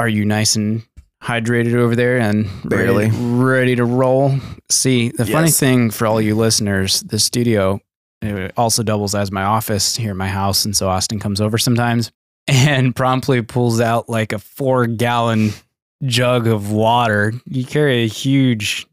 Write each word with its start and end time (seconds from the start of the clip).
Are 0.00 0.08
you 0.08 0.24
nice 0.24 0.54
and 0.56 0.82
hydrated 1.22 1.74
over 1.74 1.96
there 1.96 2.18
and 2.18 2.48
Barely. 2.64 3.06
ready, 3.06 3.16
ready 3.18 3.76
to 3.76 3.84
roll? 3.84 4.38
See, 4.70 5.08
the 5.08 5.26
funny 5.26 5.50
thing 5.50 5.90
for 5.90 6.06
all 6.06 6.20
you 6.20 6.36
listeners, 6.36 7.00
the 7.02 7.18
studio 7.18 7.80
it 8.20 8.52
also 8.56 8.82
doubles 8.82 9.14
as 9.14 9.30
my 9.30 9.44
office 9.44 9.96
here 9.96 10.10
in 10.12 10.16
my 10.16 10.28
house. 10.28 10.64
And 10.64 10.76
so 10.76 10.88
Austin 10.88 11.18
comes 11.20 11.40
over 11.40 11.58
sometimes 11.58 12.10
and 12.46 12.94
promptly 12.94 13.42
pulls 13.42 13.80
out 13.80 14.08
like 14.08 14.32
a 14.32 14.38
four 14.38 14.86
gallon 14.86 15.50
jug 16.04 16.46
of 16.46 16.70
water. 16.70 17.32
You 17.46 17.64
carry 17.64 18.04
a 18.04 18.08
huge 18.08 18.86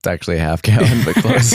It's 0.00 0.06
actually 0.08 0.36
a 0.36 0.40
half 0.40 0.62
gallon, 0.62 1.04
but 1.04 1.14
close. 1.16 1.54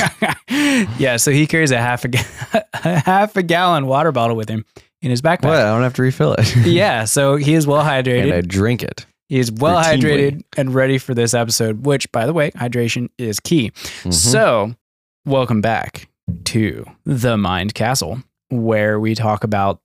yeah, 0.99 1.17
so 1.17 1.31
he 1.31 1.47
carries 1.47 1.71
a 1.71 1.77
half 1.77 2.05
a, 2.05 2.09
ga- 2.09 2.25
a 2.73 2.99
half 2.99 3.35
a 3.37 3.43
gallon 3.43 3.87
water 3.87 4.11
bottle 4.11 4.35
with 4.35 4.49
him 4.49 4.65
in 5.01 5.09
his 5.09 5.21
backpack. 5.21 5.45
what? 5.45 5.57
I 5.59 5.73
don't 5.73 5.83
have 5.83 5.93
to 5.95 6.01
refill 6.01 6.33
it. 6.37 6.55
Yeah, 6.65 7.05
so 7.05 7.35
he 7.35 7.53
is 7.53 7.65
well 7.67 7.83
hydrated. 7.83 8.23
and 8.25 8.33
I 8.33 8.41
drink 8.41 8.83
it. 8.83 9.05
he 9.29 9.39
is 9.39 9.51
well 9.51 9.81
hydrated 9.83 10.43
and 10.57 10.73
ready 10.73 10.97
for 10.97 11.13
this 11.13 11.33
episode, 11.33 11.85
which, 11.85 12.11
by 12.11 12.25
the 12.25 12.33
way, 12.33 12.51
hydration 12.51 13.09
is 13.17 13.39
key. 13.39 13.71
Mhm. 14.03 14.13
So, 14.13 14.75
welcome 15.25 15.61
back 15.61 16.07
to 16.45 16.85
the 17.05 17.37
Mind 17.37 17.73
Castle, 17.73 18.21
where 18.49 18.99
we 18.99 19.15
talk 19.15 19.43
about 19.43 19.81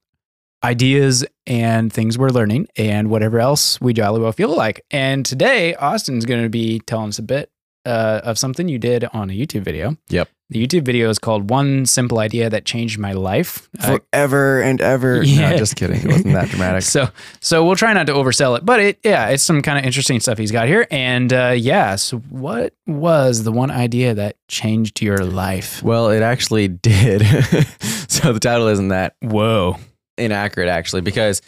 ideas 0.65 1.25
and 1.47 1.93
things 1.93 2.19
we're 2.19 2.31
learning 2.31 2.67
and 2.77 3.09
whatever 3.09 3.39
else 3.39 3.81
we 3.81 3.93
jolly 3.93 4.21
well 4.21 4.33
feel 4.33 4.55
like. 4.57 4.85
And 4.91 5.25
today, 5.25 5.75
Austin's 5.77 6.25
going 6.25 6.43
to 6.43 6.49
be 6.49 6.81
telling 6.81 7.09
us 7.09 7.19
a 7.19 7.23
bit 7.23 7.51
uh, 7.85 8.21
of 8.25 8.39
something 8.39 8.69
you 8.69 8.79
did 8.79 9.05
on 9.13 9.31
a 9.31 9.33
YouTube 9.33 9.63
video. 9.63 9.97
Yep. 10.09 10.29
The 10.49 10.65
YouTube 10.65 10.85
video 10.85 11.11
is 11.11 11.19
called 11.19 11.51
One 11.51 11.87
Simple 11.87 12.21
Idea 12.21 12.49
That 12.49 12.65
Changed 12.65 13.01
My 13.01 13.13
Life. 13.13 13.69
Uh, 13.81 13.99
Forever 13.99 14.63
and 14.63 14.81
ever. 14.81 15.23
Yeah. 15.27 15.51
No, 15.51 15.57
just 15.57 15.75
kidding. 15.75 16.01
It 16.01 16.07
wasn't 16.07 16.35
that 16.35 16.49
dramatic. 16.51 16.83
so, 16.85 17.09
so 17.41 17.65
we'll 17.67 17.75
try 17.75 17.93
not 17.93 18.07
to 18.07 18.13
oversell 18.13 18.57
it, 18.57 18.65
but 18.65 18.79
it, 18.79 19.01
yeah, 19.03 19.29
it's 19.29 19.43
some 19.43 19.61
kind 19.61 19.77
of 19.77 19.85
interesting 19.85 20.21
stuff 20.21 20.39
he's 20.39 20.53
got 20.53 20.69
here. 20.69 20.87
And 20.91 21.33
uh, 21.33 21.55
yeah, 21.57 21.97
so 21.97 22.19
what 22.31 22.75
was 22.87 23.43
the 23.43 23.51
one 23.51 23.73
idea 23.73 24.15
that 24.15 24.37
changed 24.47 25.03
your 25.03 25.19
life? 25.19 25.83
Well, 25.83 26.11
it 26.11 26.23
actually 26.23 26.69
did. 26.93 27.23
so 28.09 28.33
the 28.33 28.41
title 28.41 28.69
isn't 28.69 28.89
that 28.89 29.17
Whoa. 29.21 29.77
inaccurate 30.17 30.69
actually 30.69 31.03
because 31.03 31.43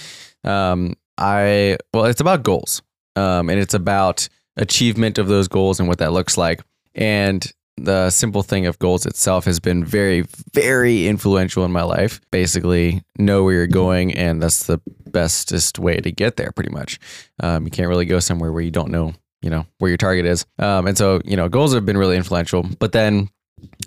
um 0.45 0.95
I 1.17 1.79
well 1.95 2.05
it's 2.07 2.21
about 2.21 2.43
goals. 2.43 2.83
Um 3.17 3.49
and 3.49 3.61
it's 3.61 3.75
about 3.75 4.29
achievement 4.57 5.19
of 5.19 5.29
those 5.29 5.47
goals 5.49 5.79
and 5.79 5.89
what 5.89 5.99
that 5.99 6.13
looks 6.13 6.37
like. 6.37 6.63
And 6.95 7.51
the 7.85 8.11
simple 8.11 8.43
thing 8.43 8.67
of 8.67 8.79
goals 8.79 9.07
itself 9.07 9.45
has 9.45 9.61
been 9.61 9.85
very 9.85 10.25
very 10.53 11.07
influential 11.07 11.65
in 11.65 11.73
my 11.73 11.83
life. 11.83 12.21
Basically, 12.31 13.03
know 13.19 13.45
where 13.45 13.55
you're 13.55 13.67
going 13.67 14.15
and 14.15 14.43
that's 14.43 14.65
the 14.65 14.81
bestest 15.07 15.79
way 15.79 15.97
to 15.97 16.13
get 16.13 16.37
there 16.37 16.53
pretty 16.53 16.71
much. 16.71 16.99
Um 17.41 17.65
you 17.65 17.71
can't 17.71 17.89
really 17.89 18.07
go 18.07 18.21
somewhere 18.21 18.53
where 18.53 18.63
you 18.63 18.71
don't 18.71 18.91
know, 18.91 19.15
you 19.43 19.51
know, 19.51 19.67
where 19.79 19.89
your 19.89 19.99
target 19.99 20.27
is. 20.27 20.47
Um 20.59 20.87
and 20.87 20.99
so, 20.99 21.21
you 21.25 21.37
know, 21.37 21.49
goals 21.49 21.75
have 21.75 21.87
been 21.87 21.99
really 21.99 22.17
influential. 22.17 22.63
But 22.79 22.93
then 22.93 23.29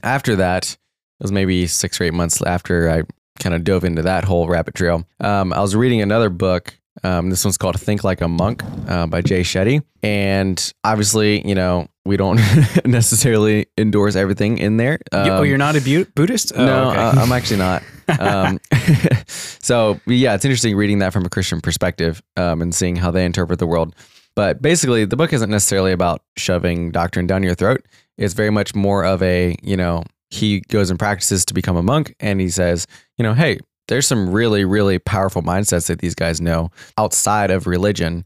after 0.04 0.36
that, 0.38 0.72
it 0.72 1.24
was 1.24 1.32
maybe 1.32 1.68
6 1.68 2.02
or 2.02 2.04
8 2.06 2.14
months 2.14 2.42
after 2.42 2.90
I 2.90 3.04
kind 3.40 3.56
of 3.56 3.64
dove 3.64 3.84
into 3.84 4.02
that 4.04 4.24
whole 4.24 4.48
rabbit 4.48 4.76
trail. 4.76 5.06
Um, 5.20 5.54
I 5.54 5.62
was 5.62 5.76
reading 5.76 6.02
another 6.02 6.30
book. 6.30 6.78
Um, 7.04 7.30
this 7.30 7.44
one's 7.46 7.58
called 7.58 7.80
Think 7.80 8.04
Like 8.04 8.22
a 8.22 8.28
Monk 8.28 8.64
uh, 8.88 9.08
by 9.08 9.22
Jay 9.22 9.42
Shetty. 9.42 9.82
And 10.04 10.74
obviously, 10.84 11.48
you 11.48 11.56
know, 11.56 11.88
we 12.06 12.18
don't 12.18 12.40
necessarily 12.86 13.68
endorse 13.78 14.16
everything 14.16 14.58
in 14.58 14.78
there. 14.78 15.00
You- 15.14 15.20
oh, 15.20 15.38
Um, 15.40 15.46
you're 15.46 15.58
not 15.58 15.76
a 15.76 15.82
Bu- 15.82 16.06
Buddhist? 16.16 16.52
Oh, 16.56 16.66
no, 16.66 16.90
okay. 16.90 17.00
uh, 17.00 17.22
I'm 17.22 17.32
actually 17.32 17.58
not. 17.58 17.84
Um, 18.20 18.60
so 19.28 20.00
yeah, 20.06 20.34
it's 20.36 20.44
interesting 20.46 20.76
reading 20.76 21.00
that 21.00 21.14
from 21.14 21.26
a 21.26 21.30
Christian 21.30 21.62
perspective 21.62 22.22
um, 22.36 22.62
and 22.62 22.76
seeing 22.76 22.98
how 22.98 23.10
they 23.12 23.24
interpret 23.26 23.60
the 23.60 23.68
world. 23.68 23.96
But 24.36 24.62
basically, 24.62 25.06
the 25.06 25.16
book 25.16 25.32
isn't 25.34 25.50
necessarily 25.50 25.92
about 25.94 26.22
shoving 26.38 26.92
doctrine 26.92 27.26
down 27.28 27.44
your 27.44 27.56
throat. 27.56 27.86
It's 28.18 28.34
very 28.34 28.50
much 28.50 28.76
more 28.76 29.04
of 29.06 29.22
a, 29.24 29.56
you 29.62 29.78
know, 29.78 30.04
he 30.30 30.62
goes 30.70 30.90
and 30.90 30.98
practices 31.00 31.46
to 31.46 31.54
become 31.54 31.76
a 31.78 31.84
monk, 31.84 32.16
and 32.20 32.40
he 32.42 32.50
says, 32.50 32.86
you 33.18 33.24
know, 33.24 33.34
hey, 33.34 33.60
there's 33.88 34.08
some 34.08 34.30
really, 34.30 34.66
really 34.66 35.00
powerful 35.00 35.42
mindsets 35.42 35.88
that 35.88 36.00
these 36.00 36.16
guys 36.16 36.40
know 36.40 36.70
outside 36.98 37.52
of 37.52 37.68
religion 37.68 38.26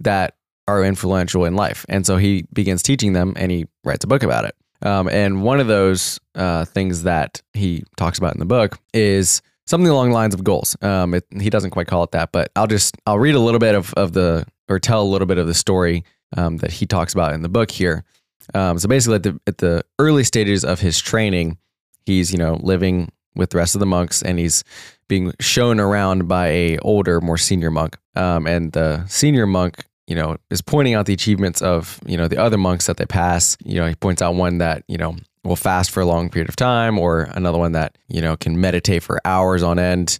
that 0.00 0.36
are 0.66 0.82
influential 0.82 1.44
in 1.44 1.54
life. 1.54 1.84
And 1.88 2.06
so 2.06 2.16
he 2.16 2.46
begins 2.52 2.82
teaching 2.82 3.12
them, 3.12 3.34
and 3.36 3.52
he 3.52 3.66
writes 3.84 4.04
a 4.04 4.08
book 4.08 4.22
about 4.22 4.44
it. 4.44 4.56
Um, 4.82 5.08
and 5.08 5.42
one 5.42 5.60
of 5.60 5.66
those 5.66 6.20
uh, 6.34 6.64
things 6.64 7.04
that 7.04 7.42
he 7.52 7.84
talks 7.96 8.18
about 8.18 8.34
in 8.34 8.40
the 8.40 8.46
book 8.46 8.78
is 8.92 9.40
something 9.66 9.88
along 9.88 10.10
the 10.10 10.14
lines 10.14 10.34
of 10.34 10.44
goals. 10.44 10.76
Um, 10.82 11.14
it, 11.14 11.24
he 11.40 11.50
doesn't 11.50 11.70
quite 11.70 11.86
call 11.86 12.02
it 12.02 12.10
that, 12.12 12.32
but 12.32 12.50
I'll 12.56 12.66
just 12.66 12.96
I'll 13.06 13.18
read 13.18 13.34
a 13.34 13.40
little 13.40 13.60
bit 13.60 13.74
of, 13.74 13.94
of 13.94 14.12
the 14.12 14.46
or 14.68 14.78
tell 14.78 15.02
a 15.02 15.04
little 15.04 15.26
bit 15.26 15.38
of 15.38 15.46
the 15.46 15.54
story 15.54 16.04
um, 16.36 16.58
that 16.58 16.70
he 16.70 16.86
talks 16.86 17.12
about 17.12 17.32
in 17.32 17.42
the 17.42 17.48
book 17.48 17.70
here. 17.70 18.04
Um, 18.52 18.78
so 18.78 18.88
basically, 18.88 19.16
at 19.16 19.22
the 19.22 19.40
at 19.46 19.58
the 19.58 19.84
early 19.98 20.24
stages 20.24 20.64
of 20.64 20.80
his 20.80 20.98
training, 20.98 21.58
he's 22.04 22.30
you 22.30 22.38
know 22.38 22.58
living 22.62 23.10
with 23.36 23.50
the 23.50 23.58
rest 23.58 23.74
of 23.74 23.80
the 23.80 23.86
monks, 23.86 24.22
and 24.22 24.38
he's 24.38 24.64
being 25.08 25.32
shown 25.40 25.80
around 25.80 26.28
by 26.28 26.48
a 26.48 26.78
older, 26.78 27.20
more 27.20 27.38
senior 27.38 27.70
monk. 27.70 27.96
Um, 28.16 28.46
and 28.46 28.72
the 28.72 29.04
senior 29.06 29.46
monk, 29.46 29.84
you 30.06 30.14
know, 30.14 30.36
is 30.50 30.62
pointing 30.62 30.94
out 30.94 31.06
the 31.06 31.12
achievements 31.12 31.62
of 31.62 31.98
you 32.06 32.16
know 32.16 32.28
the 32.28 32.38
other 32.38 32.58
monks 32.58 32.86
that 32.86 32.96
they 32.96 33.06
pass. 33.06 33.56
You 33.64 33.80
know, 33.80 33.86
he 33.86 33.94
points 33.94 34.22
out 34.22 34.34
one 34.34 34.58
that 34.58 34.84
you 34.88 34.96
know 34.96 35.16
will 35.44 35.56
fast 35.56 35.90
for 35.90 36.00
a 36.00 36.06
long 36.06 36.30
period 36.30 36.48
of 36.48 36.56
time, 36.56 36.98
or 36.98 37.22
another 37.32 37.58
one 37.58 37.72
that 37.72 37.98
you 38.08 38.20
know 38.20 38.36
can 38.36 38.60
meditate 38.60 39.02
for 39.02 39.20
hours 39.24 39.62
on 39.62 39.78
end, 39.78 40.18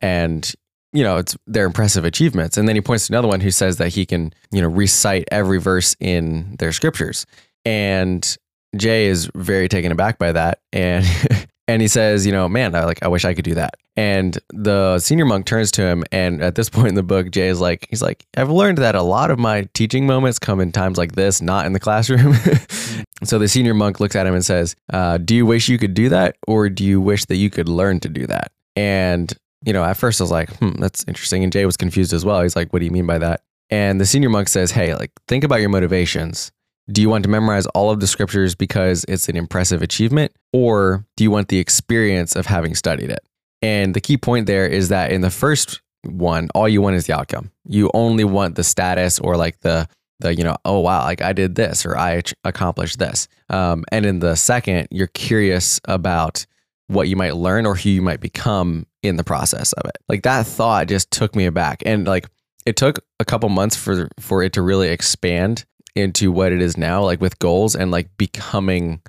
and 0.00 0.52
you 0.92 1.02
know 1.02 1.16
it's 1.16 1.36
their 1.46 1.66
impressive 1.66 2.04
achievements. 2.04 2.56
And 2.56 2.68
then 2.68 2.76
he 2.76 2.82
points 2.82 3.06
to 3.06 3.12
another 3.12 3.28
one 3.28 3.40
who 3.40 3.50
says 3.50 3.78
that 3.78 3.90
he 3.90 4.04
can 4.06 4.32
you 4.50 4.60
know 4.60 4.68
recite 4.68 5.28
every 5.30 5.58
verse 5.58 5.96
in 6.00 6.56
their 6.58 6.72
scriptures. 6.72 7.26
And 7.64 8.36
Jay 8.76 9.06
is 9.06 9.30
very 9.34 9.68
taken 9.68 9.92
aback 9.92 10.18
by 10.18 10.32
that, 10.32 10.60
and 10.72 11.04
and 11.68 11.82
he 11.82 11.88
says, 11.88 12.24
you 12.26 12.32
know, 12.32 12.48
man, 12.48 12.74
I 12.74 12.84
like 12.84 13.02
I 13.02 13.08
wish 13.08 13.24
I 13.24 13.34
could 13.34 13.44
do 13.44 13.54
that. 13.54 13.74
And 13.96 14.38
the 14.50 14.98
senior 14.98 15.24
monk 15.24 15.46
turns 15.46 15.70
to 15.72 15.82
him, 15.82 16.04
and 16.12 16.42
at 16.42 16.54
this 16.54 16.68
point 16.76 16.88
in 16.88 16.94
the 16.94 17.02
book, 17.02 17.30
Jay 17.30 17.48
is 17.48 17.60
like, 17.60 17.86
he's 17.90 18.02
like, 18.02 18.26
I've 18.36 18.50
learned 18.50 18.78
that 18.78 18.94
a 18.94 19.02
lot 19.02 19.30
of 19.30 19.38
my 19.38 19.68
teaching 19.74 20.06
moments 20.06 20.38
come 20.38 20.60
in 20.60 20.72
times 20.72 20.98
like 20.98 21.12
this, 21.12 21.40
not 21.42 21.66
in 21.66 21.72
the 21.72 21.80
classroom. 21.86 22.34
so 23.24 23.38
the 23.38 23.48
senior 23.48 23.74
monk 23.74 24.00
looks 24.00 24.16
at 24.16 24.26
him 24.26 24.34
and 24.34 24.44
says, 24.44 24.76
uh, 24.92 25.18
"Do 25.18 25.34
you 25.34 25.46
wish 25.46 25.68
you 25.68 25.78
could 25.78 25.94
do 25.94 26.08
that, 26.10 26.36
or 26.46 26.68
do 26.68 26.84
you 26.84 27.00
wish 27.00 27.24
that 27.26 27.36
you 27.36 27.50
could 27.50 27.68
learn 27.68 28.00
to 28.00 28.08
do 28.08 28.26
that?" 28.26 28.52
And 28.74 29.32
you 29.64 29.72
know, 29.72 29.84
at 29.84 29.96
first 29.96 30.20
I 30.20 30.24
was 30.24 30.30
like, 30.30 30.54
hmm, 30.58 30.80
that's 30.80 31.04
interesting. 31.08 31.42
And 31.42 31.52
Jay 31.52 31.66
was 31.66 31.76
confused 31.76 32.12
as 32.12 32.24
well. 32.24 32.42
He's 32.42 32.56
like, 32.56 32.72
what 32.72 32.78
do 32.78 32.84
you 32.84 32.90
mean 32.90 33.06
by 33.06 33.18
that? 33.18 33.42
And 33.68 34.00
the 34.00 34.06
senior 34.06 34.30
monk 34.30 34.48
says, 34.48 34.70
hey, 34.70 34.94
like, 34.94 35.10
think 35.26 35.42
about 35.42 35.60
your 35.60 35.70
motivations. 35.70 36.52
Do 36.90 37.02
you 37.02 37.08
want 37.08 37.24
to 37.24 37.30
memorize 37.30 37.66
all 37.68 37.90
of 37.90 38.00
the 38.00 38.06
scriptures 38.06 38.54
because 38.54 39.04
it's 39.08 39.28
an 39.28 39.36
impressive 39.36 39.82
achievement? 39.82 40.32
Or 40.52 41.04
do 41.16 41.24
you 41.24 41.30
want 41.30 41.48
the 41.48 41.58
experience 41.58 42.36
of 42.36 42.46
having 42.46 42.74
studied 42.74 43.10
it? 43.10 43.20
And 43.60 43.94
the 43.94 44.00
key 44.00 44.16
point 44.16 44.46
there 44.46 44.66
is 44.66 44.88
that 44.90 45.10
in 45.10 45.20
the 45.20 45.30
first 45.30 45.80
one, 46.04 46.48
all 46.54 46.68
you 46.68 46.80
want 46.80 46.96
is 46.96 47.06
the 47.06 47.14
outcome. 47.14 47.50
You 47.66 47.90
only 47.94 48.24
want 48.24 48.54
the 48.54 48.62
status 48.62 49.18
or 49.18 49.36
like 49.36 49.60
the, 49.60 49.88
the 50.20 50.34
you 50.34 50.44
know, 50.44 50.56
oh, 50.64 50.78
wow, 50.78 51.02
like 51.02 51.22
I 51.22 51.32
did 51.32 51.56
this 51.56 51.84
or 51.84 51.98
I 51.98 52.22
accomplished 52.44 52.98
this. 52.98 53.26
Um, 53.50 53.84
and 53.90 54.06
in 54.06 54.20
the 54.20 54.36
second, 54.36 54.88
you're 54.90 55.08
curious 55.08 55.80
about 55.86 56.46
what 56.88 57.08
you 57.08 57.16
might 57.16 57.34
learn 57.34 57.66
or 57.66 57.74
who 57.74 57.90
you 57.90 58.02
might 58.02 58.20
become 58.20 58.86
in 59.02 59.16
the 59.16 59.24
process 59.24 59.72
of 59.72 59.88
it. 59.88 59.98
Like 60.08 60.22
that 60.22 60.46
thought 60.46 60.86
just 60.88 61.10
took 61.10 61.34
me 61.34 61.46
aback. 61.46 61.82
And 61.84 62.06
like 62.06 62.28
it 62.64 62.76
took 62.76 63.00
a 63.18 63.24
couple 63.24 63.48
months 63.48 63.76
for 63.76 64.08
for 64.20 64.42
it 64.42 64.52
to 64.54 64.62
really 64.62 64.88
expand 64.88 65.64
into 65.96 66.30
what 66.30 66.52
it 66.52 66.60
is 66.60 66.76
now, 66.76 67.02
like 67.02 67.20
with 67.20 67.38
goals 67.38 67.74
and 67.74 67.90
like 67.90 68.08
becoming 68.18 69.00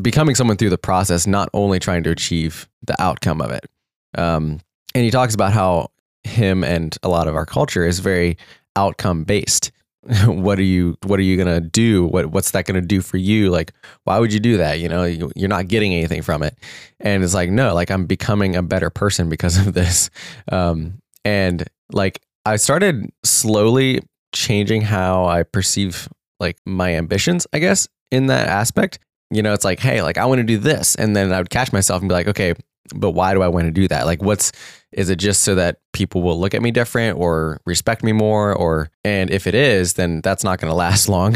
becoming 0.00 0.34
someone 0.34 0.56
through 0.56 0.70
the 0.70 0.78
process, 0.78 1.26
not 1.26 1.48
only 1.54 1.78
trying 1.78 2.02
to 2.04 2.10
achieve 2.10 2.68
the 2.82 3.00
outcome 3.02 3.40
of 3.40 3.50
it. 3.50 3.68
Um, 4.16 4.60
and 4.94 5.04
he 5.04 5.10
talks 5.10 5.34
about 5.34 5.52
how 5.52 5.90
him 6.24 6.62
and 6.62 6.96
a 7.02 7.08
lot 7.08 7.26
of 7.26 7.34
our 7.34 7.46
culture 7.46 7.84
is 7.84 7.98
very 7.98 8.36
outcome 8.76 9.24
based. 9.24 9.72
what 10.26 10.58
are 10.58 10.64
you 10.64 10.96
what 11.04 11.20
are 11.20 11.22
you 11.22 11.36
gonna 11.36 11.60
do? 11.60 12.04
What 12.06 12.26
what's 12.26 12.50
that 12.52 12.64
gonna 12.64 12.80
do 12.80 13.00
for 13.00 13.18
you? 13.18 13.50
Like 13.50 13.72
why 14.04 14.18
would 14.18 14.32
you 14.32 14.40
do 14.40 14.56
that? 14.56 14.80
You 14.80 14.88
know 14.88 15.04
you, 15.04 15.30
you're 15.36 15.48
not 15.48 15.68
getting 15.68 15.94
anything 15.94 16.22
from 16.22 16.42
it. 16.42 16.56
And 16.98 17.22
it's 17.22 17.34
like 17.34 17.50
no 17.50 17.72
like 17.72 17.90
i'm 17.90 18.06
becoming 18.06 18.56
a 18.56 18.62
better 18.62 18.90
person 18.90 19.28
because 19.28 19.56
of 19.64 19.74
this. 19.74 20.10
Um 20.50 21.00
and 21.24 21.68
like 21.92 22.20
i 22.44 22.56
started 22.56 23.12
slowly 23.22 24.00
changing 24.34 24.80
how 24.80 25.26
i 25.26 25.44
perceive 25.44 26.08
like 26.42 26.58
my 26.66 26.94
ambitions 26.96 27.46
i 27.54 27.58
guess 27.58 27.88
in 28.12 28.26
that 28.26 28.46
aspect. 28.48 28.98
You 29.30 29.42
know 29.42 29.54
it's 29.54 29.64
like 29.64 29.80
hey 29.80 30.02
like 30.02 30.18
i 30.18 30.26
want 30.26 30.40
to 30.40 30.44
do 30.44 30.58
this. 30.58 30.94
And 30.94 31.16
then 31.16 31.32
i 31.32 31.38
would 31.38 31.50
catch 31.50 31.72
myself 31.72 32.02
and 32.02 32.08
be 32.08 32.12
like 32.12 32.28
okay 32.28 32.54
but 32.94 33.12
why 33.12 33.32
do 33.32 33.40
i 33.42 33.48
want 33.48 33.64
to 33.64 33.70
do 33.70 33.88
that? 33.88 34.04
Like 34.04 34.22
what's 34.22 34.52
is 34.92 35.08
it 35.08 35.16
just 35.16 35.42
so 35.42 35.54
that 35.54 35.78
people 35.94 36.20
will 36.20 36.38
look 36.38 36.52
at 36.52 36.60
me 36.60 36.70
different 36.70 37.18
or 37.18 37.60
respect 37.64 38.04
me 38.04 38.12
more 38.12 38.52
or 38.54 38.90
and 39.04 39.30
if 39.30 39.46
it 39.46 39.54
is 39.54 39.94
then 39.94 40.20
that's 40.20 40.44
not 40.44 40.60
going 40.60 40.70
to 40.74 40.76
last 40.76 41.08
long. 41.08 41.34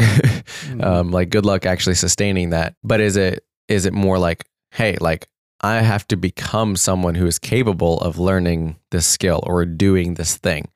Um, 0.79 1.11
like 1.11 1.29
good 1.29 1.45
luck 1.45 1.65
actually 1.65 1.95
sustaining 1.95 2.51
that. 2.51 2.75
But 2.83 2.99
is 3.01 3.17
it 3.17 3.43
is 3.67 3.85
it 3.85 3.93
more 3.93 4.19
like 4.19 4.45
hey 4.71 4.97
like 5.01 5.27
i 5.61 5.81
have 5.81 6.07
to 6.09 6.15
become 6.15 6.75
someone 6.75 7.15
who 7.15 7.25
is 7.25 7.39
capable 7.39 7.99
of 8.01 8.19
learning 8.19 8.75
this 8.91 9.07
skill 9.07 9.41
or 9.47 9.65
doing 9.65 10.13
this 10.13 10.37
thing. 10.37 10.69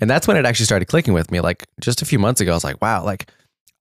And 0.00 0.08
that's 0.10 0.28
when 0.28 0.36
it 0.36 0.44
actually 0.44 0.66
started 0.66 0.86
clicking 0.86 1.14
with 1.14 1.30
me. 1.30 1.40
Like 1.40 1.66
just 1.80 2.02
a 2.02 2.04
few 2.04 2.18
months 2.18 2.40
ago, 2.40 2.52
I 2.52 2.54
was 2.54 2.64
like, 2.64 2.80
wow, 2.82 3.04
like 3.04 3.30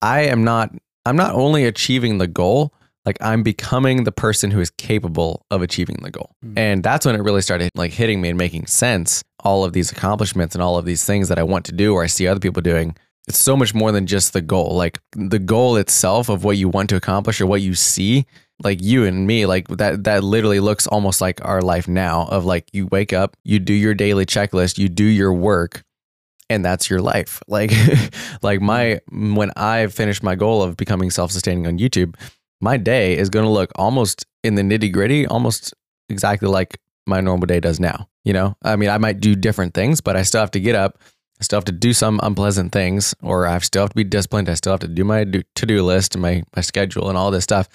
I 0.02 0.22
am 0.22 0.44
not, 0.44 0.74
I'm 1.06 1.16
not 1.16 1.34
only 1.34 1.66
achieving 1.66 2.18
the 2.18 2.28
goal, 2.28 2.74
like 3.08 3.18
I'm 3.22 3.42
becoming 3.42 4.04
the 4.04 4.12
person 4.12 4.52
who 4.52 4.60
is 4.60 4.70
capable 4.70 5.46
of 5.50 5.62
achieving 5.62 5.98
the 6.02 6.12
goal. 6.12 6.36
Mm. 6.46 6.58
And 6.58 6.84
that's 6.84 7.06
when 7.06 7.16
it 7.16 7.22
really 7.22 7.42
started 7.42 7.72
like 7.74 7.94
hitting 7.94 8.20
me 8.20 8.30
and 8.30 8.38
making 8.38 8.68
sense. 8.68 9.24
All 9.44 9.64
of 9.64 9.72
these 9.72 9.92
accomplishments 9.92 10.54
and 10.56 10.62
all 10.62 10.78
of 10.78 10.84
these 10.84 11.06
things 11.06 11.30
that 11.30 11.40
I 11.40 11.44
want 11.44 11.64
to 11.66 11.72
do 11.72 11.94
or 11.94 12.04
I 12.04 12.08
see 12.08 12.28
other 12.28 12.42
people 12.42 12.62
doing. 12.62 12.98
It's 13.28 13.38
so 13.38 13.56
much 13.56 13.74
more 13.74 13.94
than 13.94 14.08
just 14.08 14.34
the 14.34 14.42
goal. 14.42 14.76
Like 14.76 15.00
the 15.14 15.40
goal 15.40 15.78
itself 15.78 16.28
of 16.28 16.44
what 16.44 16.58
you 16.58 16.68
want 16.68 16.90
to 16.90 16.98
accomplish 16.98 17.40
or 17.40 17.46
what 17.46 17.62
you 17.62 17.76
see, 17.76 18.26
like 18.62 18.82
you 18.82 19.06
and 19.06 19.26
me, 19.26 19.46
like 19.46 19.70
that 19.70 20.04
that 20.04 20.24
literally 20.24 20.60
looks 20.60 20.86
almost 20.88 21.22
like 21.22 21.44
our 21.46 21.62
life 21.62 21.88
now 21.88 22.26
of 22.26 22.44
like 22.44 22.68
you 22.74 22.88
wake 22.88 23.14
up, 23.14 23.38
you 23.46 23.60
do 23.60 23.74
your 23.74 23.94
daily 23.94 24.26
checklist, 24.26 24.78
you 24.78 24.90
do 24.90 25.06
your 25.06 25.34
work, 25.34 25.84
and 26.50 26.64
that's 26.64 26.90
your 26.90 27.02
life. 27.02 27.42
Like 27.48 27.72
like 28.42 28.62
my 28.62 29.00
mm-hmm. 29.12 29.36
when 29.36 29.52
I 29.56 29.88
finish 29.88 30.22
my 30.22 30.36
goal 30.36 30.62
of 30.62 30.78
becoming 30.78 31.10
self-sustaining 31.10 31.66
on 31.68 31.80
YouTube, 31.80 32.16
my 32.62 32.78
day 32.78 33.18
is 33.18 33.30
going 33.30 33.46
to 33.46 33.52
look 33.52 33.72
almost 33.76 34.26
in 34.44 34.56
the 34.56 34.62
nitty-gritty 34.62 35.28
almost 35.28 35.74
exactly 36.10 36.48
like 36.48 36.80
my 37.06 37.22
normal 37.22 37.48
day 37.48 37.60
does 37.60 37.80
now. 37.80 38.08
You 38.24 38.34
know, 38.34 38.56
I 38.64 38.76
mean, 38.76 38.90
I 38.90 38.98
might 38.98 39.20
do 39.20 39.36
different 39.36 39.74
things, 39.74 40.02
but 40.02 40.16
I 40.16 40.24
still 40.24 40.42
have 40.42 40.52
to 40.52 40.60
get 40.60 40.76
up. 40.76 41.00
I 41.40 41.44
still 41.44 41.58
have 41.58 41.66
to 41.66 41.72
do 41.72 41.94
some 41.94 42.20
unpleasant 42.24 42.72
things, 42.72 43.16
or 43.22 43.48
I 43.48 43.58
still 43.60 43.84
have 43.84 43.92
to 43.92 43.96
be 43.96 44.04
disciplined. 44.04 44.50
I 44.50 44.56
still 44.56 44.74
have 44.74 44.80
to 44.82 44.88
do 44.88 45.04
my 45.04 45.24
to 45.24 45.66
do 45.66 45.84
list 45.84 46.16
and 46.16 46.22
my, 46.22 46.44
my 46.56 46.62
schedule 46.62 47.10
and 47.10 47.18
all 47.18 47.32
this 47.32 47.44
stuff. 47.44 47.70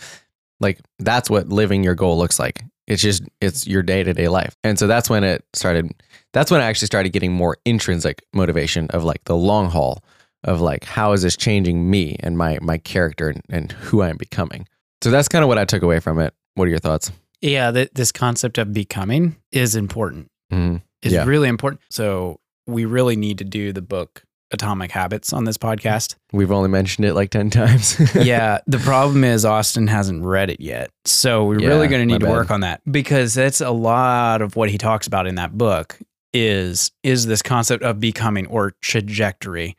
Like, 0.61 0.81
that's 0.99 1.31
what 1.31 1.49
living 1.49 1.83
your 1.83 1.95
goal 1.95 2.19
looks 2.19 2.39
like. 2.39 2.65
It's 2.87 3.01
just, 3.03 3.23
it's 3.41 3.67
your 3.67 3.83
day 3.83 4.03
to 4.03 4.13
day 4.13 4.29
life. 4.29 4.57
And 4.65 4.79
so 4.79 4.87
that's 4.87 5.09
when 5.09 5.25
it 5.25 5.45
started. 5.53 5.93
That's 6.33 6.51
when 6.51 6.61
I 6.61 6.65
actually 6.65 6.87
started 6.87 7.11
getting 7.11 7.33
more 7.33 7.57
intrinsic 7.65 8.25
motivation 8.33 8.89
of 8.91 9.05
like 9.05 9.23
the 9.25 9.37
long 9.37 9.71
haul 9.71 10.03
of 10.45 10.61
like, 10.61 10.85
how 10.85 11.13
is 11.13 11.23
this 11.23 11.37
changing 11.37 11.89
me 11.89 12.17
and 12.21 12.37
my, 12.37 12.59
my 12.61 12.79
character 12.79 13.29
and, 13.29 13.43
and 13.49 13.73
who 13.73 14.03
I 14.03 14.09
am 14.09 14.17
becoming? 14.17 14.67
So 15.03 15.11
that's 15.11 15.29
kind 15.29 15.43
of 15.45 15.49
what 15.49 15.59
I 15.59 15.65
took 15.65 15.83
away 15.83 16.01
from 16.01 16.19
it. 16.19 16.35
What 16.55 16.67
are 16.67 16.71
your 16.71 16.79
thoughts? 16.81 17.13
Yeah, 17.41 17.71
th- 17.71 17.91
this 17.95 18.11
concept 18.13 18.59
of 18.59 18.73
becoming 18.73 19.37
is 19.53 19.75
important. 19.77 20.31
Mm-hmm. 20.53 20.77
Is 21.03 21.13
Yeah. 21.13 21.25
really 21.25 21.49
important. 21.49 21.81
So 21.91 22.41
we 22.67 22.85
really 22.85 23.17
need 23.17 23.39
to 23.39 23.45
do 23.45 23.73
the 23.73 23.83
book 23.83 24.23
Atomic 24.53 24.91
Habits 24.93 25.33
on 25.33 25.45
this 25.45 25.57
podcast. 25.59 26.15
We've 26.33 26.53
only 26.53 26.69
mentioned 26.69 27.05
it 27.07 27.15
like 27.15 27.31
10 27.31 27.51
times. 27.51 27.99
yeah, 28.15 28.59
the 28.67 28.79
problem 28.79 29.25
is 29.25 29.45
Austin 29.45 29.87
hasn't 29.87 30.25
read 30.25 30.51
it 30.51 30.61
yet. 30.61 30.91
So 31.05 31.45
we're 31.47 31.61
Yeah, 31.61 31.69
really 31.69 31.89
going 31.89 32.07
to 32.07 32.13
need 32.13 32.21
to 32.21 32.29
work 32.29 32.51
on 32.51 32.61
that 32.61 32.81
because 32.91 33.35
that's 33.35 33.61
a 33.61 33.71
lot 33.71 34.43
of 34.43 34.55
what 34.57 34.71
he 34.71 34.79
talks 34.79 35.07
about 35.07 35.27
in 35.27 35.35
that 35.37 35.57
book 35.57 35.99
is 36.35 36.93
is 37.03 37.27
this 37.27 37.43
concept 37.43 37.83
of 37.83 38.01
becoming 38.01 38.47
or 38.47 38.73
trajectory 38.81 39.77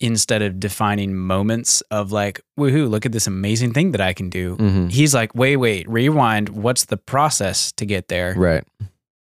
instead 0.00 0.42
of 0.42 0.60
defining 0.60 1.14
moments 1.14 1.80
of 1.90 2.12
like 2.12 2.40
woohoo 2.58 2.90
look 2.90 3.06
at 3.06 3.12
this 3.12 3.26
amazing 3.26 3.72
thing 3.72 3.92
that 3.92 4.00
I 4.02 4.12
can 4.12 4.28
do. 4.28 4.56
hmm 4.56 4.88
He's 4.88 5.14
like 5.14 5.34
wait 5.34 5.56
wait 5.56 5.88
rewind 5.88 6.50
what's 6.50 6.84
the 6.86 6.96
process 6.98 7.72
to 7.72 7.86
get 7.86 8.08
there? 8.08 8.34
Right. 8.36 8.64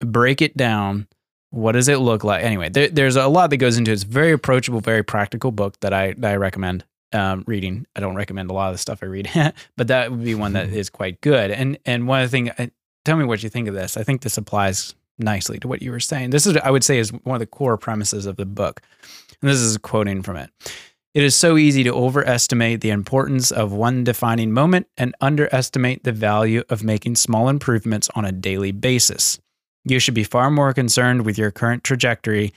break 0.00 0.40
it 0.40 0.56
down. 0.56 1.06
What 1.50 1.72
does 1.72 1.88
it 1.88 1.98
look 1.98 2.22
like? 2.22 2.44
Anyway, 2.44 2.68
there, 2.68 2.88
there's 2.88 3.16
a 3.16 3.26
lot 3.26 3.50
that 3.50 3.56
goes 3.56 3.76
into 3.76 3.90
it. 3.90 3.94
It's 3.94 4.04
a 4.04 4.06
very 4.06 4.32
approachable, 4.32 4.80
very 4.80 5.02
practical 5.02 5.50
book 5.50 5.78
that 5.80 5.92
I 5.92 6.12
that 6.18 6.32
I 6.32 6.36
recommend 6.36 6.84
um, 7.12 7.44
reading. 7.46 7.86
I 7.96 8.00
don't 8.00 8.14
recommend 8.14 8.50
a 8.50 8.52
lot 8.54 8.68
of 8.68 8.74
the 8.74 8.78
stuff 8.78 9.00
I 9.02 9.06
read, 9.06 9.30
but 9.76 9.88
that 9.88 10.10
would 10.10 10.24
be 10.24 10.34
one 10.34 10.52
that 10.52 10.68
is 10.72 10.90
quite 10.90 11.20
good. 11.20 11.50
And 11.50 11.78
and 11.84 12.06
one 12.06 12.22
of 12.22 12.30
the 12.30 12.36
things, 12.36 12.70
tell 13.04 13.16
me 13.16 13.24
what 13.24 13.42
you 13.42 13.48
think 13.48 13.68
of 13.68 13.74
this. 13.74 13.96
I 13.96 14.02
think 14.02 14.22
this 14.22 14.38
applies 14.38 14.94
nicely 15.18 15.58
to 15.58 15.68
what 15.68 15.82
you 15.82 15.90
were 15.90 16.00
saying. 16.00 16.30
This 16.30 16.46
is, 16.46 16.56
I 16.58 16.70
would 16.70 16.84
say, 16.84 16.98
is 16.98 17.10
one 17.10 17.36
of 17.36 17.40
the 17.40 17.46
core 17.46 17.76
premises 17.76 18.26
of 18.26 18.36
the 18.36 18.46
book. 18.46 18.80
And 19.42 19.50
this 19.50 19.58
is 19.58 19.76
quoting 19.78 20.22
from 20.22 20.36
it. 20.36 20.50
It 21.12 21.24
is 21.24 21.34
so 21.34 21.56
easy 21.56 21.82
to 21.84 21.92
overestimate 21.92 22.82
the 22.82 22.90
importance 22.90 23.50
of 23.50 23.72
one 23.72 24.04
defining 24.04 24.52
moment 24.52 24.86
and 24.96 25.14
underestimate 25.20 26.04
the 26.04 26.12
value 26.12 26.62
of 26.68 26.84
making 26.84 27.16
small 27.16 27.48
improvements 27.48 28.08
on 28.14 28.24
a 28.24 28.32
daily 28.32 28.70
basis. 28.70 29.40
You 29.84 29.98
should 29.98 30.14
be 30.14 30.24
far 30.24 30.50
more 30.50 30.72
concerned 30.72 31.24
with 31.24 31.38
your 31.38 31.50
current 31.50 31.84
trajectory 31.84 32.52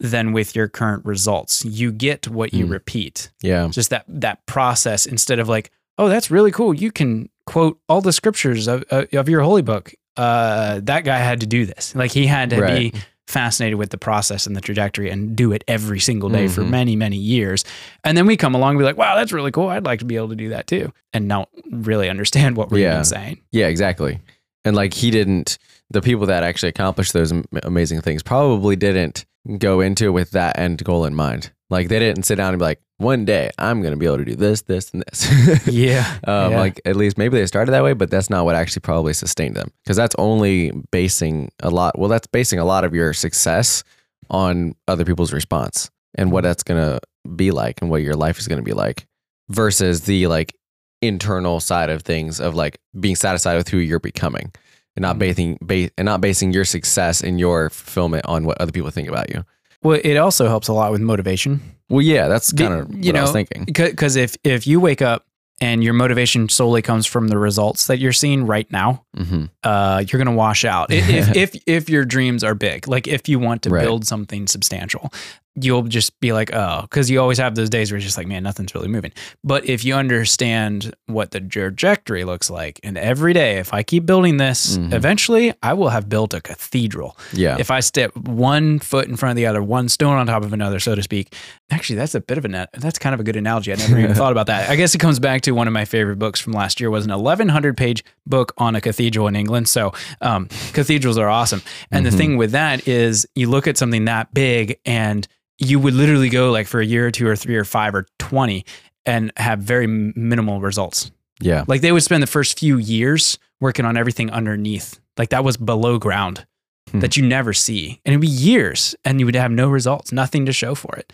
than 0.00 0.32
with 0.32 0.54
your 0.56 0.68
current 0.68 1.04
results. 1.04 1.64
You 1.64 1.92
get 1.92 2.28
what 2.28 2.52
you 2.52 2.66
Mm. 2.66 2.70
repeat. 2.70 3.30
Yeah. 3.42 3.68
Just 3.70 3.90
that 3.90 4.04
that 4.08 4.44
process 4.46 5.06
instead 5.06 5.38
of 5.38 5.48
like, 5.48 5.70
oh, 5.98 6.08
that's 6.08 6.30
really 6.30 6.50
cool. 6.50 6.74
You 6.74 6.90
can 6.92 7.28
quote 7.46 7.78
all 7.88 8.00
the 8.00 8.12
scriptures 8.12 8.66
of 8.68 8.82
of 8.90 9.06
of 9.14 9.28
your 9.28 9.40
holy 9.42 9.62
book. 9.62 9.92
Uh, 10.16 10.80
that 10.84 11.04
guy 11.04 11.18
had 11.18 11.40
to 11.40 11.46
do 11.46 11.66
this. 11.66 11.94
Like 11.94 12.12
he 12.12 12.26
had 12.26 12.50
to 12.50 12.60
Right. 12.60 12.92
be 12.92 13.00
fascinated 13.26 13.78
with 13.78 13.90
the 13.90 13.98
process 13.98 14.46
and 14.46 14.54
the 14.54 14.60
trajectory 14.60 15.10
and 15.10 15.34
do 15.34 15.50
it 15.52 15.64
every 15.66 15.98
single 15.98 16.28
day 16.28 16.46
for 16.46 16.62
Mhm. 16.62 16.70
many 16.70 16.94
many 16.96 17.16
years. 17.16 17.64
And 18.04 18.16
then 18.18 18.26
we 18.26 18.36
come 18.36 18.54
along 18.54 18.70
and 18.70 18.78
be 18.78 18.84
like, 18.84 18.98
wow, 18.98 19.16
that's 19.16 19.32
really 19.32 19.50
cool. 19.50 19.68
I'd 19.68 19.84
like 19.86 19.98
to 20.00 20.04
be 20.04 20.16
able 20.16 20.28
to 20.28 20.36
do 20.36 20.50
that 20.50 20.66
too, 20.66 20.92
and 21.12 21.26
not 21.26 21.48
really 21.70 22.08
understand 22.10 22.56
what 22.56 22.70
we're 22.70 22.78
Yeah. 22.82 22.92
even 22.94 23.04
saying. 23.04 23.40
Yeah, 23.50 23.66
exactly. 23.68 24.20
And 24.64 24.76
like 24.76 24.92
he 24.94 25.10
didn't, 25.10 25.58
the 25.90 26.02
people 26.02 26.26
that 26.26 26.42
actually 26.42 26.70
accomplished 26.70 27.12
those 27.12 27.32
amazing 27.62 28.00
things 28.00 28.22
probably 28.22 28.76
didn't 28.76 29.24
go 29.58 29.80
into 29.80 30.06
it 30.06 30.10
with 30.10 30.30
that 30.32 30.58
end 30.58 30.82
goal 30.84 31.04
in 31.04 31.14
mind. 31.14 31.52
Like 31.70 31.88
they 31.88 31.98
didn't 31.98 32.24
sit 32.24 32.36
down 32.36 32.52
and 32.52 32.58
be 32.58 32.64
like, 32.64 32.80
one 32.98 33.24
day 33.24 33.50
I'm 33.58 33.80
going 33.82 33.92
to 33.92 33.98
be 33.98 34.06
able 34.06 34.18
to 34.18 34.24
do 34.24 34.36
this, 34.36 34.62
this, 34.62 34.92
and 34.92 35.02
this. 35.02 35.66
Yeah. 35.66 36.18
Um, 36.26 36.52
Yeah. 36.52 36.60
Like 36.60 36.80
at 36.84 36.96
least 36.96 37.18
maybe 37.18 37.36
they 37.38 37.46
started 37.46 37.72
that 37.72 37.82
way, 37.82 37.92
but 37.92 38.10
that's 38.10 38.30
not 38.30 38.44
what 38.44 38.54
actually 38.54 38.80
probably 38.80 39.12
sustained 39.12 39.56
them 39.56 39.70
because 39.82 39.96
that's 39.96 40.14
only 40.18 40.72
basing 40.92 41.50
a 41.60 41.70
lot. 41.70 41.98
Well, 41.98 42.08
that's 42.08 42.26
basing 42.26 42.58
a 42.58 42.64
lot 42.64 42.84
of 42.84 42.94
your 42.94 43.12
success 43.12 43.82
on 44.30 44.74
other 44.88 45.04
people's 45.04 45.32
response 45.32 45.90
and 46.14 46.30
what 46.30 46.44
that's 46.44 46.62
going 46.62 46.80
to 46.80 47.00
be 47.34 47.50
like 47.50 47.80
and 47.82 47.90
what 47.90 48.02
your 48.02 48.14
life 48.14 48.38
is 48.38 48.48
going 48.48 48.58
to 48.58 48.64
be 48.64 48.72
like 48.72 49.06
versus 49.48 50.02
the 50.02 50.26
like 50.28 50.54
internal 51.02 51.60
side 51.60 51.90
of 51.90 52.02
things 52.02 52.40
of 52.40 52.54
like 52.54 52.78
being 52.98 53.16
satisfied 53.16 53.56
with 53.56 53.68
who 53.68 53.78
you're 53.78 54.00
becoming 54.00 54.52
and 54.96 55.02
not 55.02 55.16
Mhm. 55.16 55.18
basing 55.18 55.58
ba- 55.60 55.90
and 55.98 56.06
not 56.06 56.20
basing 56.20 56.52
your 56.52 56.64
success 56.64 57.20
and 57.20 57.38
your 57.40 57.70
fulfillment 57.70 58.24
on 58.26 58.44
what 58.44 58.60
other 58.60 58.72
people 58.72 58.90
think 58.90 59.08
about 59.08 59.30
you. 59.30 59.44
Well, 59.82 60.00
it 60.02 60.16
also 60.16 60.48
helps 60.48 60.68
a 60.68 60.72
lot 60.72 60.92
with 60.92 61.00
motivation. 61.02 61.60
Well, 61.90 62.00
yeah, 62.02 62.28
that's 62.28 62.52
kind 62.52 62.72
of 62.72 62.90
you 62.94 63.12
what 63.12 63.16
I 63.16 63.20
was 63.22 63.30
know, 63.30 63.34
thinking. 63.34 63.64
Because 63.66 64.16
if 64.16 64.36
if 64.44 64.66
you 64.66 64.80
wake 64.80 65.02
up 65.02 65.26
and 65.60 65.84
your 65.84 65.92
motivation 65.94 66.48
solely 66.48 66.82
comes 66.82 67.06
from 67.06 67.28
the 67.28 67.38
results 67.38 67.86
that 67.86 67.98
you're 67.98 68.12
seeing 68.12 68.46
right 68.46 68.66
now, 68.72 69.04
hmm 69.16 69.44
uh, 69.62 70.02
you're 70.08 70.18
gonna 70.18 70.32
wash 70.36 70.64
out. 70.64 70.90
If 70.90 71.36
if 71.36 71.54
if 71.66 71.88
your 71.90 72.04
dreams 72.04 72.42
are 72.42 72.54
big, 72.54 72.88
like 72.88 73.06
if 73.06 73.28
you 73.28 73.38
want 73.38 73.62
to 73.62 73.70
Right. 73.70 73.82
build 73.82 74.06
something 74.06 74.46
substantial, 74.46 75.12
you'll 75.60 75.82
just 75.84 76.18
be 76.20 76.32
like, 76.32 76.52
oh, 76.52 76.82
because 76.82 77.08
you 77.08 77.20
always 77.20 77.38
have 77.38 77.54
those 77.54 77.70
days 77.70 77.90
where 77.92 77.96
it's 77.96 78.04
just 78.04 78.16
like, 78.16 78.26
man, 78.26 78.42
nothing's 78.42 78.74
really 78.74 78.88
moving. 78.88 79.12
But 79.44 79.64
if 79.68 79.84
you 79.84 79.94
understand 79.94 80.92
what 81.06 81.30
the 81.30 81.40
trajectory 81.40 82.24
looks 82.24 82.50
like, 82.50 82.80
and 82.82 82.98
every 82.98 83.32
day, 83.32 83.58
if 83.58 83.72
I 83.72 83.82
keep 83.84 84.04
building 84.04 84.38
this, 84.38 84.76
Mhm. 84.76 84.92
eventually 84.92 85.52
I 85.62 85.74
will 85.74 85.90
have 85.90 86.08
built 86.08 86.34
a 86.34 86.40
cathedral 86.40 87.16
Yeah. 87.32 87.56
if 87.58 87.70
I 87.70 87.80
step 87.80 88.16
one 88.16 88.80
foot 88.80 89.06
in 89.06 89.16
front 89.16 89.30
of 89.30 89.36
the 89.36 89.46
other, 89.46 89.62
one 89.62 89.88
stone 89.88 90.16
on 90.16 90.26
top 90.26 90.42
of 90.42 90.52
another, 90.52 90.80
so 90.80 90.94
to 90.96 91.02
speak. 91.02 91.34
Actually, 91.70 91.96
that's 91.96 92.14
a 92.16 92.20
bit 92.20 92.36
of 92.38 92.44
a 92.44 92.48
net 92.48 92.70
that's 92.78 92.98
kind 92.98 93.14
of 93.14 93.20
a 93.20 93.22
good 93.24 93.36
analogy. 93.36 93.72
I 93.72 93.76
never 93.76 93.98
even 93.98 94.14
thought 94.14 94.32
about 94.32 94.46
that. 94.46 94.68
I 94.70 94.76
guess 94.76 94.94
it 94.94 94.98
comes 94.98 95.20
back 95.20 95.42
to 95.42 95.52
one 95.52 95.68
of 95.68 95.72
my 95.72 95.84
favorite 95.84 96.18
books 96.18 96.40
from 96.40 96.52
last 96.52 96.80
year 96.80 96.90
was 96.90 97.04
an 97.04 97.12
1100 97.12 97.76
page 97.76 98.04
book 98.26 98.52
on 98.58 98.74
a 98.74 98.80
cathedral 98.80 99.28
in 99.28 99.36
England. 99.36 99.68
So 99.68 99.92
um, 100.20 100.48
cathedrals 100.72 101.16
are 101.18 101.28
awesome. 101.28 101.62
And 101.92 102.04
Mhm. 102.04 102.10
the 102.10 102.16
thing 102.16 102.36
with 102.38 102.50
that 102.52 102.88
is 102.88 103.24
you 103.36 103.48
look 103.48 103.68
at 103.68 103.76
something 103.78 104.04
that 104.06 104.34
big 104.34 104.78
and 104.84 105.28
you 105.58 105.78
would 105.78 105.94
literally 105.94 106.28
go 106.28 106.50
like 106.50 106.66
for 106.66 106.80
a 106.80 106.84
year 106.86 107.06
or 107.06 107.10
two 107.10 107.26
or 107.28 107.36
three 107.36 107.56
or 107.56 107.64
five 107.64 107.94
or 107.94 108.06
20 108.18 108.64
and 109.06 109.32
have 109.36 109.60
very 109.60 109.86
minimal 109.86 110.60
results. 110.60 111.10
yeah. 111.40 111.64
Like 111.68 111.80
they 111.80 111.92
would 111.92 112.02
spend 112.02 112.22
the 112.22 112.26
first 112.28 112.58
few 112.58 112.78
years 112.78 113.38
working 113.60 113.84
on 113.84 113.96
everything 113.96 114.30
underneath. 114.30 114.98
Like 115.16 115.28
that 115.30 115.44
was 115.44 115.56
below 115.56 115.98
ground 115.98 116.46
Hmm. 116.90 117.00
that 117.00 117.16
you 117.16 117.24
never 117.26 117.52
see. 117.54 118.00
And 118.04 118.12
it'd 118.12 118.20
be 118.20 118.26
years 118.28 118.94
and 119.06 119.18
you 119.18 119.24
would 119.26 119.34
have 119.36 119.50
no 119.50 119.68
results, 119.68 120.12
nothing 120.12 120.44
to 120.46 120.52
show 120.52 120.74
for 120.74 120.94
it. 120.96 121.12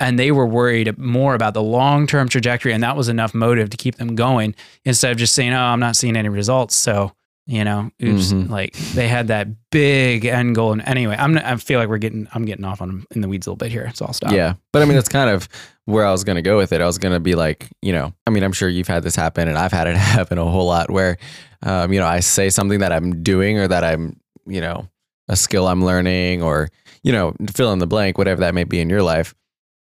And 0.00 0.18
they 0.18 0.32
were 0.32 0.46
worried 0.46 0.98
more 0.98 1.34
about 1.36 1.54
the 1.54 1.62
long 1.62 2.06
term 2.08 2.28
trajectory. 2.28 2.72
And 2.72 2.82
that 2.82 2.96
was 2.96 3.08
enough 3.08 3.32
motive 3.32 3.70
to 3.70 3.76
keep 3.76 3.94
them 3.94 4.16
going 4.16 4.56
instead 4.84 5.12
of 5.12 5.18
just 5.18 5.34
saying, 5.34 5.52
oh, 5.52 5.60
I'm 5.60 5.78
not 5.78 5.94
seeing 5.94 6.16
any 6.16 6.28
results. 6.28 6.74
So, 6.74 7.12
you 7.46 7.62
know, 7.64 7.90
oops. 8.02 8.32
Mhm. 8.32 8.48
Like 8.48 8.74
they 8.94 9.06
had 9.08 9.28
that 9.28 9.48
big 9.70 10.24
end 10.24 10.54
goal. 10.54 10.72
And 10.72 10.82
anyway, 10.86 11.16
I'm, 11.18 11.36
I 11.36 11.56
feel 11.56 11.78
like 11.78 11.88
we're 11.88 11.98
getting, 11.98 12.26
I'm 12.32 12.44
getting 12.46 12.64
off 12.64 12.80
on 12.80 13.04
in 13.14 13.20
the 13.20 13.28
weeds 13.28 13.46
a 13.46 13.50
little 13.50 13.56
bit 13.58 13.70
here. 13.70 13.90
So 13.94 14.06
I'll 14.06 14.14
stop. 14.14 14.32
Yeah. 14.32 14.54
But 14.72 14.82
I 14.82 14.86
mean, 14.86 14.94
that's 14.94 15.08
kind 15.08 15.28
of 15.28 15.48
where 15.84 16.06
I 16.06 16.10
was 16.12 16.24
going 16.24 16.36
to 16.36 16.42
go 16.42 16.56
with 16.56 16.72
it. 16.72 16.80
I 16.80 16.86
was 16.86 16.96
going 16.98 17.12
to 17.12 17.20
be 17.20 17.34
like, 17.34 17.68
you 17.82 17.92
know, 17.92 18.14
I 18.26 18.30
mean, 18.30 18.42
I'm 18.42 18.52
sure 18.52 18.68
you've 18.68 18.88
had 18.88 19.02
this 19.02 19.14
happen 19.14 19.48
and 19.48 19.58
I've 19.58 19.72
had 19.72 19.86
it 19.86 19.96
happen 19.96 20.38
a 20.38 20.44
whole 20.44 20.66
lot 20.66 20.90
where, 20.90 21.18
um, 21.62 21.92
you 21.92 22.00
know, 22.00 22.06
I 22.06 22.20
say 22.20 22.48
something 22.48 22.78
that 22.80 22.92
I'm 22.92 23.22
doing 23.22 23.58
or 23.58 23.68
that 23.68 23.84
I'm, 23.84 24.18
you 24.46 24.62
know, 24.62 24.88
a 25.28 25.36
skill 25.36 25.68
I'm 25.68 25.84
learning 25.84 26.42
or, 26.42 26.68
you 27.02 27.12
know, 27.12 27.34
fill 27.54 27.72
in 27.74 27.78
the 27.78 27.86
blank, 27.86 28.16
whatever 28.16 28.40
that 28.40 28.54
may 28.54 28.64
be 28.64 28.80
in 28.80 28.88
your 28.88 29.02
life. 29.02 29.34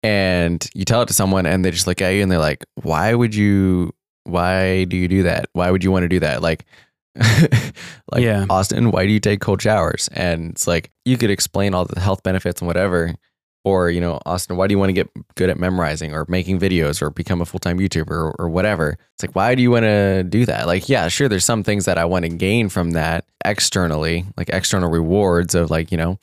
And 0.03 0.67
you 0.75 0.85
tell 0.85 1.03
it 1.03 1.07
to 1.07 1.15
someone 1.15 1.47
and 1.47 1.65
they 1.65 1.71
just 1.71 1.87
look 1.87 2.01
at 2.03 2.11
you 2.11 2.23
and 2.23 2.31
they're 2.31 2.39
like, 2.39 2.65
why 2.83 3.15
would 3.15 3.35
you, 3.35 3.95
why 4.25 4.85
do 4.85 4.97
you 4.97 5.09
do 5.09 5.23
that? 5.25 5.47
Why 5.55 5.71
would 5.71 5.83
you 5.83 5.91
want 5.91 6.05
to 6.05 6.09
do 6.09 6.21
that? 6.21 6.43
Like, 6.43 6.67
like 8.13 8.23
Yeah. 8.23 8.47
Austin, 8.51 8.91
why 8.91 9.07
do 9.07 9.13
you 9.13 9.21
take 9.21 9.41
cold 9.41 9.61
showers? 9.63 10.09
And 10.13 10.51
it's 10.53 10.67
like, 10.67 10.91
you 11.05 11.17
could 11.17 11.31
explain 11.31 11.75
all 11.75 11.85
the 11.85 12.01
health 12.01 12.23
benefits 12.23 12.61
and 12.61 12.67
whatever, 12.67 13.15
or 13.65 13.91
you 13.91 14.01
know 14.01 14.21
austin 14.25 14.57
why 14.57 14.69
do 14.69 14.73
you 14.73 14.79
want 14.79 14.89
to 14.89 14.93
get 14.93 15.11
good 15.35 15.51
at 15.51 15.59
memorizing 15.59 16.15
or 16.15 16.25
making 16.29 16.61
videos 16.61 17.03
or 17.03 17.11
become 17.11 17.41
a 17.41 17.45
full-time 17.45 17.77
youtuber 17.81 18.11
or, 18.13 18.35
or 18.39 18.49
whatever 18.49 18.97
it's 19.15 19.23
like 19.25 19.35
why 19.35 19.57
do 19.57 19.61
you 19.63 19.71
want 19.71 19.83
to 19.83 20.23
do 20.23 20.47
that 20.47 20.69
like 20.69 20.89
yeah 20.89 21.09
sure 21.09 21.29
there's 21.29 21.45
some 21.45 21.65
things 21.65 21.85
that 21.85 21.99
i 21.99 22.05
want 22.05 22.23
to 22.25 22.29
gain 22.29 22.69
from 22.69 22.93
that 22.93 23.25
externally 23.45 24.25
like 24.37 24.49
external 24.51 24.89
rewards 24.89 25.57
of 25.57 25.73
like 25.73 25.91
you 25.91 25.99
know 25.99 26.19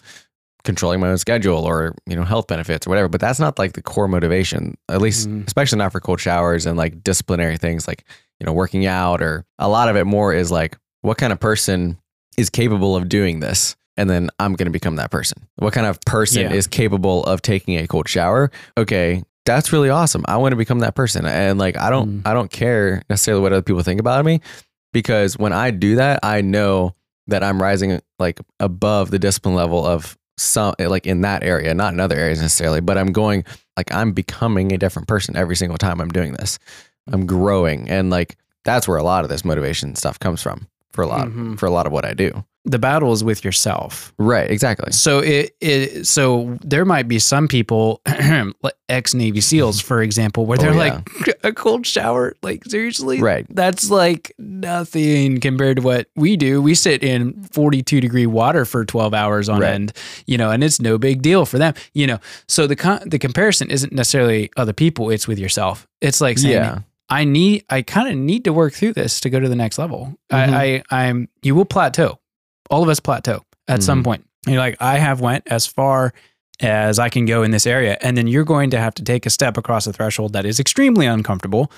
controlling 0.63 1.01
my 1.01 1.09
own 1.09 1.17
schedule 1.17 1.59
or 1.65 1.93
you 2.07 2.15
know 2.15 2.23
health 2.23 2.47
benefits 2.47 2.87
or 2.87 2.89
whatever 2.89 3.09
but 3.09 3.19
that's 3.19 3.39
not 3.39 3.59
like 3.59 3.73
the 3.73 3.81
core 3.81 4.07
motivation 4.07 4.75
at 4.87 5.01
least 5.01 5.27
Mhm. 5.29 5.45
especially 5.45 5.77
not 5.77 5.91
for 5.91 5.99
cold 5.99 6.21
showers 6.21 6.65
and 6.65 6.77
like 6.77 7.03
disciplinary 7.03 7.57
things 7.57 7.85
like 7.85 8.05
you 8.39 8.45
know 8.45 8.53
working 8.53 8.85
out 8.85 9.21
or 9.21 9.45
a 9.59 9.67
lot 9.67 9.89
of 9.89 9.97
it 9.97 10.05
more 10.05 10.33
is 10.33 10.51
like 10.51 10.77
what 11.05 11.17
kind 11.17 11.31
of 11.31 11.39
person 11.39 11.97
is 12.38 12.50
capable 12.50 12.95
of 12.95 13.07
doing 13.09 13.39
this? 13.39 13.75
And 13.97 14.09
then 14.09 14.29
i'm 14.39 14.53
going 14.55 14.65
to 14.65 14.71
become 14.71 14.97
that 14.97 15.09
person. 15.12 15.47
What 15.55 15.74
kind 15.74 15.88
of 15.88 16.00
person 16.01 16.41
Yeah. 16.43 16.53
is 16.53 16.67
capable 16.67 17.24
of 17.24 17.41
taking 17.41 17.77
a 17.77 17.88
cold 17.88 18.09
shower? 18.09 18.51
Okay 18.77 19.24
that's 19.45 19.71
really 19.71 19.91
awesome. 19.91 20.25
I 20.27 20.38
want 20.38 20.53
to 20.53 20.55
become 20.55 20.79
that 20.79 20.95
person. 20.95 21.24
And 21.25 21.59
like 21.59 21.77
i 21.77 21.89
don't 21.89 22.09
Mm. 22.09 22.27
i 22.27 22.33
don't 22.33 22.51
care 22.51 23.01
necessarily 23.09 23.41
what 23.43 23.53
other 23.53 23.62
people 23.62 23.83
think 23.83 24.00
about 24.00 24.25
me 24.25 24.41
because 24.93 25.38
when 25.38 25.53
i 25.53 25.71
do 25.71 25.95
that 25.95 26.19
i 26.24 26.41
know 26.41 26.95
that 27.27 27.43
i'm 27.43 27.62
rising 27.62 28.01
like 28.19 28.39
above 28.59 29.12
the 29.12 29.19
discipline 29.19 29.55
level 29.55 29.85
of 29.85 30.17
some 30.38 30.74
like 30.79 31.05
in 31.07 31.21
that 31.21 31.43
area 31.43 31.74
not 31.74 31.93
in 31.93 32.00
other 32.00 32.15
areas 32.17 32.41
necessarily 32.41 32.81
but 32.81 32.97
i'm 32.97 33.12
going 33.13 33.45
like 33.77 33.93
i'm 33.93 34.12
becoming 34.12 34.74
a 34.74 34.77
different 34.77 35.07
person 35.07 35.35
every 35.38 35.55
single 35.55 35.77
time 35.77 36.01
i'm 36.01 36.09
doing 36.09 36.33
this. 36.33 36.59
I'm 37.12 37.25
growing. 37.27 37.88
And 37.89 38.09
like 38.09 38.35
that's 38.65 38.88
where 38.88 38.97
a 38.97 39.03
lot 39.03 39.24
of 39.24 39.29
this 39.29 39.45
motivation 39.45 39.93
stuff 39.95 40.17
comes 40.19 40.41
from 40.41 40.67
for 40.95 41.03
a 41.03 41.07
lot 41.07 41.27
Mhm. 41.27 41.57
for 41.59 41.65
a 41.67 41.71
lot 41.71 41.85
of 41.85 41.91
what 41.91 42.05
i 42.05 42.13
do 42.13 42.31
The 42.67 42.79
battle 42.79 43.11
is 43.13 43.23
with 43.23 43.45
yourself. 43.45 44.11
right 44.17 44.49
exactly 44.49 44.91
So 44.91 45.19
it, 45.19 45.55
it 45.61 46.07
so 46.07 46.57
there 46.65 46.85
might 46.85 47.07
be 47.07 47.19
some 47.19 47.47
people, 47.47 48.01
ex 48.89 49.13
Navy 49.13 49.39
SEAls, 49.41 49.81
for 49.81 50.01
example, 50.01 50.45
where 50.47 50.57
Oh, 50.59 50.63
they're 50.63 50.73
yeah. 50.73 51.01
like 51.27 51.37
a 51.43 51.53
cold 51.53 51.85
shower. 51.85 52.33
Like 52.41 52.65
seriously, 52.65 53.21
right 53.21 53.45
That's 53.49 53.89
like 53.91 54.33
nothing 54.39 55.39
compared 55.39 55.77
to 55.77 55.83
what 55.83 56.07
we 56.15 56.37
do. 56.37 56.61
We 56.61 56.73
sit 56.75 57.03
in 57.03 57.33
42 57.51 58.01
degree 58.01 58.25
water 58.25 58.65
for 58.65 58.85
12 58.85 59.13
hours 59.13 59.49
on 59.49 59.61
Right. 59.61 59.73
end, 59.73 59.93
you 60.25 60.37
know, 60.37 60.49
and 60.51 60.63
it's 60.63 60.81
no 60.81 60.97
big 60.97 61.21
deal 61.21 61.45
for 61.45 61.57
them, 61.59 61.73
you 61.93 62.07
know. 62.07 62.19
So 62.47 62.67
the 62.67 62.75
con- 62.75 63.03
the 63.05 63.19
comparison 63.19 63.69
isn't 63.69 63.93
necessarily 63.93 64.49
other 64.57 64.73
people, 64.73 65.09
it's 65.11 65.27
with 65.27 65.39
yourself. 65.39 65.87
It's 66.01 66.19
like 66.21 66.37
saying, 66.39 66.53
yeah 66.53 66.79
I 67.09 67.24
need, 67.24 67.65
I 67.69 67.81
kind 67.83 68.07
of 68.09 68.15
need 68.17 68.43
to 68.45 68.53
work 68.53 68.74
through 68.74 68.93
this 68.93 69.19
to 69.21 69.29
go 69.29 69.39
to 69.39 69.47
the 69.47 69.55
next 69.55 69.77
level. 69.77 70.15
Mhm. 70.31 70.35
I, 70.53 70.83
I, 70.89 71.05
I'm, 71.07 71.29
you 71.43 71.53
will 71.55 71.65
plateau. 71.65 72.19
All 72.69 72.81
of 72.83 72.89
us 72.89 73.00
plateau 73.00 73.43
at 73.67 73.83
some 73.83 74.01
Mhm. 74.01 74.05
point. 74.05 74.25
You're 74.47 74.57
like, 74.59 74.77
I 74.79 74.97
have 74.97 75.21
went 75.21 75.43
as 75.47 75.67
far 75.67 76.13
as 76.62 77.00
I 77.00 77.09
can 77.09 77.25
go 77.25 77.43
in 77.43 77.51
this 77.51 77.67
area, 77.67 77.97
and 78.01 78.15
then 78.17 78.27
you're 78.27 78.43
going 78.45 78.69
to 78.71 78.79
have 78.79 78.93
to 78.95 79.03
take 79.03 79.25
a 79.25 79.29
step 79.29 79.57
across 79.57 79.85
a 79.88 79.93
threshold 79.93 80.33
that 80.33 80.45
is 80.45 80.59
extremely 80.59 81.05
uncomfortable 81.05 81.71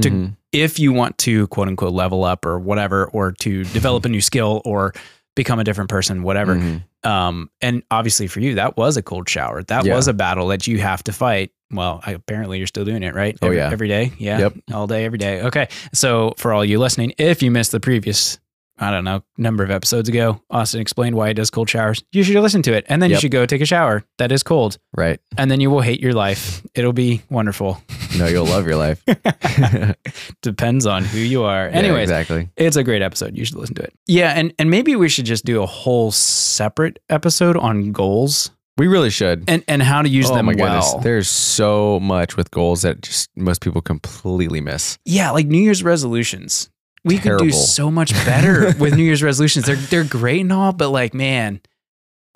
to- 0.00 0.10
Mhm. 0.10 0.36
if 0.52 0.78
you 0.78 0.92
want 0.92 1.18
to 1.18 1.46
quote 1.48 1.68
unquote 1.68 1.92
level 1.92 2.24
up 2.24 2.46
or 2.46 2.58
whatever, 2.58 3.06
or 3.06 3.32
to 3.40 3.64
develop 3.64 4.04
a 4.04 4.08
new 4.08 4.20
skill 4.20 4.62
or 4.64 4.94
become 5.34 5.58
a 5.58 5.64
different 5.64 5.88
person, 5.90 6.22
whatever. 6.22 6.56
Mhm. 6.56 6.82
Um, 7.08 7.50
and 7.60 7.82
obviously 7.90 8.26
for 8.26 8.40
you, 8.40 8.56
that 8.56 8.76
was 8.76 8.96
a 8.96 9.02
cold 9.02 9.28
shower. 9.28 9.62
That 9.64 9.84
Yeah. 9.84 9.94
was 9.94 10.08
a 10.08 10.12
battle 10.12 10.48
that 10.48 10.66
you 10.66 10.78
have 10.78 11.02
to 11.04 11.12
fight. 11.12 11.50
Well, 11.70 12.00
I, 12.04 12.12
apparently 12.12 12.58
you're 12.58 12.66
still 12.66 12.84
doing 12.84 13.02
it, 13.02 13.14
right? 13.14 13.36
Oh, 13.40 13.46
every, 13.46 13.56
yeah. 13.56 13.70
every 13.72 13.88
day. 13.88 14.12
Yeah. 14.18 14.38
Yep. 14.40 14.54
All 14.74 14.86
day, 14.86 15.04
every 15.06 15.16
day. 15.18 15.40
Okay. 15.42 15.68
So 15.94 16.34
for 16.36 16.52
all 16.52 16.64
you 16.64 16.78
listening, 16.78 17.14
if 17.16 17.42
you 17.42 17.50
missed 17.50 17.72
the 17.72 17.80
previous, 17.80 18.38
I 18.82 18.90
don't 18.90 19.04
know, 19.04 19.22
number 19.38 19.62
of 19.62 19.70
episodes 19.70 20.08
ago, 20.08 20.42
Austin 20.50 20.80
explained 20.80 21.14
why 21.14 21.28
he 21.28 21.34
does 21.34 21.50
cold 21.50 21.70
showers. 21.70 22.02
You 22.10 22.24
should 22.24 22.34
listen 22.42 22.62
to 22.62 22.72
it. 22.72 22.84
And 22.88 23.00
then 23.00 23.10
you 23.10 23.16
should 23.16 23.30
go 23.30 23.46
take 23.46 23.60
a 23.60 23.66
shower 23.66 24.04
that 24.18 24.32
is 24.32 24.42
cold. 24.42 24.78
right 24.96 25.20
And 25.38 25.48
then 25.48 25.60
you 25.60 25.70
will 25.70 25.82
hate 25.82 26.00
your 26.00 26.14
life. 26.14 26.66
It'll 26.74 26.92
be 26.92 27.22
wonderful. 27.30 27.80
no 28.18 28.26
you'll 28.26 28.44
love 28.44 28.66
your 28.66 28.76
life 28.76 29.00
Depends 30.42 30.84
on 30.84 31.04
who 31.04 31.18
you 31.18 31.44
are. 31.44 31.68
Yeah, 31.68 31.76
Anyways, 31.76 32.10
exactly 32.10 32.48
It's 32.56 32.76
a 32.76 32.82
great 32.82 33.02
episode. 33.02 33.38
You 33.38 33.44
should 33.44 33.56
listen 33.56 33.76
to 33.76 33.82
it. 33.84 33.94
Yeah, 34.08 34.32
and 34.32 34.52
and 34.58 34.68
maybe 34.68 34.96
we 34.96 35.08
should 35.08 35.26
just 35.26 35.44
do 35.44 35.62
a 35.62 35.66
whole 35.66 36.10
separate 36.10 36.98
episode 37.08 37.56
on 37.56 37.92
goals 37.92 38.50
we 38.78 38.86
really 38.88 39.10
should 39.10 39.44
and 39.48 39.62
and 39.68 39.82
how 39.82 40.02
to 40.02 40.08
use 40.08 40.30
oh 40.30 40.34
them 40.34 40.46
my 40.46 40.54
goodness 40.54 40.94
there's 41.02 41.28
so 41.28 42.00
much 42.00 42.36
with 42.36 42.50
goals 42.50 42.82
that 42.82 43.02
just 43.02 43.28
most 43.36 43.60
people 43.60 43.82
completely 43.82 44.60
miss 44.60 44.98
Yeah, 45.04 45.30
like 45.30 45.46
New 45.46 45.62
Year's 45.62 45.84
resolutions. 45.84 46.70
We 47.04 47.18
could 47.18 47.38
do 47.38 47.50
so 47.50 47.90
much 47.90 48.12
better 48.24 48.72
with 48.78 48.94
New 48.94 49.02
Year's 49.02 49.22
resolutions. 49.22 49.66
They're 49.66 49.76
they're 49.76 50.04
great 50.04 50.40
and 50.42 50.52
all, 50.52 50.72
but 50.72 50.90
like, 50.90 51.14
man, 51.14 51.60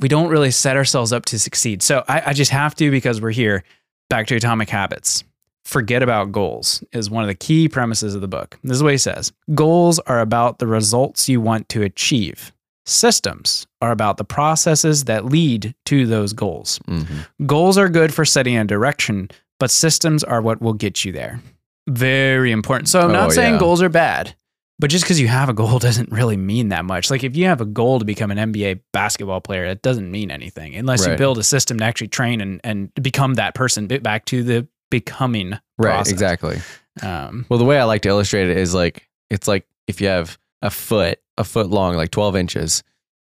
we 0.01 0.09
don't 0.09 0.29
really 0.29 0.51
set 0.51 0.77
ourselves 0.77 1.13
up 1.13 1.25
to 1.27 1.39
succeed. 1.39 1.83
So 1.83 2.05
I, 2.09 2.23
I 2.27 2.33
just 2.33 2.51
have 2.51 2.75
to 2.77 2.91
because 2.91 3.21
we're 3.21 3.31
here. 3.31 3.63
Back 4.09 4.27
to 4.29 4.37
atomic 4.37 4.69
habits. 4.69 5.25
Forget 5.65 6.01
about 6.03 6.31
goals 6.31 6.85
is 6.93 7.11
one 7.11 7.25
of 7.25 7.29
the 7.29 7.35
key 7.35 7.69
premises 7.69 8.15
of 8.15 8.21
the 8.21 8.29
book. 8.29 8.57
This 8.63 8.77
is 8.77 8.83
what 8.85 8.93
he 8.93 8.99
says. 8.99 9.33
Goals 9.53 9.99
are 10.01 10.21
about 10.21 10.61
the 10.61 10.67
results 10.69 11.29
you 11.29 11.41
want 11.41 11.69
to 11.71 11.83
achieve. 11.83 12.53
Systems 12.91 13.67
are 13.83 13.91
about 13.91 14.17
the 14.17 14.25
processes 14.25 15.05
that 15.07 15.25
lead 15.25 15.75
to 15.87 16.07
those 16.07 16.33
goals. 16.33 16.79
Mhm. 16.87 17.27
Goals 17.47 17.77
are 17.79 17.89
good 17.89 18.15
for 18.15 18.25
setting 18.25 18.57
a 18.57 18.65
direction, 18.65 19.29
but 19.59 19.73
systems 19.73 20.23
are 20.23 20.41
what 20.41 20.63
will 20.63 20.73
get 20.73 21.05
you 21.05 21.11
there. 21.11 21.41
Very 21.89 22.53
important. 22.53 22.89
So 22.89 23.01
I'm 23.01 23.11
not 23.13 23.31
Oh, 23.31 23.33
saying 23.33 23.55
yeah. 23.55 23.59
goals 23.61 23.83
are 23.83 23.89
bad, 23.89 24.37
but 24.79 24.91
just 24.91 25.05
because 25.05 25.21
you 25.21 25.29
have 25.29 25.49
a 25.49 25.55
goal 25.55 25.79
doesn't 25.81 26.11
really 26.11 26.37
mean 26.37 26.69
that 26.69 26.85
much. 26.85 27.11
Like 27.11 27.25
if 27.25 27.37
you 27.37 27.47
have 27.47 27.61
a 27.61 27.65
goal 27.65 27.99
to 27.99 28.05
become 28.05 28.31
an 28.31 28.53
NBA 28.53 28.81
basketball 28.93 29.41
player, 29.41 29.65
it 29.65 29.83
doesn't 29.83 30.11
mean 30.11 30.31
anything 30.31 30.75
unless 30.75 31.07
you 31.07 31.17
build 31.17 31.39
a 31.39 31.43
system 31.43 31.79
to 31.79 31.85
actually 31.85 32.09
train 32.09 32.41
and, 32.41 32.61
and 32.65 32.93
become 32.95 33.35
that 33.35 33.55
person. 33.55 33.87
Back 33.87 34.25
to 34.27 34.43
the 34.43 34.69
becoming 34.91 35.53
right 35.79 35.95
process. 35.95 36.13
exactly 36.13 36.59
Um, 37.03 37.45
Well, 37.49 37.59
the 37.59 37.65
way 37.65 37.79
I 37.79 37.85
like 37.85 38.03
to 38.03 38.09
illustrate 38.09 38.49
it 38.49 38.57
is 38.57 38.75
like 38.75 39.09
it's 39.31 39.49
like 39.49 39.67
if 39.87 40.01
you 40.01 40.09
have 40.09 40.39
a 40.63 40.71
foot, 40.71 41.19
a 41.39 41.45
foot 41.45 41.69
long, 41.71 41.97
like 41.97 42.11
12 42.11 42.37
inches 42.37 42.83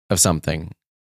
of 0.09 0.19
something. 0.19 0.71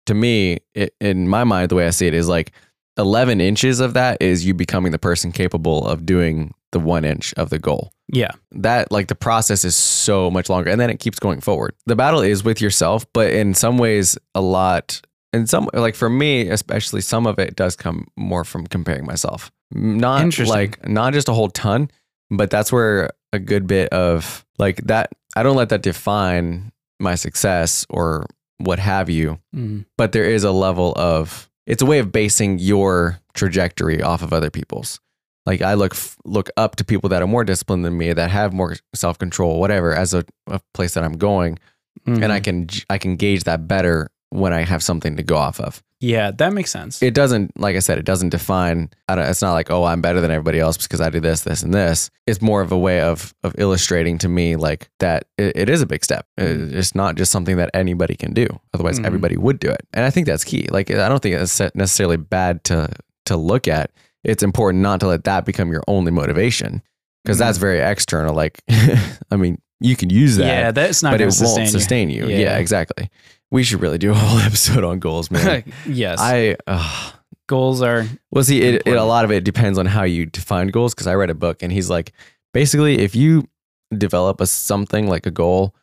To 0.07 0.13
me, 0.13 0.59
it, 0.73 0.95
in 0.99 1.27
my 1.27 1.43
mind, 1.43 1.69
the 1.69 1.75
way 1.75 1.85
I 1.85 1.91
see 1.91 2.07
it 2.07 2.13
is 2.13 2.27
like 2.27 2.51
11 2.97 3.39
inches 3.41 3.79
of 3.79 3.93
that 3.93 4.21
is 4.21 4.45
you 4.45 4.53
becoming 4.53 4.91
the 4.91 4.99
person 4.99 5.31
capable 5.31 5.85
of 5.85 6.05
doing 6.05 6.53
the 6.71 6.79
one 6.79 7.03
inch 7.05 7.33
of 7.35 7.49
the 7.49 7.59
goal. 7.59 7.91
yeah. 8.11 8.31
That 8.51 8.91
like 8.91 9.07
the 9.07 9.15
process 9.15 9.63
is 9.65 9.75
so 9.75 10.29
much 10.31 10.49
longer 10.49 10.69
and 10.69 10.79
then 10.79 10.89
it 10.89 10.99
keeps 10.99 11.19
going 11.19 11.41
forward. 11.41 11.73
The 11.85 11.95
battle 11.95 12.21
is 12.21 12.43
with 12.43 12.61
yourself, 12.61 13.05
but 13.13 13.31
in 13.31 13.53
some 13.53 13.77
ways, 13.77 14.17
a 14.35 14.41
lot, 14.41 15.01
in 15.33 15.47
some, 15.47 15.69
like 15.73 15.95
for 15.95 16.09
me, 16.09 16.49
especially, 16.49 17.01
some 17.01 17.25
of 17.27 17.39
it 17.39 17.55
does 17.55 17.75
come 17.75 18.07
more 18.17 18.43
from 18.43 18.65
comparing 18.67 19.05
myself. 19.05 19.51
Not 19.71 20.21
like, 20.49 20.87
not 20.87 21.13
just 21.13 21.29
a 21.29 21.33
whole 21.33 21.49
ton, 21.49 21.89
but 22.31 22.49
that's 22.49 22.71
where 22.71 23.09
a 23.33 23.39
good 23.39 23.67
bit 23.67 23.89
of 23.93 24.43
like 24.57 24.77
that 24.87 25.11
i 25.35 25.43
don't 25.43 25.55
let 25.55 25.69
that 25.69 25.83
define 25.83 26.71
my 26.99 27.13
success 27.13 27.85
or 27.91 28.25
what 28.57 28.79
have 28.79 29.07
you 29.09 29.37
Mm. 29.55 29.85
but 29.97 30.11
there 30.13 30.25
is 30.25 30.43
a 30.43 30.51
level 30.51 30.93
of 30.97 31.47
it's 31.67 31.83
a 31.83 31.85
way 31.85 31.99
of 31.99 32.11
basing 32.11 32.57
your 32.57 33.19
trajectory 33.35 34.01
off 34.01 34.23
of 34.23 34.33
other 34.33 34.49
people's 34.49 34.99
like 35.49 35.61
i 35.71 35.73
look 35.81 35.93
f- 35.93 36.15
look 36.25 36.49
up 36.63 36.75
to 36.77 36.83
people 36.91 37.09
that 37.11 37.21
are 37.23 37.27
more 37.35 37.43
disciplined 37.51 37.83
than 37.85 37.95
me 37.97 38.13
that 38.13 38.29
have 38.39 38.53
more 38.53 38.75
self-control 39.03 39.59
whatever 39.59 39.89
as 40.03 40.13
a, 40.13 40.23
a 40.47 40.59
place 40.73 40.93
that 40.95 41.03
i'm 41.03 41.17
going 41.29 41.57
and 42.05 42.31
i 42.31 42.39
Mhm. 42.39 42.43
can 42.47 42.55
i 42.89 42.97
can 43.03 43.15
gauge 43.23 43.43
that 43.49 43.67
better 43.67 43.97
when 44.41 44.51
i 44.53 44.61
have 44.63 44.81
something 44.83 45.15
to 45.17 45.23
go 45.23 45.37
off 45.37 45.59
of 45.59 45.81
yeah, 46.01 46.31
that 46.31 46.53
makes 46.53 46.71
sense. 46.71 47.01
it 47.03 47.13
doesn't 47.13 47.47
like 47.59 47.75
i 47.75 47.79
said 47.79 47.97
it 47.97 48.05
doesn't 48.05 48.29
define 48.29 48.89
I 49.09 49.15
don't, 49.15 49.27
it's 49.27 49.41
not 49.41 49.51
like 49.59 49.69
oh 49.69 49.83
i'm 49.83 50.01
better 50.01 50.21
than 50.21 50.31
everybody 50.31 50.57
else 50.65 50.77
because 50.77 51.01
i 51.01 51.09
do 51.09 51.19
this 51.19 51.41
this 51.41 51.61
and 51.61 51.73
this 51.73 52.09
it's 52.25 52.41
more 52.41 52.61
of 52.61 52.71
a 52.71 52.77
way 52.77 53.01
of 53.01 53.33
of 53.43 53.53
illustrating 53.57 54.17
to 54.19 54.29
me 54.29 54.55
like 54.55 54.89
that 54.99 55.25
it, 55.37 55.51
it 55.63 55.69
is 55.69 55.81
a 55.81 55.85
big 55.93 56.03
step 56.09 56.25
it's 56.37 56.95
not 56.95 57.15
just 57.15 57.31
something 57.33 57.57
that 57.57 57.69
anybody 57.73 58.15
can 58.15 58.31
do 58.33 58.47
otherwise 58.73 58.97
Mhm. 58.99 59.05
everybody 59.07 59.35
would 59.35 59.59
do 59.59 59.69
it 59.69 59.81
and 59.93 60.05
i 60.05 60.09
think 60.09 60.25
that's 60.25 60.45
key 60.51 60.63
like 60.71 60.89
i 60.89 61.09
don't 61.09 61.21
think 61.21 61.35
it's 61.35 61.59
necessarily 61.75 62.17
bad 62.17 62.63
to 62.69 62.87
to 63.25 63.35
look 63.35 63.67
at 63.67 63.91
it's 64.23 64.43
important 64.43 64.81
not 64.83 64.99
to 64.99 65.07
let 65.07 65.23
that 65.23 65.45
become 65.45 65.71
your 65.71 65.83
only 65.87 66.11
motivation 66.11 66.81
because 67.23 67.37
Mhm. 67.37 67.39
that's 67.39 67.57
very 67.57 67.79
external 67.79 68.33
like 68.35 68.59
i 69.31 69.35
mean 69.35 69.61
you 69.79 69.95
can 69.95 70.09
use 70.09 70.37
that 70.37 70.45
yeah, 70.45 70.71
that's 70.71 71.01
not 71.03 71.11
but 71.11 71.21
it 71.21 71.25
won't 71.25 71.33
to 71.37 71.45
sustain, 71.45 71.67
sustain 71.67 72.09
you, 72.09 72.27
Yeah. 72.27 72.37
yeah 72.39 72.57
exactly 72.57 73.09
we 73.51 73.63
should 73.63 73.81
really 73.81 73.97
do 73.97 74.11
a 74.11 74.13
whole 74.15 74.39
episode 74.49 74.83
on 74.83 74.99
goals 74.99 75.31
man 75.31 75.63
yes. 75.85 76.19
i 76.21 76.55
ugh. 76.67 77.13
goals 77.47 77.81
are 77.81 78.05
Well, 78.31 78.43
see, 78.43 78.61
it, 78.61 78.83
it 78.85 78.95
a 78.95 79.03
lot 79.03 79.25
of 79.25 79.31
it 79.31 79.43
depends 79.43 79.77
on 79.79 79.85
how 79.87 80.03
you 80.03 80.25
define 80.27 80.67
goals. 80.67 80.93
Because 80.93 81.07
I 81.07 81.15
read 81.15 81.31
a 81.31 81.33
book, 81.33 81.63
and 81.63 81.71
he's 81.73 81.89
like, 81.89 82.11
basically, 82.53 82.99
if 82.99 83.15
you 83.15 83.47
develop 83.97 84.39
a 84.39 84.45
something 84.45 85.07
like 85.07 85.25
a 85.25 85.31
goal, 85.31 85.73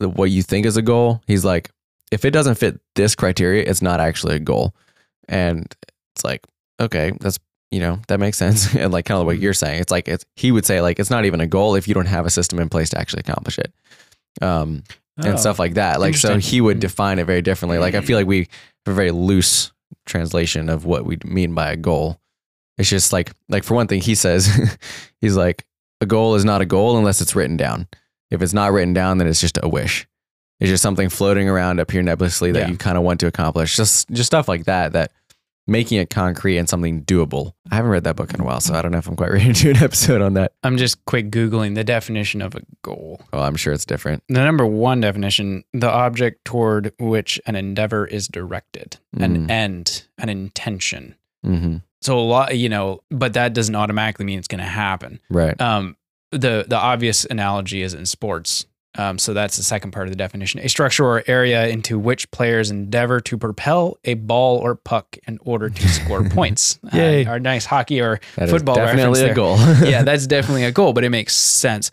what 0.00 0.30
you 0.32 0.42
think 0.42 0.66
is 0.66 0.76
a 0.76 0.82
goal, 0.82 1.22
he's 1.28 1.44
like, 1.44 1.70
if 2.10 2.24
it 2.24 2.32
doesn't 2.32 2.56
fit 2.56 2.80
this 2.96 3.14
criteria, 3.14 3.62
it's 3.62 3.80
not 3.82 4.00
actually 4.00 4.34
a 4.34 4.40
goal. 4.40 4.74
And 5.28 5.72
it's 6.16 6.24
like, 6.24 6.42
okay, 6.80 7.12
that's 7.20 7.38
you 7.70 7.80
know 7.80 8.00
that 8.08 8.20
makes 8.20 8.36
sense. 8.38 8.74
and 8.76 8.92
like 8.92 9.04
kind 9.06 9.20
of 9.20 9.26
what 9.26 9.38
you're 9.38 9.54
saying, 9.54 9.80
it's 9.80 9.90
like 9.90 10.08
it's 10.08 10.24
he 10.36 10.52
would 10.52 10.64
say 10.66 10.80
like 10.80 10.98
it's 10.98 11.10
not 11.10 11.24
even 11.24 11.40
a 11.40 11.46
goal 11.46 11.74
if 11.74 11.86
you 11.88 11.94
don't 11.94 12.06
have 12.06 12.26
a 12.26 12.30
system 12.30 12.58
in 12.58 12.68
place 12.68 12.90
to 12.90 12.98
actually 12.98 13.20
accomplish 13.20 13.58
it. 13.58 13.72
Um, 14.42 14.82
Oh. 15.18 15.30
and 15.30 15.40
stuff 15.40 15.58
like 15.58 15.74
that. 15.74 15.98
Like 15.98 16.14
so 16.14 16.36
he 16.36 16.60
would 16.60 16.76
Mm. 16.76 16.80
define 16.80 17.18
it 17.18 17.24
very 17.24 17.40
differently. 17.40 17.78
Like 17.78 17.94
I 17.94 18.02
feel 18.02 18.18
like 18.18 18.26
we 18.26 18.40
have 18.84 18.92
a 18.92 18.92
very 18.92 19.12
loose 19.12 19.72
translation 20.04 20.68
of 20.68 20.84
what 20.84 21.06
we 21.06 21.16
mean 21.24 21.54
by 21.54 21.70
a 21.72 21.76
goal. 21.76 22.20
It's 22.76 22.90
just 22.90 23.14
like 23.14 23.32
like 23.48 23.64
for 23.64 23.74
one 23.74 23.86
thing, 23.86 24.02
he 24.02 24.14
says 24.14 24.46
he's 25.22 25.34
like 25.36 25.64
a 26.02 26.06
goal 26.06 26.34
is 26.34 26.44
not 26.44 26.60
a 26.60 26.66
goal 26.66 26.98
unless 26.98 27.22
it's 27.22 27.34
written 27.34 27.56
down. 27.56 27.88
If 28.30 28.42
it's 28.42 28.52
not 28.52 28.72
written 28.72 28.92
down, 28.92 29.16
then 29.16 29.26
it's 29.26 29.40
just 29.40 29.58
a 29.62 29.68
wish. 29.68 30.06
It's 30.60 30.68
just 30.68 30.82
something 30.82 31.08
floating 31.08 31.48
around 31.48 31.80
up 31.80 31.90
here 31.90 32.02
nebulously 32.02 32.52
that 32.52 32.58
Yeah. 32.60 32.68
you 32.68 32.76
kind 32.76 32.98
of 32.98 33.02
want 33.02 33.20
to 33.20 33.26
accomplish. 33.26 33.74
Just 33.74 34.10
just 34.10 34.26
stuff 34.26 34.48
like 34.48 34.64
that 34.66 34.92
that 34.92 35.12
making 35.66 35.98
it 35.98 36.10
concrete 36.10 36.58
and 36.58 36.68
something 36.68 37.04
doable. 37.04 37.52
I 37.70 37.74
haven't 37.76 37.90
read 37.90 38.04
that 38.04 38.14
book 38.16 38.32
in 38.32 38.40
a 38.40 38.44
while, 38.44 38.60
so 38.60 38.74
I 38.74 38.82
don't 38.82 38.92
know 38.92 38.98
if 38.98 39.08
I'm 39.08 39.16
quite 39.16 39.30
ready 39.32 39.52
to 39.52 39.60
do 39.60 39.70
an 39.70 39.76
episode 39.78 40.22
on 40.22 40.34
that. 40.34 40.52
I'm 40.62 40.76
just 40.76 41.04
quick 41.06 41.30
Googling 41.30 41.74
the 41.74 41.82
definition 41.84 42.40
of 42.42 42.54
a 42.54 42.60
goal. 42.82 43.20
Oh, 43.32 43.40
I'm 43.40 43.56
sure 43.56 43.72
it's 43.72 43.84
different. 43.84 44.22
The 44.28 44.44
number 44.44 44.64
one 44.64 45.00
definition 45.00 45.64
the 45.72 45.90
object 45.90 46.44
toward 46.44 46.92
which 46.98 47.40
an 47.46 47.56
endeavor 47.56 48.06
is 48.06 48.28
directed, 48.28 48.98
an 49.18 49.46
Mm. 49.46 49.50
end, 49.50 50.06
an 50.18 50.28
intention. 50.28 51.14
hmm 51.42 51.76
So 52.02 52.18
a 52.18 52.20
lot, 52.20 52.56
you 52.56 52.68
know, 52.68 53.02
but 53.10 53.32
that 53.34 53.52
doesn't 53.52 53.74
automatically 53.74 54.24
mean 54.24 54.38
it's 54.38 54.48
going 54.48 54.60
to 54.60 54.64
happen. 54.64 55.18
Right. 55.30 55.60
Um, 55.60 55.96
the 56.32 56.64
the 56.68 56.76
obvious 56.76 57.24
analogy 57.24 57.82
is 57.82 57.94
in 57.94 58.04
sports. 58.06 58.66
Um, 58.98 59.18
so 59.18 59.34
that's 59.34 59.56
the 59.56 59.62
second 59.62 59.90
part 59.92 60.06
of 60.06 60.12
the 60.12 60.16
definition: 60.16 60.60
a 60.60 60.68
structure 60.68 61.04
or 61.04 61.22
area 61.26 61.66
into 61.68 61.98
which 61.98 62.30
players 62.30 62.70
endeavor 62.70 63.20
to 63.20 63.36
propel 63.38 63.98
a 64.04 64.14
ball 64.14 64.58
or 64.58 64.74
puck 64.74 65.16
in 65.26 65.38
order 65.42 65.68
to 65.70 65.88
score 65.88 66.24
points. 66.28 66.78
Yay. 66.92 67.24
Uh, 67.26 67.30
our 67.30 67.38
nice 67.40 67.64
hockey 67.66 68.00
or 68.00 68.20
That 68.36 68.44
is 68.44 68.50
football 68.50 68.74
definitely 68.76 69.22
a 69.24 69.34
goal. 69.34 69.56
yeah, 69.84 70.02
that's 70.02 70.26
definitely 70.26 70.64
a 70.64 70.72
goal, 70.72 70.92
but 70.92 71.04
it 71.04 71.10
makes 71.10 71.34
sense. 71.36 71.90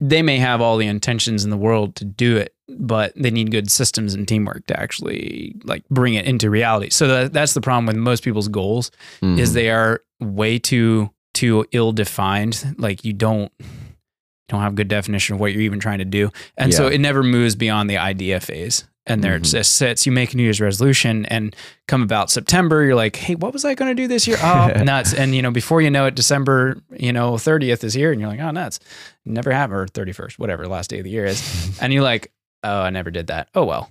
They 0.00 0.22
may 0.22 0.38
have 0.38 0.60
all 0.60 0.78
the 0.78 0.86
intentions 0.88 1.44
in 1.44 1.50
the 1.50 1.56
world 1.56 1.94
to 1.96 2.04
do 2.04 2.36
it, 2.36 2.54
but 2.68 3.12
they 3.14 3.30
need 3.30 3.52
good 3.52 3.70
systems 3.70 4.14
and 4.14 4.26
teamwork 4.26 4.66
to 4.66 4.80
actually 4.80 5.54
like 5.62 5.88
bring 5.90 6.14
it 6.14 6.24
into 6.26 6.50
reality. 6.50 6.90
So 6.90 7.06
that, 7.06 7.32
that's 7.32 7.54
the 7.54 7.60
problem 7.60 7.86
with 7.86 7.94
most 7.96 8.24
people's 8.24 8.48
goals 8.48 8.90
is 9.22 9.50
Mhm. 9.50 9.54
they 9.54 9.70
are 9.70 10.00
way 10.18 10.58
too 10.58 11.10
too 11.34 11.66
ill 11.72 11.92
defined. 11.92 12.74
Like 12.78 13.04
you 13.04 13.12
don't 13.12 13.52
don't 14.48 14.60
have 14.60 14.74
good 14.74 14.88
definition 14.88 15.34
of 15.34 15.40
what 15.40 15.52
you're 15.52 15.62
even 15.62 15.80
trying 15.80 15.98
to 15.98 16.04
do, 16.04 16.30
and 16.56 16.72
so 16.74 16.86
it 16.86 16.98
never 16.98 17.22
moves 17.22 17.56
beyond 17.56 17.88
the 17.88 17.96
idea 17.98 18.40
phase. 18.40 18.84
And 19.04 19.20
there 19.24 19.34
it 19.34 19.42
Mhm. 19.42 19.50
just 19.50 19.72
sits. 19.72 20.06
You 20.06 20.12
make 20.12 20.32
a 20.32 20.36
New 20.36 20.44
Year's 20.44 20.60
resolution, 20.60 21.26
and 21.26 21.56
come 21.88 22.02
about 22.02 22.30
September, 22.30 22.84
you're 22.84 22.94
like, 22.94 23.16
"Hey, 23.16 23.34
what 23.34 23.52
was 23.52 23.64
I 23.64 23.74
going 23.74 23.90
to 23.90 24.00
do 24.00 24.06
this 24.06 24.28
year? 24.28 24.36
Oh, 24.44 24.68
nuts!" 24.84 25.12
And 25.12 25.34
you 25.34 25.42
know, 25.42 25.50
before 25.50 25.82
you 25.82 25.90
know 25.90 26.06
it, 26.06 26.14
December, 26.14 26.76
you 26.96 27.12
know, 27.12 27.36
30th 27.36 27.82
is 27.82 27.94
here, 27.94 28.12
and 28.12 28.20
you're 28.20 28.30
like, 28.30 28.38
"Oh, 28.38 28.52
nuts!" 28.52 28.78
Never 29.24 29.50
happened, 29.50 29.80
or 29.80 29.86
31st, 29.88 30.38
whatever 30.38 30.68
last 30.68 30.90
day 30.90 30.98
of 30.98 31.04
the 31.04 31.10
year 31.10 31.24
is, 31.24 31.42
and 31.82 31.92
you're 31.92 32.04
like, 32.04 32.30
"Oh, 32.62 32.82
I 32.82 32.90
never 32.90 33.10
did 33.10 33.26
that. 33.26 33.48
Oh 33.56 33.64
well." 33.64 33.90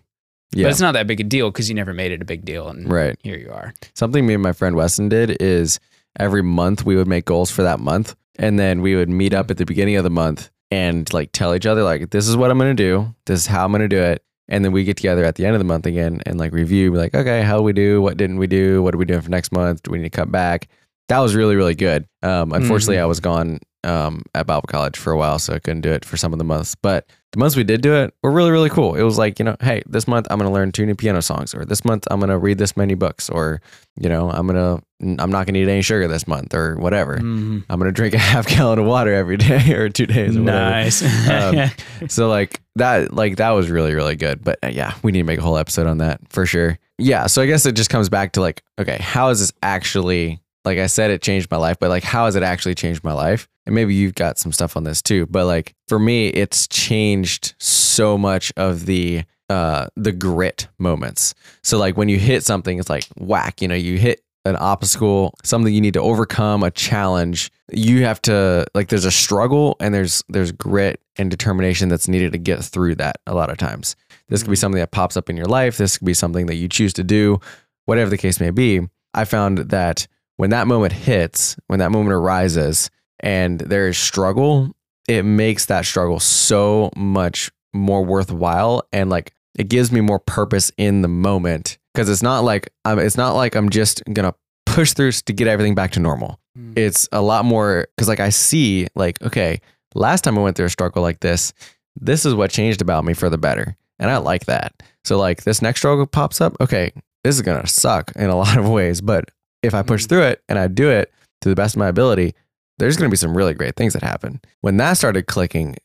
yeah. 0.54 0.64
But 0.64 0.72
it's 0.72 0.80
not 0.82 0.94
that 0.94 1.08
big 1.08 1.20
a 1.20 1.24
deal 1.26 1.52
because 1.52 1.68
you 1.68 1.76
never 1.76 1.94
made 1.94 2.14
it 2.14 2.22
a 2.22 2.26
big 2.26 2.46
deal, 2.46 2.70
and 2.70 2.90
right. 2.90 3.18
here 3.22 3.38
you 3.38 3.52
are. 3.52 3.74
Something 3.94 4.26
me 4.26 4.34
and 4.36 4.44
my 4.44 4.54
friend 4.54 4.78
Weston 4.78 5.10
did 5.10 5.36
is 5.42 5.78
every 6.18 6.42
month 6.42 6.86
we 6.86 6.96
would 6.96 7.08
make 7.08 7.26
goals 7.26 7.52
for 7.52 7.64
that 7.64 7.82
month. 7.82 8.16
And 8.42 8.60
then 8.60 8.82
we 8.82 8.96
would 8.96 9.08
meet 9.08 9.34
up 9.34 9.52
at 9.52 9.58
the 9.58 9.66
beginning 9.66 9.96
of 9.96 10.04
the 10.04 10.10
month 10.10 10.50
and 10.72 11.12
like 11.14 11.32
tell 11.32 11.54
each 11.54 11.68
other, 11.68 11.84
like, 11.84 12.10
this 12.10 12.28
is 12.28 12.36
what 12.36 12.50
I'm 12.50 12.58
going 12.58 12.76
to 12.76 12.84
do. 12.84 13.14
This 13.26 13.42
is 13.42 13.46
how 13.46 13.64
I'm 13.64 13.72
going 13.72 13.82
to 13.82 13.88
do 13.88 14.02
it. 14.02 14.24
And 14.48 14.66
then 14.66 14.72
we 14.72 14.84
get 14.84 14.98
together 14.98 15.24
at 15.24 15.36
the 15.36 15.46
end 15.46 15.56
of 15.56 15.60
the 15.60 15.66
month 15.66 15.86
again 15.86 16.22
and 16.26 16.40
like 16.40 16.52
review, 16.52 16.92
be 16.92 16.98
like, 16.98 17.14
okay, 17.14 17.44
how 17.44 17.62
we 17.62 17.72
do? 17.72 18.02
What 18.02 18.18
didn't 18.18 18.38
we 18.38 18.48
do? 18.48 18.82
What 18.82 18.96
are 18.96 18.98
we 18.98 19.06
doing 19.06 19.22
for 19.22 19.30
next 19.30 19.52
month? 19.52 19.84
Do 19.84 19.92
we 19.92 20.00
need 20.00 20.06
to 20.06 20.10
cut 20.10 20.32
back? 20.32 20.68
That 21.08 21.20
was 21.20 21.36
really, 21.36 21.56
really 21.56 21.76
good. 21.76 22.08
Um, 22.24 22.52
unfortunately, 22.52 23.00
I 23.00 23.06
was 23.06 23.20
gone 23.20 23.60
um, 23.84 24.24
at 24.36 24.46
Bible 24.48 24.68
college 24.68 24.98
for 24.98 25.12
a 25.12 25.18
while, 25.18 25.40
so 25.40 25.54
I 25.54 25.60
couldn't 25.60 25.82
do 25.82 25.92
it 25.92 26.06
for 26.06 26.18
some 26.18 26.34
of 26.34 26.38
the 26.40 26.46
months. 26.46 26.76
But 26.76 27.10
the 27.32 27.40
months 27.40 27.56
we 27.56 27.64
did 27.64 27.82
do 27.82 27.94
it 27.96 28.14
were 28.22 28.32
really, 28.32 28.52
really 28.52 28.70
cool. 28.70 28.96
It 28.96 29.04
was 29.04 29.18
like, 29.18 29.40
you 29.40 29.46
know, 29.46 29.56
hey, 29.62 29.82
this 29.88 30.08
month 30.08 30.28
I'm 30.30 30.38
going 30.38 30.50
to 30.50 30.54
learn 30.54 30.72
two 30.72 30.86
new 30.86 30.96
piano 30.96 31.22
songs, 31.22 31.56
or 31.56 31.66
this 31.66 31.84
month 31.86 32.08
I'm 32.12 32.20
going 32.20 32.30
to 32.30 32.38
read 32.38 32.58
this 32.58 32.76
many 32.78 32.94
books, 32.94 33.30
or, 33.30 33.62
you 34.00 34.10
know, 34.10 34.30
I'm 34.30 34.48
going 34.48 34.56
to, 34.80 34.84
I'm 35.24 35.32
not 35.32 35.46
going 35.46 35.54
to 35.56 35.60
eat 35.62 35.68
any 35.70 35.82
sugar 35.82 36.08
this 36.08 36.28
month, 36.28 36.54
or 36.54 36.76
whatever. 36.78 37.18
Mhm. 37.18 37.64
I'm 37.70 37.80
going 37.80 37.88
to 37.88 37.92
drink 37.92 38.14
a 38.16 38.20
half 38.20 38.48
gallon 38.48 38.80
of 38.80 38.86
water 38.86 39.14
every 39.14 39.38
day 39.38 39.74
or 39.76 39.90
two 39.90 40.06
days 40.06 40.36
or. 40.36 40.42
Nice. 40.42 41.02
Um, 41.30 41.70
So 42.08 42.28
like 42.30 42.62
that, 42.76 43.14
like 43.14 43.38
that 43.38 43.52
was 43.52 43.70
really, 43.70 43.94
really 43.94 44.16
good. 44.16 44.44
But 44.44 44.60
uh, 44.64 44.68
yeah, 44.68 44.94
we 45.04 45.12
need 45.12 45.20
to 45.20 45.24
make 45.26 45.40
a 45.40 45.44
whole 45.44 45.58
episode 45.58 45.88
on 45.88 46.00
that 46.00 46.20
for 46.30 46.46
sure. 46.46 46.78
Yeah. 46.98 47.28
So 47.28 47.42
I 47.42 47.46
guess 47.48 47.66
it 47.66 47.74
just 47.76 47.90
comes 47.90 48.10
back 48.10 48.34
to 48.34 48.42
like, 48.42 48.62
okay, 48.80 48.98
how 49.00 49.30
is 49.30 49.40
this 49.40 49.52
actually, 49.64 50.40
like 50.66 50.78
I 50.78 50.88
said, 50.88 51.12
it 51.12 51.22
changed 51.22 51.50
my 51.50 51.58
life, 51.58 51.78
but 51.80 51.90
like, 51.90 52.04
how 52.04 52.26
has 52.26 52.36
it 52.36 52.44
actually 52.44 52.76
changed 52.76 53.04
my 53.04 53.14
life? 53.14 53.48
And 53.66 53.76
maybe 53.76 53.94
you've 53.94 54.16
got 54.16 54.38
some 54.38 54.52
stuff 54.52 54.78
on 54.78 54.84
this 54.84 55.02
too. 55.02 55.26
But 55.28 55.46
like 55.46 55.76
for 55.88 56.00
me, 56.00 56.28
it's 56.30 56.68
changed 56.68 57.56
so 57.60 58.18
much 58.18 58.52
of 58.58 58.86
the, 58.86 59.24
uh, 59.50 59.88
the 59.96 60.12
grit 60.12 60.68
moments. 60.78 61.34
So 61.64 61.78
like 61.78 61.98
when 61.98 62.10
you 62.10 62.18
hit 62.18 62.44
something, 62.44 62.80
it's 62.80 62.90
like 62.90 63.06
whack, 63.18 63.62
you 63.62 63.68
know, 63.68 63.76
you 63.76 63.98
hit 63.98 64.22
an 64.46 64.56
obstacle, 64.56 65.36
something 65.44 65.74
you 65.74 65.82
need 65.82 65.94
to 65.94 66.02
overcome, 66.02 66.64
a 66.64 66.72
challenge. 66.72 67.52
You 67.72 68.04
have 68.06 68.22
to 68.24 68.66
like 68.74 68.90
there's 68.90 69.06
a 69.06 69.12
struggle 69.12 69.76
and 69.80 69.94
there's 69.94 70.24
there's 70.30 70.52
grit 70.52 71.00
and 71.18 71.30
determination 71.30 71.90
that's 71.90 72.08
needed 72.08 72.32
to 72.32 72.38
get 72.38 72.64
through 72.64 72.96
that 72.96 73.18
a 73.28 73.36
lot 73.36 73.50
of 73.50 73.58
times. 73.58 73.96
This 74.30 74.42
could 74.42 74.50
be 74.50 74.56
something 74.56 74.80
that 74.80 74.92
pops 74.92 75.18
up 75.18 75.30
in 75.30 75.38
your 75.38 75.46
life, 75.46 75.78
this 75.78 75.98
could 75.98 76.06
be 76.06 76.14
something 76.14 76.48
that 76.48 76.56
you 76.56 76.68
choose 76.68 76.94
to 76.94 77.04
do, 77.04 77.40
whatever 77.86 78.10
the 78.10 78.18
case 78.18 78.40
may 78.40 78.50
be. 78.50 78.82
I 79.14 79.26
found 79.26 79.58
that 79.58 80.08
when 80.38 80.50
that 80.52 80.68
moment 80.68 80.94
hits, 80.94 81.56
when 81.68 81.80
that 81.80 81.92
moment 81.92 82.14
arises 82.14 82.90
and 83.20 83.60
there 83.60 83.88
is 83.88 83.98
struggle, 83.98 84.72
it 85.08 85.24
makes 85.24 85.66
that 85.68 85.86
struggle 85.86 86.20
so 86.20 86.92
much 86.96 87.52
more 87.74 88.04
worthwhile 88.04 88.84
and 88.92 89.10
like 89.10 89.34
it 89.58 89.70
gives 89.70 89.92
me 89.92 90.02
more 90.02 90.20
purpose 90.20 90.72
in 90.78 91.02
the 91.02 91.08
moment 91.08 91.78
because 91.94 92.10
it's 92.10 92.24
not 92.24 92.44
like 92.44 92.72
I'm 92.86 93.00
it's 93.00 93.18
not 93.18 93.34
like 93.34 93.56
I'm 93.56 93.70
just 93.70 94.02
gonna 94.14 94.34
push 94.66 94.94
through 94.94 95.12
to 95.12 95.34
get 95.34 95.48
everything 95.48 95.76
back 95.76 95.92
to 95.92 96.00
normal. 96.00 96.40
Mm. 96.58 96.78
It's 96.78 97.08
a 97.12 97.22
lot 97.22 97.46
more 97.46 97.88
because 97.96 98.08
like 98.08 98.20
I 98.20 98.30
see 98.30 98.88
like 98.96 99.22
okay, 99.22 99.62
last 99.96 100.24
time 100.24 100.38
I 100.38 100.42
went 100.42 100.58
through 100.58 100.68
a 100.68 100.70
struggle 100.70 101.02
like 101.02 101.20
this, 101.20 101.54
this 102.00 102.26
is 102.26 102.34
what 102.34 102.52
changed 102.52 102.82
about 102.82 103.06
me 103.06 103.14
for 103.14 103.30
the 103.30 103.38
better, 103.38 103.76
and 104.00 104.10
I 104.10 104.18
like 104.18 104.46
that. 104.46 104.74
So 105.04 105.18
like 105.18 105.44
this 105.44 105.62
next 105.62 105.82
struggle 105.82 106.06
pops 106.06 106.42
up, 106.42 106.56
okay, 106.62 106.92
this 107.24 107.36
is 107.36 107.42
gonna 107.42 107.68
suck 107.68 108.12
in 108.16 108.30
a 108.30 108.36
lot 108.38 108.58
of 108.58 108.70
ways, 108.70 109.02
but 109.02 109.26
if 109.64 109.74
I 109.74 109.82
push 109.84 110.04
Mhm. 110.06 110.10
through 110.10 110.22
it 110.24 110.44
and 110.50 110.58
I 110.60 110.68
do 110.68 110.90
it 110.90 111.12
to 111.42 111.50
the 111.50 111.56
best 111.56 111.76
of 111.76 111.80
my 111.80 111.88
ability, 111.88 112.34
there's 112.80 112.98
gonna 112.98 113.10
be 113.10 113.18
some 113.18 113.36
really 113.38 113.54
great 113.54 113.76
things 113.76 113.94
that 113.94 114.04
happen. 114.04 114.42
When 114.62 114.78
that 114.78 114.94
started 114.98 115.28
clicking, 115.28 115.76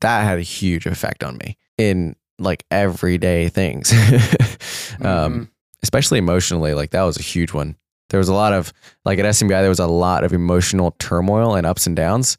that 0.00 0.24
had 0.24 0.38
a 0.38 0.42
huge 0.42 0.86
effect 0.86 1.22
on 1.24 1.36
me 1.38 1.56
in 1.78 2.16
like 2.38 2.64
everyday 2.70 3.48
things. 3.48 3.92
um, 5.02 5.48
especially 5.82 6.18
emotionally, 6.18 6.74
like 6.74 6.90
that 6.90 7.02
was 7.02 7.18
a 7.18 7.22
huge 7.22 7.52
one. 7.52 7.76
There 8.10 8.18
was 8.18 8.28
a 8.28 8.34
lot 8.34 8.52
of 8.52 8.72
like 9.04 9.18
at 9.18 9.24
SMBI, 9.24 9.60
there 9.60 9.68
was 9.68 9.78
a 9.80 9.86
lot 9.86 10.24
of 10.24 10.32
emotional 10.32 10.94
turmoil 10.98 11.54
and 11.54 11.66
ups 11.66 11.86
and 11.86 11.96
downs. 11.96 12.36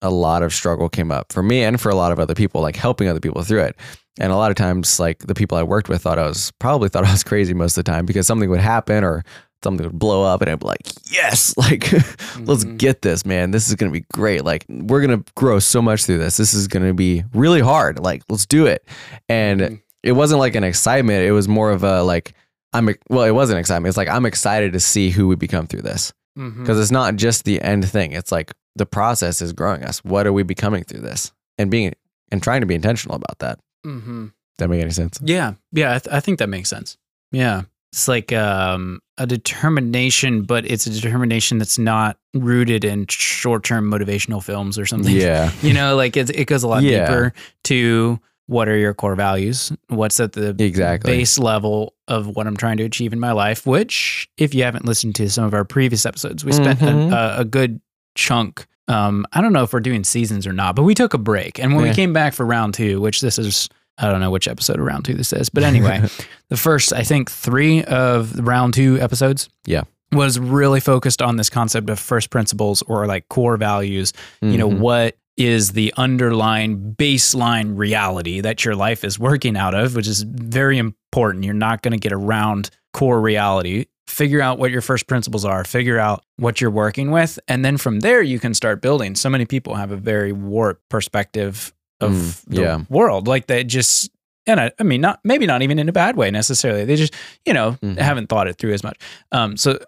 A 0.00 0.10
lot 0.10 0.42
of 0.42 0.52
struggle 0.52 0.88
came 0.88 1.12
up 1.12 1.32
for 1.32 1.42
me 1.42 1.62
and 1.62 1.80
for 1.80 1.88
a 1.90 1.94
lot 1.94 2.10
of 2.10 2.18
other 2.18 2.34
people, 2.34 2.60
like 2.60 2.74
helping 2.76 3.08
other 3.08 3.20
people 3.20 3.42
through 3.42 3.62
it. 3.62 3.76
And 4.18 4.32
a 4.32 4.36
lot 4.36 4.50
of 4.50 4.56
times, 4.56 4.98
like 4.98 5.20
the 5.20 5.34
people 5.34 5.56
I 5.56 5.62
worked 5.62 5.88
with 5.88 6.02
thought 6.02 6.18
I 6.18 6.26
was 6.26 6.52
probably 6.58 6.88
thought 6.88 7.04
I 7.04 7.12
was 7.12 7.22
crazy 7.22 7.54
most 7.54 7.78
of 7.78 7.84
the 7.84 7.90
time 7.90 8.04
because 8.04 8.26
something 8.26 8.50
would 8.50 8.60
happen 8.60 9.04
or 9.04 9.22
something 9.64 9.86
would 9.86 9.98
blow 9.98 10.24
up 10.24 10.40
and 10.42 10.50
I'd 10.50 10.58
be 10.60 10.66
like, 10.66 10.80
yes, 11.10 11.54
like 11.56 11.92
let's 12.40 12.64
Mhm. 12.64 12.78
get 12.78 13.02
this, 13.02 13.24
man. 13.24 13.50
This 13.50 13.68
is 13.68 13.74
going 13.74 13.92
to 13.92 13.98
be 13.98 14.04
great. 14.12 14.44
Like, 14.44 14.64
we're 14.68 15.04
going 15.06 15.22
to 15.22 15.32
grow 15.34 15.58
so 15.58 15.80
much 15.82 16.04
through 16.04 16.18
this. 16.18 16.36
This 16.36 16.54
is 16.54 16.68
going 16.68 16.86
to 16.86 16.94
be 16.94 17.24
really 17.34 17.60
hard. 17.60 17.98
Like, 17.98 18.22
let's 18.28 18.46
do 18.46 18.66
it. 18.66 18.86
And 19.28 19.60
Mhm. 19.60 19.80
it 20.02 20.12
wasn't 20.12 20.40
like 20.40 20.54
an 20.56 20.64
excitement. 20.64 21.24
It 21.24 21.32
was 21.32 21.48
more 21.48 21.70
of 21.70 21.84
a 21.84 22.02
like, 22.02 22.34
I'm, 22.72 22.88
well, 23.10 23.24
it 23.24 23.32
wasn't 23.32 23.58
excitement. 23.58 23.88
It's 23.90 23.96
like, 23.98 24.08
I'm 24.08 24.24
excited 24.26 24.72
to 24.72 24.80
see 24.80 25.10
who 25.10 25.28
we 25.28 25.36
become 25.36 25.66
through 25.66 25.82
this 25.82 26.12
because 26.34 26.80
it's 26.80 26.90
not 26.90 27.16
just 27.16 27.44
the 27.44 27.60
end 27.60 27.86
thing. 27.88 28.12
It's 28.12 28.32
like 28.32 28.52
the 28.76 28.86
process 28.86 29.42
is 29.42 29.52
growing 29.52 29.84
us. 29.84 30.02
What 30.02 30.26
are 30.26 30.32
we 30.32 30.42
becoming 30.42 30.82
through 30.84 31.02
this? 31.02 31.30
And 31.58 31.70
being, 31.70 31.92
and 32.30 32.42
trying 32.42 32.62
to 32.62 32.66
be 32.66 32.74
intentional 32.74 33.14
about 33.16 33.38
that. 33.40 33.58
Does 33.84 34.30
that 34.58 34.68
make 34.68 34.80
any 34.80 34.90
sense? 34.92 35.18
Yeah, 35.22 35.54
yeah, 35.72 35.94
I, 35.94 35.98
th- 35.98 36.14
I 36.14 36.20
think 36.20 36.38
that 36.38 36.48
makes 36.48 36.70
sense. 36.70 36.96
Yeah, 37.30 37.62
it's 37.92 38.08
like 38.08 38.32
um, 38.32 39.00
a 39.18 39.26
determination, 39.26 40.42
but 40.42 40.64
it's 40.70 40.86
a 40.86 40.90
determination 40.90 41.58
that's 41.58 41.78
not 41.78 42.18
rooted 42.34 42.84
in 42.84 43.06
short-term 43.08 43.90
motivational 43.90 44.42
films 44.42 44.78
or 44.78 44.86
something. 44.86 45.14
Yeah. 45.14 45.50
you 45.62 45.72
know, 45.72 45.96
like 45.96 46.16
it, 46.16 46.30
it 46.30 46.46
goes 46.46 46.62
a 46.62 46.68
lot 46.68 46.82
Yeah. 46.82 47.06
deeper 47.06 47.32
to 47.64 48.18
what 48.46 48.68
are 48.68 48.76
your 48.76 48.92
core 48.94 49.14
values? 49.14 49.72
What's 49.88 50.18
at 50.20 50.32
the 50.32 50.54
Exactly. 50.58 51.12
base 51.12 51.38
level 51.38 51.94
of 52.08 52.26
what 52.28 52.46
I'm 52.46 52.56
trying 52.56 52.76
to 52.78 52.84
achieve 52.84 53.12
in 53.12 53.20
my 53.20 53.32
life? 53.32 53.66
Which, 53.66 54.28
if 54.36 54.54
you 54.54 54.62
haven't 54.64 54.84
listened 54.84 55.14
to 55.16 55.28
some 55.30 55.44
of 55.44 55.54
our 55.54 55.64
previous 55.64 56.04
episodes, 56.04 56.44
we 56.44 56.52
spent 56.52 56.80
Mhm. 56.80 57.12
a, 57.12 57.14
a, 57.14 57.40
a 57.40 57.44
good 57.44 57.80
chunk. 58.14 58.66
Um, 58.88 59.24
I 59.32 59.40
don't 59.40 59.52
know 59.52 59.62
if 59.62 59.72
we're 59.72 59.80
doing 59.80 60.04
seasons 60.04 60.46
or 60.46 60.52
not, 60.52 60.74
but 60.74 60.82
we 60.82 60.94
took 60.94 61.14
a 61.14 61.18
break, 61.18 61.58
and 61.60 61.74
when 61.74 61.84
Yeah. 61.84 61.92
we 61.92 61.94
came 61.94 62.12
back 62.12 62.34
for 62.34 62.44
round 62.44 62.74
two, 62.74 63.00
which 63.00 63.20
this 63.20 63.38
is. 63.38 63.68
I 64.02 64.10
don't 64.10 64.20
know 64.20 64.30
which 64.30 64.48
episode 64.48 64.78
of 64.78 64.84
round 64.84 65.04
two 65.04 65.14
this 65.14 65.32
is, 65.32 65.48
but 65.48 65.62
anyway, 65.72 66.02
the 66.48 66.56
first, 66.56 66.92
I 66.92 67.02
think, 67.04 67.30
three 67.30 67.82
of 67.84 68.36
the 68.36 68.42
round 68.42 68.74
two 68.74 68.98
episodes. 69.00 69.48
Yeah. 69.64 69.82
Was 70.12 70.38
really 70.38 70.80
focused 70.80 71.22
on 71.22 71.36
this 71.36 71.48
concept 71.48 71.88
of 71.88 71.98
first 71.98 72.28
principles 72.28 72.82
or 72.82 73.06
like 73.06 73.28
core 73.30 73.56
values. 73.56 74.12
You 74.42 74.58
know, 74.58 74.68
Mhm. 74.68 74.78
what 74.78 75.16
is 75.38 75.70
the 75.72 75.94
underlying 75.96 76.94
baseline 76.98 77.78
reality 77.78 78.42
that 78.42 78.64
your 78.66 78.74
life 78.76 79.02
is 79.04 79.18
working 79.18 79.56
out 79.56 79.74
of, 79.74 79.96
which 79.96 80.06
is 80.06 80.22
very 80.28 80.76
important. 80.76 81.44
You're 81.44 81.54
not 81.54 81.80
going 81.80 81.92
to 81.92 81.98
get 81.98 82.12
around 82.12 82.68
core 82.92 83.20
reality 83.20 83.86
figure 84.08 84.42
out 84.42 84.58
what 84.58 84.70
your 84.70 84.82
first 84.82 85.06
principles 85.06 85.42
are, 85.42 85.64
figure 85.64 85.98
out 85.98 86.22
what 86.36 86.60
you're 86.60 86.70
working 86.70 87.10
with, 87.10 87.38
and 87.48 87.64
then 87.64 87.78
from 87.78 88.00
there 88.00 88.20
you 88.20 88.38
can 88.38 88.52
start 88.52 88.82
building. 88.82 89.14
So 89.14 89.30
many 89.30 89.46
people 89.46 89.76
have 89.76 89.90
a 89.90 89.96
very 89.96 90.32
warped 90.32 90.86
perspective 90.90 91.72
of 92.02 92.12
Mm, 92.12 92.44
the 92.46 92.60
yeah. 92.62 92.80
world. 92.88 93.26
Like 93.28 93.46
they 93.46 93.64
just 93.64 94.10
and 94.46 94.58
I, 94.60 94.72
I 94.78 94.82
mean 94.82 95.00
not 95.00 95.20
maybe 95.24 95.46
not 95.46 95.62
even 95.62 95.78
in 95.78 95.88
a 95.88 95.92
bad 95.92 96.16
way 96.16 96.30
necessarily. 96.30 96.84
They 96.84 96.96
just, 96.96 97.14
you 97.46 97.52
know, 97.54 97.78
Mhm. 97.82 97.98
haven't 97.98 98.28
thought 98.28 98.48
it 98.48 98.58
through 98.58 98.72
as 98.74 98.82
much. 98.82 98.96
Um 99.30 99.56
so 99.56 99.78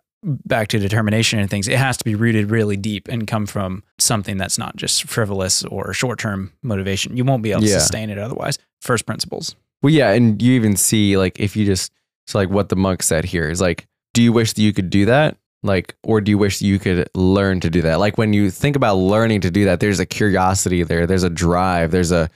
back 0.47 0.69
to 0.69 0.79
determination 0.79 1.39
and 1.39 1.51
things, 1.51 1.69
it 1.69 1.77
has 1.77 1.97
to 1.99 2.05
be 2.05 2.15
rooted 2.15 2.51
really 2.51 2.77
deep 2.79 3.09
and 3.09 3.27
come 3.27 3.45
from 3.45 3.83
something 3.99 4.39
that's 4.39 4.57
not 4.57 4.75
just 4.77 5.05
frivolous 5.05 5.65
or 5.65 5.93
short-term 5.93 6.51
motivation. 6.63 7.15
You 7.15 7.25
won't 7.25 7.43
be 7.43 7.51
able 7.53 7.61
to 7.61 7.69
sustain 7.69 8.09
it 8.09 8.17
otherwise. 8.17 8.59
First 8.81 9.05
principles. 9.05 9.55
Well, 9.83 9.93
yeah, 9.93 10.13
and 10.13 10.41
you 10.41 10.55
even 10.55 10.77
see 10.77 11.19
like 11.19 11.39
if 11.39 11.57
you 11.57 11.67
just 11.67 11.93
so 12.27 12.39
like 12.39 12.49
what 12.49 12.71
the 12.71 12.77
monk 12.77 13.03
said 13.03 13.27
here 13.27 13.51
is 13.51 13.61
like, 13.61 13.87
do 14.15 14.23
you 14.23 14.33
wish 14.33 14.55
that 14.55 14.63
you 14.63 14.73
could 14.73 14.89
do 14.89 15.05
that? 15.07 15.37
Like, 15.65 15.97
or 16.05 16.21
do 16.21 16.31
you 16.31 16.37
wish 16.37 16.61
you 16.61 16.79
could 16.79 17.09
learn 17.15 17.59
to 17.61 17.71
do 17.71 17.81
that? 17.83 17.99
Like 17.99 18.19
when 18.19 18.35
you 18.35 18.51
think 18.51 18.77
about 18.77 18.97
learning 18.97 19.41
to 19.41 19.51
do 19.51 19.65
that, 19.65 19.81
there's 19.81 19.99
a 19.99 20.05
curiosity 20.05 20.83
there, 20.83 21.07
there's 21.07 21.23
a 21.23 21.31
drive, 21.31 21.91
there's 21.91 22.13
a 22.13 22.29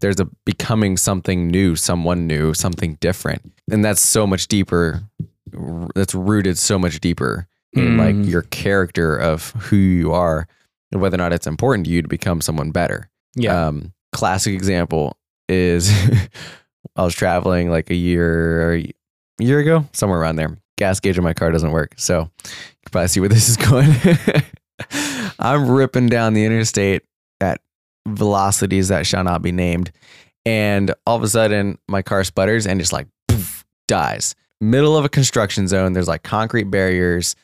there's 0.00 0.20
a 0.20 0.26
becoming 0.46 0.96
something 0.96 1.48
new, 1.48 1.74
someone 1.74 2.26
new, 2.28 2.54
something 2.54 2.94
different. 3.00 3.42
And 3.70 3.84
that's 3.84 4.00
so 4.00 4.26
much 4.26 4.46
deeper 4.46 5.02
that's 5.96 6.14
rooted 6.14 6.56
so 6.56 6.78
much 6.78 7.00
deeper 7.00 7.46
in 7.72 7.96
Mm. 7.96 7.98
like 7.98 8.30
your 8.30 8.42
character 8.42 9.16
of 9.16 9.50
who 9.52 9.76
you 9.76 10.12
are 10.12 10.46
and 10.92 11.00
whether 11.00 11.16
or 11.16 11.18
not 11.18 11.32
it's 11.32 11.46
important 11.46 11.86
to 11.86 11.90
you 11.92 12.00
to 12.00 12.08
become 12.08 12.40
someone 12.40 12.70
better. 12.70 13.10
Yeah. 13.34 13.66
Um, 13.66 13.92
classic 14.12 14.54
example 14.54 15.16
is 15.48 15.90
I 16.96 17.02
was 17.04 17.14
traveling 17.14 17.70
like 17.70 17.90
a 17.90 17.94
year 17.94 18.74
a 18.76 18.92
year 19.40 19.58
ago, 19.58 19.84
somewhere 19.92 20.20
around 20.20 20.36
there. 20.36 20.56
Gas 20.78 21.00
gauge 21.00 21.18
on 21.18 21.24
my 21.24 21.34
car 21.34 21.50
doesn't 21.50 21.70
work, 21.72 21.94
so 21.96 22.20
you 22.20 22.50
can 22.84 22.90
probably 22.90 23.08
see 23.08 23.20
where 23.20 23.28
this 23.28 23.48
is 23.48 23.56
going. 23.56 23.90
I'm 25.38 25.68
ripping 25.68 26.08
down 26.08 26.34
the 26.34 26.44
interstate 26.44 27.02
at 27.40 27.60
velocities 28.06 28.88
that 28.88 29.06
shall 29.06 29.24
not 29.24 29.42
be 29.42 29.52
named, 29.52 29.92
and 30.46 30.94
all 31.06 31.16
of 31.16 31.22
a 31.22 31.28
sudden 31.28 31.78
my 31.88 32.00
car 32.00 32.24
sputters 32.24 32.66
and 32.66 32.80
just 32.80 32.92
like 32.92 33.06
poof, 33.28 33.64
dies. 33.86 34.34
Middle 34.60 34.96
of 34.96 35.04
a 35.04 35.08
construction 35.08 35.68
zone. 35.68 35.92
There's 35.92 36.08
like 36.08 36.22
concrete 36.22 36.64
barriers, 36.64 37.36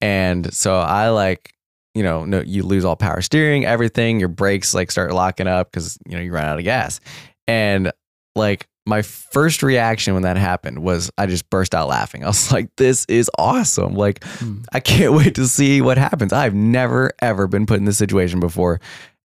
and 0.00 0.52
so 0.52 0.78
I 0.78 1.08
like 1.08 1.54
you 1.94 2.02
know, 2.02 2.24
no, 2.24 2.40
you 2.40 2.62
lose 2.62 2.84
all 2.84 2.96
power 2.96 3.20
steering, 3.20 3.64
everything. 3.64 4.18
Your 4.18 4.28
brakes 4.28 4.74
like 4.74 4.90
start 4.90 5.12
locking 5.12 5.46
up 5.46 5.70
because 5.70 5.98
you 6.08 6.16
know 6.16 6.22
you 6.22 6.32
run 6.32 6.44
out 6.44 6.58
of 6.58 6.64
gas. 6.64 7.00
And 7.46 7.92
like 8.34 8.66
my 8.86 9.02
first 9.02 9.62
reaction 9.62 10.14
when 10.14 10.24
that 10.24 10.36
happened 10.36 10.80
was 10.80 11.10
I 11.16 11.26
just 11.26 11.48
burst 11.50 11.74
out 11.74 11.88
laughing. 11.88 12.24
I 12.24 12.26
was 12.26 12.50
like, 12.52 12.74
"This 12.76 13.04
is 13.06 13.30
awesome! 13.38 13.94
Like 13.94 14.20
Mm. 14.20 14.64
I 14.72 14.80
can't 14.80 15.12
wait 15.14 15.34
to 15.36 15.46
see 15.46 15.80
what 15.80 15.98
happens. 15.98 16.32
I've 16.32 16.54
never 16.54 17.12
ever 17.20 17.46
been 17.46 17.66
put 17.66 17.78
in 17.78 17.84
this 17.84 17.98
situation 17.98 18.40
before, 18.40 18.80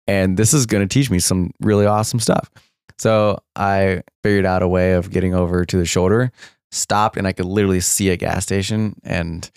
and 0.07 0.37
this 0.37 0.53
is 0.53 0.65
going 0.65 0.87
to 0.87 0.91
teach 0.91 1.09
me 1.11 1.19
some 1.19 1.51
really 1.59 1.85
awesome 1.85 2.19
stuff." 2.19 2.49
So 2.97 3.39
I 3.55 4.01
figured 4.23 4.45
out 4.45 4.63
a 4.63 4.67
way 4.67 4.93
of 4.93 5.09
getting 5.11 5.33
over 5.33 5.65
to 5.65 5.77
the 5.77 5.85
shoulder, 5.85 6.31
stopped, 6.71 7.17
and 7.17 7.27
I 7.27 7.33
could 7.33 7.45
literally 7.45 7.79
see 7.81 8.09
a 8.09 8.17
gas 8.17 8.43
station. 8.43 8.95
And 9.03 9.49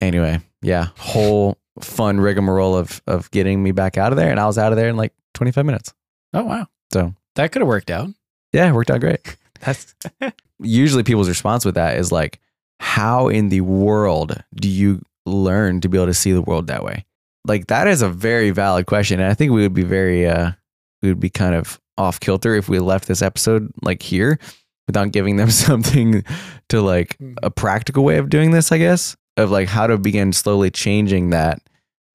anyway, 0.00 0.40
yeah, 0.62 0.88
whole 0.98 1.58
fun 1.80 2.20
rigmarole 2.20 2.76
of 2.76 3.02
of 3.06 3.30
getting 3.30 3.62
me 3.62 3.72
back 3.72 3.96
out 3.98 4.12
of 4.12 4.16
there, 4.18 4.30
and 4.30 4.38
I 4.38 4.46
was 4.46 4.58
out 4.58 4.72
of 4.72 4.76
there 4.76 4.88
in 4.88 4.96
like 4.96 5.12
25 5.34 5.64
minutes. 5.66 5.94
Oh 6.32 6.44
wow. 6.44 6.66
So- 6.92 7.14
that 7.34 7.50
could 7.50 7.62
have 7.62 7.68
worked 7.68 7.90
out. 7.90 8.08
Yeah, 8.52 8.68
it 8.68 8.72
worked 8.74 8.90
out 8.90 9.00
great. 9.00 9.36
That's 9.60 9.94
Usually, 10.60 11.02
people's 11.02 11.28
response 11.28 11.64
with 11.64 11.74
that 11.74 11.96
is 11.98 12.12
like, 12.12 12.38
"How 12.80 13.28
in 13.28 13.48
the 13.48 13.60
world 13.62 14.42
do 14.54 14.68
you 14.68 15.02
learn 15.26 15.80
to 15.80 15.88
be 15.88 15.98
able 15.98 16.06
to 16.06 16.14
see 16.14 16.32
the 16.32 16.42
world 16.42 16.66
that 16.68 16.84
way?" 16.84 17.04
Like 17.46 17.66
that 17.68 17.88
is 17.88 18.02
a 18.02 18.08
very 18.08 18.50
valid 18.50 18.86
question, 18.86 19.18
and 19.20 19.28
I 19.30 19.34
think 19.34 19.50
we 19.52 19.62
would 19.62 19.74
be 19.74 19.82
very 19.82 20.26
uh, 20.28 20.52
we 21.02 21.08
would 21.08 21.18
be 21.20 21.30
kind 21.30 21.54
of 21.54 21.80
off 21.98 22.20
kilter 22.20 22.54
if 22.54 22.68
we 22.68 22.78
left 22.78 23.08
this 23.08 23.22
episode 23.22 23.70
like 23.82 24.02
here 24.02 24.38
without 24.86 25.10
giving 25.12 25.36
them 25.36 25.50
something 25.66 26.24
to 26.68 26.80
like 26.80 27.16
a 27.42 27.50
practical 27.50 28.04
way 28.04 28.18
of 28.18 28.28
doing 28.30 28.50
this. 28.52 28.70
I 28.70 28.78
guess 28.78 29.16
of 29.36 29.50
like 29.50 29.68
how 29.68 29.86
to 29.88 29.98
begin 29.98 30.32
slowly 30.32 30.70
changing 30.70 31.30
that 31.30 31.60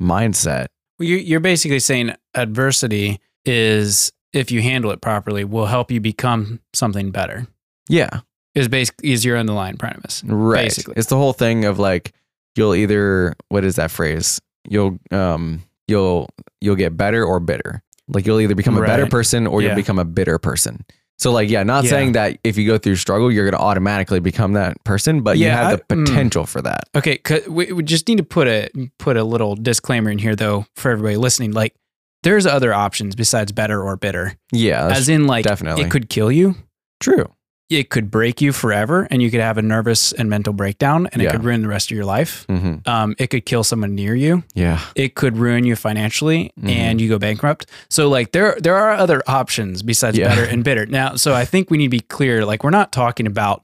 mindset. 0.01 0.67
Well, 0.99 1.07
you- 1.09 1.17
you're 1.17 1.39
basically 1.39 1.79
saying 1.79 2.13
adversity 2.35 3.19
is, 3.45 4.11
if 4.33 4.51
you 4.51 4.61
handle 4.61 4.91
it 4.91 5.01
properly, 5.01 5.43
will 5.43 5.65
help 5.67 5.91
you 5.91 5.99
become 6.01 6.59
something 6.73 7.11
better. 7.11 7.47
Yeah, 7.89 8.21
Is 8.55 8.67
basically 8.67 9.11
is 9.11 9.23
your 9.23 9.37
underlying 9.37 9.77
premise. 9.77 10.23
right. 10.25 10.63
Basically. 10.65 10.95
It's 10.97 11.07
the 11.07 11.17
whole 11.17 11.33
thing 11.33 11.65
of 11.65 11.79
like 11.79 12.13
you'll 12.55 12.75
either 12.75 13.35
what 13.49 13.63
is 13.63 13.75
that 13.77 13.91
phrase? 13.91 14.41
You'll 14.69 14.99
um 15.11 15.63
you'll 15.87 16.29
you'll 16.59 16.75
get 16.75 16.97
better 16.97 17.23
or 17.23 17.39
bitter. 17.39 17.81
Like 18.09 18.25
you'll 18.25 18.41
either 18.41 18.55
become 18.55 18.77
a 18.77 18.81
better 18.85 19.05
person 19.07 19.47
or 19.47 19.61
Yeah. 19.61 19.67
you'll 19.69 19.75
become 19.77 19.99
a 19.99 20.05
bitter 20.05 20.37
person. 20.39 20.85
So 21.17 21.31
like 21.31 21.49
yeah, 21.49 21.63
not 21.63 21.85
Yeah. 21.85 21.89
saying 21.89 22.11
that 22.11 22.37
if 22.43 22.57
you 22.57 22.67
go 22.67 22.77
through 22.77 22.97
struggle 22.97 23.31
you're 23.31 23.45
going 23.49 23.57
to 23.59 23.65
automatically 23.65 24.19
become 24.19 24.53
that 24.53 24.83
person, 24.83 25.21
but 25.21 25.37
you 25.37 25.45
Yeah, 25.45 25.69
have 25.69 25.77
the 25.87 25.93
I- 25.93 25.97
mm. 25.97 26.05
potential 26.05 26.45
for 26.45 26.61
that. 26.61 26.89
Okay, 26.95 27.19
we, 27.49 27.71
we 27.71 27.83
just 27.83 28.07
need 28.07 28.17
to 28.17 28.23
put 28.23 28.47
a 28.47 28.69
put 28.99 29.15
a 29.17 29.23
little 29.23 29.55
disclaimer 29.55 30.09
in 30.11 30.17
here 30.19 30.35
though 30.35 30.65
for 30.75 30.91
everybody 30.91 31.15
listening. 31.17 31.51
Like, 31.53 31.73
there's 32.23 32.45
other 32.45 32.73
options 32.73 33.15
besides 33.15 33.51
better 33.51 33.81
or 33.81 33.95
bitter. 33.97 34.35
Yeah, 34.51 34.87
As 34.87 35.09
in, 35.09 35.27
like, 35.27 35.45
definitely. 35.45 35.83
it 35.83 35.91
could 35.91 36.09
kill 36.09 36.31
you. 36.31 36.55
true. 36.99 37.31
It 37.69 37.89
could 37.89 38.09
break 38.09 38.39
you 38.39 38.53
forever, 38.53 39.09
and 39.11 39.21
you 39.21 39.29
could 39.29 39.41
have 39.41 39.57
a 39.57 39.61
nervous 39.61 40.13
and 40.13 40.29
mental 40.29 40.53
breakdown, 40.53 41.09
and 41.11 41.21
Yeah. 41.21 41.27
it 41.27 41.31
could 41.33 41.43
ruin 41.43 41.61
the 41.61 41.67
rest 41.67 41.91
of 41.91 41.97
your 41.97 42.05
life. 42.05 42.45
hmm 42.47 42.75
Um, 42.85 43.13
it 43.19 43.27
could 43.29 43.45
kill 43.45 43.61
someone 43.65 43.93
near 43.93 44.15
you. 44.15 44.43
Yeah. 44.55 44.79
it 44.95 45.15
could 45.15 45.35
ruin 45.37 45.65
you 45.65 45.75
financially 45.75 46.53
Mhm. 46.57 46.69
and 46.69 47.01
you 47.01 47.09
go 47.09 47.19
bankrupt. 47.19 47.65
So 47.89 48.07
like 48.07 48.31
there 48.31 48.55
there 48.61 48.75
are 48.75 48.93
other 48.93 49.21
options 49.27 49.83
besides 49.83 50.17
Yeah. 50.17 50.29
better 50.29 50.45
and 50.45 50.63
bitter. 50.63 50.85
Now, 50.85 51.17
so 51.17 51.33
I 51.35 51.43
think 51.43 51.69
we 51.69 51.77
need 51.77 51.87
to 51.87 51.89
be 51.89 51.99
clear 51.99 52.45
like 52.45 52.63
we're 52.63 52.69
not 52.69 52.93
talking 52.93 53.27
about 53.27 53.63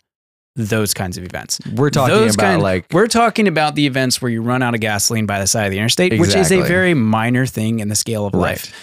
those 0.56 0.94
kinds 0.94 1.18
of 1.18 1.24
events. 1.24 1.60
We're 1.74 1.90
talking 1.90 2.14
Those 2.16 2.36
about 2.36 2.44
kind- 2.44 2.62
like 2.62 2.86
We're 2.92 3.08
talking 3.08 3.48
about 3.48 3.76
the 3.76 3.88
events 3.88 4.22
where 4.22 4.30
you 4.32 4.42
run 4.42 4.62
out 4.62 4.76
of 4.76 4.82
gasoline 4.82 5.26
by 5.26 5.40
the 5.40 5.48
side 5.48 5.66
of 5.66 5.72
the 5.72 5.78
interstate, 5.80 6.20
which 6.20 6.36
is 6.36 6.52
a 6.52 6.62
very 6.62 6.94
minor 6.94 7.46
thing 7.46 7.80
in 7.80 7.88
the 7.90 7.96
scale 7.96 8.26
of 8.26 8.34
Right. 8.34 8.42
life. 8.42 8.74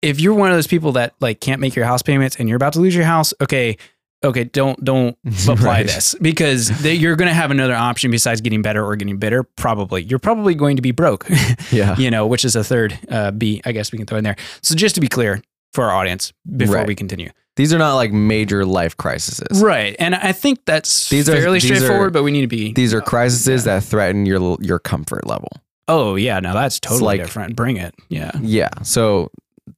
If 0.00 0.20
you're 0.20 0.34
one 0.34 0.50
of 0.50 0.56
those 0.56 0.68
people 0.68 0.92
that 0.92 1.14
like 1.20 1.40
can't 1.40 1.60
make 1.60 1.74
your 1.74 1.84
house 1.84 2.02
payments 2.02 2.36
and 2.36 2.48
you're 2.48 2.56
about 2.56 2.74
to 2.74 2.80
lose 2.80 2.94
your 2.94 3.04
house, 3.04 3.34
okay, 3.40 3.76
okay, 4.24 4.44
don't 4.44 4.82
don't 4.84 5.16
apply 5.48 5.56
Right. 5.64 5.86
this 5.86 6.14
because 6.22 6.68
they, 6.82 6.94
you're 6.94 7.16
going 7.16 7.26
to 7.28 7.34
have 7.34 7.50
another 7.50 7.74
option 7.74 8.12
besides 8.12 8.40
getting 8.40 8.62
better 8.62 8.84
or 8.84 8.94
getting 8.94 9.16
bitter. 9.18 9.42
Probably, 9.42 10.04
you're 10.04 10.20
probably 10.20 10.54
going 10.54 10.76
to 10.76 10.82
be 10.82 10.92
broke. 10.92 11.26
Yeah. 11.72 11.96
you 11.98 12.10
know, 12.12 12.26
which 12.28 12.44
is 12.44 12.54
a 12.54 12.62
third 12.62 12.96
uh, 13.10 13.32
B, 13.32 13.60
I 13.64 13.72
guess 13.72 13.90
we 13.90 13.98
can 13.98 14.06
throw 14.06 14.18
in 14.18 14.24
there. 14.24 14.36
So 14.62 14.76
just 14.76 14.94
to 14.94 15.00
be 15.00 15.08
clear 15.08 15.42
for 15.72 15.84
our 15.84 15.96
audience 15.96 16.32
before 16.56 16.76
Right. 16.76 16.86
we 16.86 16.94
continue. 16.94 17.30
These 17.58 17.74
are 17.74 17.78
not 17.78 17.96
like 17.96 18.12
major 18.12 18.64
life 18.64 18.96
crises. 18.96 19.62
Right. 19.62 19.94
And 19.98 20.14
I 20.14 20.32
think 20.32 20.60
that's 20.64 21.10
These 21.10 21.28
are- 21.28 21.32
fairly 21.36 21.58
these 21.58 21.70
are- 21.70 21.74
straightforward, 21.74 22.12
but 22.14 22.22
we 22.22 22.30
need 22.30 22.40
to 22.42 22.46
be. 22.46 22.72
These 22.72 22.94
are 22.94 23.00
crises 23.02 23.66
yeah. 23.66 23.74
that 23.74 23.84
threaten 23.84 24.24
your 24.24 24.56
your 24.60 24.78
comfort 24.78 25.26
level. 25.26 25.48
oh, 25.88 26.14
yeah. 26.14 26.40
Now 26.40 26.54
that's 26.54 26.80
totally 26.80 27.04
like- 27.18 27.20
different. 27.20 27.56
Bring 27.56 27.76
it. 27.76 27.94
Yeah. 28.08 28.30
Yeah. 28.40 28.70
So 28.82 29.30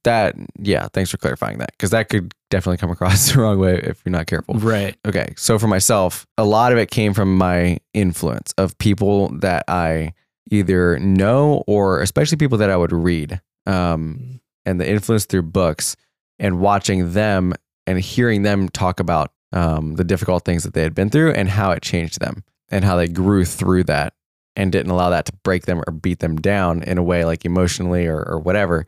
that 0.03 0.35
yeah, 0.57 0.87
thanks 0.93 1.11
for 1.11 1.17
clarifying 1.17 1.57
that 1.57 1.71
because 1.73 1.89
that 1.89 2.07
could 2.07 2.33
definitely 2.49 2.77
come 2.77 2.91
across 2.91 3.29
the 3.33 3.41
wrong 3.41 3.59
way 3.59 3.75
if 3.83 4.01
you're 4.05 4.11
not 4.11 4.27
careful. 4.27 4.55
Right. 4.55 4.95
Okay. 5.05 5.33
So 5.35 5.59
for 5.59 5.67
myself, 5.67 6.25
a 6.37 6.45
lot 6.45 6.71
of 6.71 6.77
it 6.77 6.89
came 6.91 7.13
from 7.13 7.35
my 7.37 7.77
influence 7.93 8.53
of 8.57 8.77
people 8.77 9.29
that 9.39 9.65
I 9.67 10.13
either 10.49 10.97
know 10.99 11.63
or 11.67 12.01
especially 12.01 12.37
people 12.37 12.57
that 12.59 12.69
I 12.69 12.77
would 12.77 12.93
read. 12.93 13.41
Um, 13.65 14.39
and 14.65 14.79
the 14.79 14.87
influence 14.89 15.25
through 15.25 15.43
books 15.43 15.95
and 16.39 16.59
watching 16.59 17.13
them 17.13 17.53
and 17.87 17.99
hearing 17.99 18.43
them 18.43 18.69
talk 18.69 18.99
about 18.99 19.31
um, 19.53 19.95
the 19.95 20.03
difficult 20.03 20.45
things 20.45 20.63
that 20.63 20.73
they 20.73 20.83
had 20.83 20.95
been 20.95 21.09
through 21.09 21.31
and 21.31 21.49
how 21.49 21.71
it 21.71 21.81
changed 21.81 22.19
them 22.19 22.43
and 22.69 22.85
how 22.85 22.95
they 22.95 23.07
grew 23.07 23.43
through 23.43 23.83
that 23.85 24.13
and 24.55 24.71
didn't 24.71 24.91
allow 24.91 25.09
that 25.09 25.25
to 25.25 25.33
break 25.43 25.65
them 25.65 25.81
or 25.87 25.91
beat 25.91 26.19
them 26.19 26.37
down 26.37 26.83
in 26.83 26.97
a 26.97 27.03
way 27.03 27.25
like 27.25 27.45
emotionally 27.45 28.07
or, 28.07 28.21
or 28.23 28.39
whatever. 28.39 28.85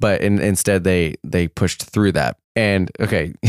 But 0.00 0.20
in, 0.20 0.38
instead 0.40 0.84
they 0.84 1.14
they 1.22 1.48
pushed 1.48 1.84
through 1.84 2.12
that. 2.12 2.38
And 2.56 2.90
okay 3.00 3.34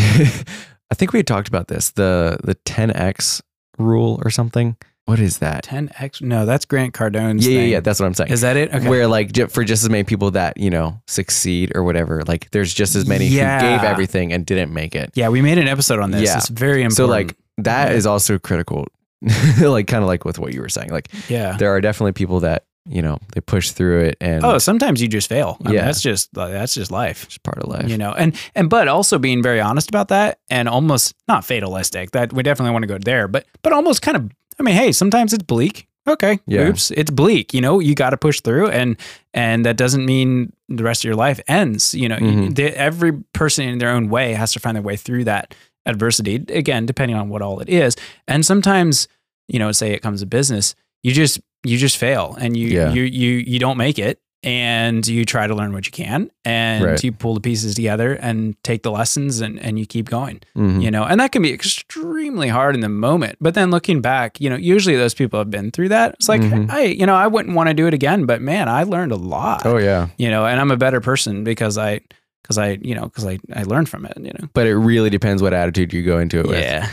i 0.92 0.96
think 0.96 1.14
we 1.14 1.20
had 1.20 1.28
talked 1.28 1.48
about 1.48 1.68
this 1.68 1.92
the 1.92 2.38
the 2.44 2.56
10x 2.56 3.42
rule 3.78 4.22
or 4.24 4.32
something 4.32 4.76
what 5.06 5.20
is 5.20 5.38
that 5.38 5.64
10X. 5.66 6.22
No, 6.22 6.46
that's 6.46 6.66
Grant 6.66 6.94
Cardone's. 6.94 7.46
yeah 7.48 7.54
yeah 7.54 7.60
thing. 7.60 7.70
yeah 7.72 7.80
that's 7.80 8.00
what 8.00 8.06
i'm 8.08 8.14
saying 8.16 8.32
Is 8.32 8.42
that 8.42 8.58
it? 8.58 8.74
Okay. 8.74 8.90
where 8.90 9.08
like 9.08 9.36
for 9.52 9.64
just 9.64 9.84
as 9.84 9.90
many 9.90 10.04
people 10.04 10.32
that 10.32 10.58
you 10.58 10.70
know 10.70 11.00
succeed 11.08 11.72
or 11.76 11.84
whatever 11.84 12.24
like 12.28 12.50
there's 12.52 12.74
just 12.74 12.96
as 12.96 13.06
many 13.08 13.28
Yeah. 13.28 13.60
who 13.62 13.68
gave 13.78 13.84
everything 13.84 14.34
and 14.34 14.46
didn't 14.46 14.74
make 14.74 14.96
it 14.96 15.12
yeah, 15.16 15.30
we 15.30 15.42
made 15.42 15.58
an 15.58 15.68
episode 15.68 16.00
on 16.00 16.12
this. 16.12 16.24
Yeah. 16.24 16.38
It's 16.38 16.50
very 16.50 16.82
important. 16.82 16.96
so 16.98 17.06
like 17.06 17.38
that 17.60 17.92
Yeah. 17.92 17.98
is 17.98 18.06
also 18.06 18.38
critical 18.40 18.86
like 19.62 19.88
kind 19.88 20.04
of 20.04 20.08
like 20.08 20.26
with 20.26 20.40
what 20.40 20.54
you 20.54 20.62
were 20.62 20.70
saying 20.70 20.90
like 20.90 21.10
yeah. 21.30 21.56
there 21.58 21.70
are 21.74 21.82
definitely 21.82 22.12
people 22.14 22.40
that 22.42 22.66
you 22.88 23.02
know 23.02 23.18
they 23.34 23.42
push 23.42 23.72
through 23.72 24.02
it 24.02 24.18
and 24.22 24.46
Oh, 24.46 24.60
sometimes 24.60 25.02
you 25.02 25.08
just 25.08 25.28
fail. 25.28 25.58
I 25.62 25.70
mean, 25.70 25.74
Yeah. 25.76 25.86
that's 25.86 26.02
just 26.02 26.32
that's 26.34 26.76
just 26.76 26.92
life. 26.92 27.24
it's 27.24 27.38
part 27.40 27.58
of 27.58 27.68
life 27.70 27.90
you 27.90 27.98
know 27.98 28.12
and 28.12 28.36
and 28.54 28.70
but 28.70 28.88
also 28.88 29.18
being 29.18 29.42
very 29.42 29.60
honest 29.60 29.90
about 29.90 30.10
that 30.10 30.40
and 30.52 30.70
almost 30.70 31.16
not 31.28 31.44
fatalistic 31.46 32.12
that 32.12 32.32
we 32.34 32.44
definitely 32.44 32.74
want 32.74 32.84
to 32.84 32.88
go 32.88 32.98
there 33.00 33.28
but 33.28 33.46
but 33.64 33.74
almost 33.74 34.02
kind 34.04 34.18
of 34.18 34.30
i 34.60 34.64
mean 34.64 34.76
hey 34.76 34.92
sometimes 34.92 35.34
it's 35.34 35.44
bleak 35.44 35.88
okay, 36.08 36.40
Yeah. 36.46 36.68
oops, 36.70 36.92
it's 36.92 37.10
bleak. 37.10 37.52
You 37.52 37.62
know, 37.62 37.80
you 37.80 37.96
got 37.96 38.12
to 38.12 38.18
push 38.18 38.40
through, 38.40 38.70
and 38.70 38.96
and 39.34 39.66
that 39.66 39.76
doesn't 39.76 40.06
mean 40.06 40.54
the 40.70 40.84
rest 40.84 41.02
of 41.04 41.06
your 41.06 41.16
life 41.16 41.40
ends. 41.48 41.96
You 41.96 42.08
know, 42.10 42.18
Mhm. 42.18 42.54
the, 42.56 42.78
every 42.78 43.14
person 43.34 43.68
in 43.68 43.80
their 43.80 43.90
own 43.90 44.08
way 44.10 44.34
has 44.34 44.54
to 44.54 44.60
find 44.60 44.76
their 44.76 44.84
way 44.84 44.98
through 44.98 45.24
that 45.24 45.56
adversity. 45.88 46.36
Again, 46.50 46.86
depending 46.86 47.18
on 47.18 47.30
what 47.30 47.42
all 47.42 47.60
it 47.60 47.70
is, 47.70 47.96
and 48.28 48.46
sometimes, 48.46 49.08
you 49.48 49.58
know, 49.58 49.72
say 49.72 49.94
it 49.94 50.04
comes 50.04 50.20
to 50.22 50.28
business, 50.28 50.76
you 51.02 51.12
just 51.12 51.40
you 51.64 51.76
just 51.80 51.98
fail, 51.98 52.38
and 52.40 52.56
you 52.56 52.68
Yeah. 52.68 52.94
you 52.94 53.02
you 53.02 53.32
you 53.48 53.58
don't 53.58 53.78
make 53.78 53.98
it. 53.98 54.20
And 54.44 55.08
you 55.08 55.26
try 55.26 55.48
to 55.48 55.56
learn 55.56 55.74
what 55.74 55.88
you 55.88 55.92
can, 55.92 56.30
and 56.44 56.84
Right. 56.86 57.04
you 57.04 57.12
pull 57.12 57.34
the 57.34 57.40
pieces 57.42 57.74
together 57.74 58.14
and 58.14 58.56
take 58.64 58.84
the 58.84 58.92
lessons, 58.92 59.42
and, 59.42 59.60
and 59.60 59.80
you 59.80 59.88
keep 59.88 60.08
going 60.08 60.42
Mhm. 60.56 60.84
you 60.84 60.92
know, 60.92 61.04
and 61.04 61.20
that 61.20 61.32
can 61.32 61.42
be 61.42 61.52
extremely 61.52 62.50
hard 62.50 62.76
in 62.76 62.82
the 62.82 62.90
moment. 62.90 63.38
But 63.42 63.56
then 63.56 63.72
looking 63.72 64.02
back, 64.02 64.40
you 64.40 64.50
know, 64.52 64.56
usually 64.56 64.96
those 64.98 65.16
people 65.16 65.40
have 65.40 65.50
been 65.50 65.72
through 65.72 65.90
that. 65.90 66.14
It's 66.14 66.30
like, 66.30 66.42
Mhm. 66.42 66.70
I, 66.70 66.84
you 66.84 67.08
know, 67.08 67.16
I 67.16 67.26
wouldn't 67.26 67.56
want 67.56 67.70
to 67.70 67.74
do 67.74 67.88
it 67.88 67.94
again, 67.96 68.26
but 68.26 68.40
man, 68.40 68.70
I 68.70 68.84
learned 68.84 69.12
a 69.12 69.16
lot, 69.18 69.66
Oh 69.66 69.78
yeah. 69.80 70.10
you 70.18 70.30
know, 70.30 70.46
and 70.46 70.60
I'm 70.62 70.70
a 70.70 70.78
better 70.78 71.02
person 71.02 71.44
because 71.44 71.78
I, 71.80 72.02
because 72.44 72.60
I, 72.60 72.78
you 72.84 72.94
know, 72.94 73.06
because 73.06 73.26
I, 73.26 73.40
I 73.56 73.64
learned 73.64 73.90
from 73.90 74.06
it, 74.06 74.14
you 74.18 74.32
know. 74.40 74.48
But 74.54 74.68
it 74.68 74.76
really 74.76 75.10
depends 75.10 75.42
what 75.42 75.54
attitude 75.56 75.92
you 75.92 76.04
go 76.04 76.20
into 76.20 76.40
it 76.40 76.48
with. 76.48 76.88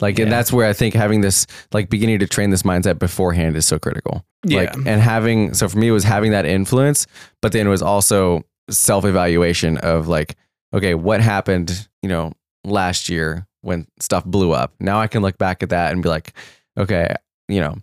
Yeah. 0.00 0.04
Like, 0.06 0.18
and 0.18 0.30
that's 0.30 0.52
where 0.52 0.68
I 0.68 0.72
think 0.72 0.94
having 0.94 1.20
this, 1.22 1.46
like, 1.72 1.90
beginning 1.90 2.20
to 2.20 2.26
train 2.26 2.50
this 2.50 2.62
mindset 2.62 2.98
beforehand 2.98 3.56
is 3.56 3.66
so 3.66 3.78
critical. 3.78 4.24
Like, 4.44 4.74
Yeah. 4.74 4.82
and 4.86 5.00
having, 5.02 5.54
so 5.54 5.68
for 5.68 5.78
me, 5.78 5.88
it 5.88 5.92
was 5.92 6.04
having 6.04 6.30
that 6.32 6.46
influence, 6.46 7.06
but 7.42 7.52
then 7.52 7.66
it 7.66 7.70
was 7.70 7.82
also 7.82 8.44
self 8.70 9.04
evaluation 9.04 9.78
of 9.78 10.08
like, 10.08 10.36
okay, 10.74 10.94
what 10.94 11.20
happened, 11.20 11.88
you 12.02 12.08
know, 12.08 12.32
last 12.64 13.08
year 13.08 13.46
when 13.62 13.86
stuff 13.98 14.24
blew 14.24 14.52
up? 14.52 14.72
Now 14.78 15.00
I 15.00 15.06
can 15.08 15.22
look 15.22 15.38
back 15.38 15.62
at 15.62 15.70
that 15.70 15.92
and 15.92 16.02
be 16.02 16.08
like, 16.08 16.32
okay, 16.78 17.14
you 17.48 17.60
know, 17.60 17.76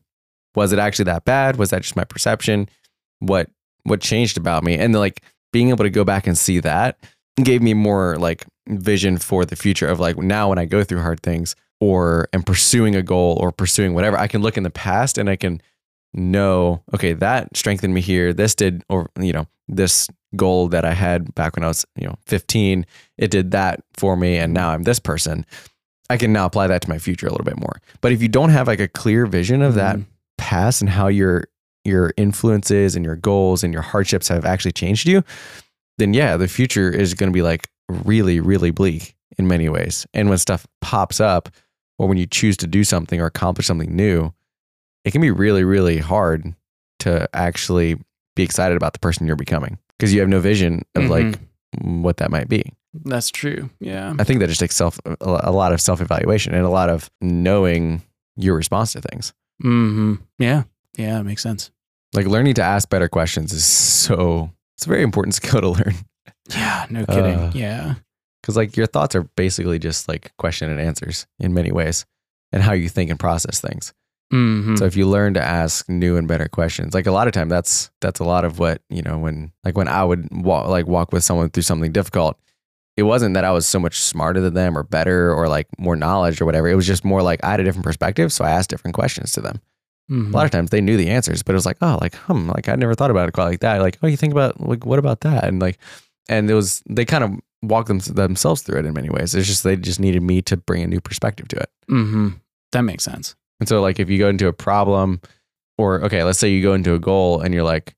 was 0.55 0.71
it 0.71 0.79
actually 0.79 1.05
that 1.05 1.25
bad? 1.25 1.57
Was 1.57 1.71
that 1.71 1.81
just 1.81 1.95
my 1.97 2.03
perception? 2.05 2.69
What, 3.19 3.49
what 3.83 3.99
changed 3.99 4.37
about 4.37 4.63
me? 4.63 4.75
And 4.77 4.93
then, 4.93 4.99
like, 5.01 5.21
being 5.51 5.69
able 5.69 5.83
to 5.83 5.89
go 5.89 6.03
back 6.03 6.27
and 6.27 6.37
see 6.37 6.59
that 6.59 6.97
gave 7.43 7.61
me 7.61 7.73
more 7.73 8.15
like 8.17 8.45
vision 8.69 9.17
for 9.17 9.43
the 9.45 9.55
future 9.55 9.87
of 9.87 9.99
like 9.99 10.17
now 10.17 10.49
when 10.49 10.57
I 10.57 10.65
go 10.65 10.83
through 10.85 11.01
hard 11.01 11.21
things 11.21 11.55
or 11.85 12.27
am 12.33 12.41
pursuing 12.41 12.95
a 12.95 13.03
goal 13.03 13.37
or 13.39 13.51
pursuing 13.51 13.93
whatever, 13.93 14.17
I 14.17 14.27
can 14.27 14.41
look 14.41 14.57
in 14.57 14.63
the 14.63 14.71
past 14.71 15.17
and 15.19 15.29
I 15.29 15.35
can 15.35 15.61
know, 16.13 16.81
okay, 16.95 17.13
that 17.13 17.55
strengthened 17.55 17.93
me 17.93 18.01
here. 18.01 18.33
This 18.33 18.55
did, 18.55 18.83
or, 18.89 19.09
you 19.19 19.33
know, 19.33 19.45
this 19.67 20.07
goal 20.35 20.67
that 20.69 20.83
I 20.83 20.93
had 20.93 21.33
back 21.35 21.55
when 21.55 21.63
I 21.63 21.67
was, 21.67 21.85
you 21.95 22.07
know, 22.07 22.15
15, 22.25 22.85
it 23.17 23.29
did 23.29 23.51
that 23.51 23.83
for 23.93 24.15
me. 24.17 24.37
And 24.37 24.53
now 24.53 24.69
I'm 24.69 24.83
this 24.83 24.99
person. 24.99 25.45
I 26.09 26.17
can 26.17 26.33
now 26.33 26.45
apply 26.45 26.67
that 26.67 26.81
to 26.83 26.89
my 26.89 26.97
future 26.97 27.27
a 27.27 27.31
little 27.31 27.45
bit 27.45 27.59
more. 27.59 27.81
But 28.01 28.11
if 28.11 28.21
you 28.21 28.29
don't 28.29 28.49
have 28.49 28.67
like 28.67 28.79
a 28.79 28.87
clear 28.87 29.25
vision 29.27 29.61
of 29.61 29.75
that 29.75 29.97
Mhm. 29.97 30.05
past 30.37 30.81
and 30.81 30.89
how 30.89 31.07
your 31.07 31.45
your 31.87 32.13
influences 32.17 32.95
and 32.95 33.05
your 33.05 33.15
goals 33.15 33.63
and 33.63 33.71
your 33.71 33.83
hardships 33.83 34.27
have 34.29 34.43
actually 34.43 34.71
changed 34.71 35.07
you, 35.07 35.23
then 35.99 36.15
yeah, 36.15 36.35
the 36.35 36.47
future 36.47 36.89
is 36.89 37.13
going 37.13 37.29
to 37.31 37.33
be 37.33 37.43
like 37.43 37.67
really, 37.87 38.39
really 38.39 38.71
bleak 38.71 39.13
in 39.37 39.47
many 39.47 39.69
ways. 39.69 40.07
And 40.11 40.27
when 40.27 40.39
stuff 40.39 40.65
pops 40.81 41.19
up, 41.19 41.47
or 41.97 42.07
when 42.07 42.17
you 42.17 42.25
choose 42.25 42.57
to 42.57 42.67
do 42.67 42.83
something 42.83 43.19
or 43.21 43.25
accomplish 43.25 43.67
something 43.67 43.95
new, 43.95 44.33
it 45.03 45.11
can 45.11 45.21
be 45.21 45.31
really, 45.31 45.63
really 45.63 45.97
hard 45.97 46.53
to 46.99 47.27
actually 47.33 47.97
be 48.35 48.43
excited 48.43 48.75
about 48.75 48.93
the 48.93 48.99
person 48.99 49.27
you're 49.27 49.35
becoming 49.35 49.77
because 49.97 50.13
you 50.13 50.19
have 50.19 50.29
no 50.29 50.39
vision 50.39 50.83
of 50.95 51.09
like 51.09 51.39
what 51.81 52.17
that 52.17 52.31
might 52.31 52.49
be. 52.49 52.63
That's 53.03 53.29
true. 53.29 53.69
Yeah. 53.79 54.13
I 54.19 54.23
think 54.23 54.39
that 54.39 54.47
just 54.47 54.59
takes 54.59 54.75
self 54.75 54.99
a 55.05 55.15
a 55.21 55.51
lot 55.51 55.73
of 55.73 55.81
self 55.81 56.01
evaluation 56.01 56.53
and 56.53 56.65
a 56.65 56.69
lot 56.69 56.89
of 56.89 57.09
knowing 57.21 58.01
your 58.37 58.55
response 58.55 58.93
to 58.93 59.01
things. 59.01 59.33
Mm-hmm. 59.63 60.15
Yeah. 60.39 60.63
Yeah. 60.97 61.19
It 61.19 61.23
makes 61.23 61.43
sense. 61.43 61.71
Like 62.13 62.25
learning 62.27 62.53
to 62.55 62.61
ask 62.63 62.89
better 62.89 63.09
questions 63.09 63.51
is 63.51 63.65
so 63.65 64.49
it's 64.77 64.85
a 64.85 64.89
very 64.89 65.03
important 65.03 65.35
skill 65.41 65.61
to 65.61 65.69
learn 65.69 65.95
Yeah. 66.49 66.85
No 66.89 67.05
kidding. 67.05 67.35
Uh, 67.35 67.51
yeah. 67.53 67.95
Because 68.45 68.55
like 68.55 68.77
your 68.77 68.85
thoughts 68.85 69.15
are 69.15 69.23
basically 69.35 69.79
just 69.79 70.07
like 70.07 70.31
question 70.37 70.69
and 70.69 70.79
answers 70.79 71.25
in 71.39 71.51
many 71.51 71.71
ways 71.71 72.05
and 72.51 72.61
how 72.61 72.73
you 72.73 72.87
think 72.87 73.09
and 73.09 73.19
process 73.19 73.59
things. 73.59 73.91
hmm 74.31 74.75
So 74.75 74.85
if 74.85 74.95
you 74.95 75.07
learn 75.07 75.33
to 75.33 75.41
ask 75.41 75.89
new 75.89 76.15
and 76.15 76.27
better 76.27 76.47
questions, 76.47 76.93
like 76.93 77.07
a 77.07 77.11
lot 77.11 77.25
of 77.25 77.33
time, 77.33 77.49
that's 77.49 77.89
that's 78.01 78.19
a 78.19 78.23
lot 78.23 78.45
of 78.45 78.59
what 78.59 78.83
you 78.87 79.01
know 79.01 79.17
when 79.17 79.51
like 79.63 79.75
when 79.75 79.87
I 79.87 80.03
would 80.03 80.27
walk 80.31 80.67
like 80.67 80.85
walk 80.85 81.11
with 81.11 81.23
someone 81.23 81.49
through 81.49 81.63
something 81.63 81.91
difficult. 81.91 82.37
It 82.97 83.03
wasn't 83.03 83.33
that 83.33 83.43
I 83.43 83.51
was 83.51 83.65
so 83.65 83.79
much 83.79 83.99
smarter 83.99 84.39
than 84.39 84.53
them 84.53 84.77
or 84.77 84.83
better 84.83 85.33
or 85.33 85.49
like 85.49 85.67
more 85.79 85.95
knowledge 85.95 86.39
or 86.39 86.45
whatever. 86.45 86.67
It 86.69 86.75
was 86.75 86.87
just 86.87 87.03
more 87.03 87.23
like 87.23 87.43
I 87.43 87.49
had 87.49 87.59
a 87.59 87.63
different 87.63 87.83
perspective, 87.83 88.31
so 88.31 88.45
I 88.45 88.51
asked 88.51 88.69
different 88.69 88.93
questions 88.93 89.31
to 89.33 89.41
them. 89.41 89.59
Mhm. 90.09 90.29
A 90.29 90.35
lot 90.37 90.45
of 90.45 90.51
times 90.51 90.69
they 90.69 90.81
knew 90.81 90.97
the 90.97 91.09
answers, 91.09 91.41
but 91.41 91.53
it 91.53 91.57
was 91.57 91.65
like, 91.65 91.77
oh, 91.81 91.97
like 91.99 92.13
hmm, 92.15 92.47
like 92.51 92.69
I 92.69 92.75
never 92.75 92.93
thought 92.93 93.11
about 93.11 93.27
it 93.27 93.31
quite 93.33 93.45
like 93.45 93.61
that. 93.61 93.81
Like, 93.81 93.97
oh, 94.03 94.07
you 94.07 94.17
think 94.17 94.33
about 94.33 94.61
like 94.61 94.85
what 94.85 94.99
about 94.99 95.21
that? 95.21 95.43
And 95.45 95.59
like, 95.59 95.79
and 96.29 96.49
it 96.49 96.53
was 96.53 96.83
they 96.87 97.05
kind 97.05 97.23
of 97.23 97.31
walked 97.67 97.87
them, 97.87 97.99
themselves 97.99 98.61
through 98.61 98.79
it 98.79 98.85
in 98.85 98.93
many 98.93 99.09
ways. 99.09 99.35
It's 99.35 99.47
just 99.47 99.63
they 99.63 99.75
just 99.75 99.99
needed 99.99 100.21
me 100.21 100.41
to 100.43 100.57
bring 100.57 100.83
a 100.83 100.87
new 100.87 101.01
perspective 101.01 101.47
to 101.49 101.57
it. 101.57 101.69
hmm 101.87 102.29
That 102.71 102.81
makes 102.81 103.03
sense. 103.03 103.35
And 103.59 103.69
so, 103.69 103.81
like, 103.81 103.99
if 103.99 104.09
you 104.09 104.17
go 104.19 104.29
into 104.29 104.47
a 104.47 104.53
problem, 104.53 105.21
or 105.77 106.03
okay, 106.05 106.23
let's 106.23 106.39
say 106.39 106.49
you 106.49 106.61
go 106.61 106.73
into 106.73 106.93
a 106.93 106.99
goal 106.99 107.41
and 107.41 107.53
you're 107.53 107.63
like, 107.63 107.95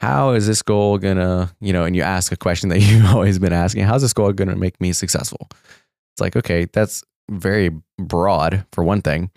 how 0.00 0.30
is 0.30 0.46
this 0.46 0.62
goal 0.62 0.98
gonna, 0.98 1.52
you 1.60 1.72
know, 1.72 1.84
and 1.84 1.96
you 1.96 2.02
ask 2.02 2.30
a 2.32 2.36
question 2.36 2.68
that 2.68 2.78
you've 2.80 3.06
always 3.06 3.38
been 3.38 3.52
asking, 3.52 3.84
how's 3.84 4.02
this 4.02 4.12
goal 4.12 4.32
gonna 4.32 4.56
make 4.56 4.80
me 4.80 4.92
successful? 4.92 5.48
It's 5.50 6.20
like, 6.20 6.36
okay, 6.36 6.66
that's 6.72 7.04
very 7.30 7.70
broad 7.98 8.64
for 8.72 8.82
one 8.84 9.02
thing. 9.02 9.30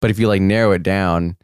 But 0.00 0.10
if 0.10 0.18
you 0.18 0.28
like 0.28 0.42
narrow 0.42 0.72
it 0.72 0.82
down 0.82 1.36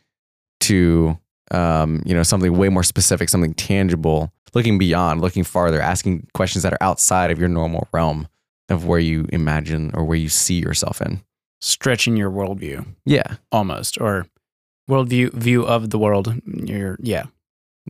to, 0.62 1.18
um, 1.50 2.02
you 2.04 2.14
know, 2.14 2.22
something 2.22 2.56
way 2.56 2.68
more 2.68 2.82
specific, 2.82 3.28
something 3.28 3.54
tangible, 3.54 4.32
looking 4.54 4.78
beyond, 4.78 5.20
looking 5.20 5.44
farther, 5.44 5.80
asking 5.80 6.26
questions 6.34 6.62
that 6.62 6.72
are 6.72 6.82
outside 6.82 7.30
of 7.30 7.38
your 7.38 7.48
normal 7.48 7.88
realm 7.92 8.28
of 8.68 8.86
where 8.86 8.98
you 8.98 9.26
imagine 9.30 9.90
or 9.94 10.04
where 10.04 10.16
you 10.16 10.28
see 10.28 10.58
yourself 10.60 11.00
in. 11.02 11.22
Stretching 11.60 12.16
your 12.16 12.30
worldview 12.30 12.86
Yeah. 13.04 13.36
almost, 13.52 14.00
or 14.00 14.26
worldview 14.90 15.32
view 15.32 15.64
of 15.66 15.90
the 15.90 15.98
world. 15.98 16.40
Your 16.46 16.96
yeah. 17.00 17.24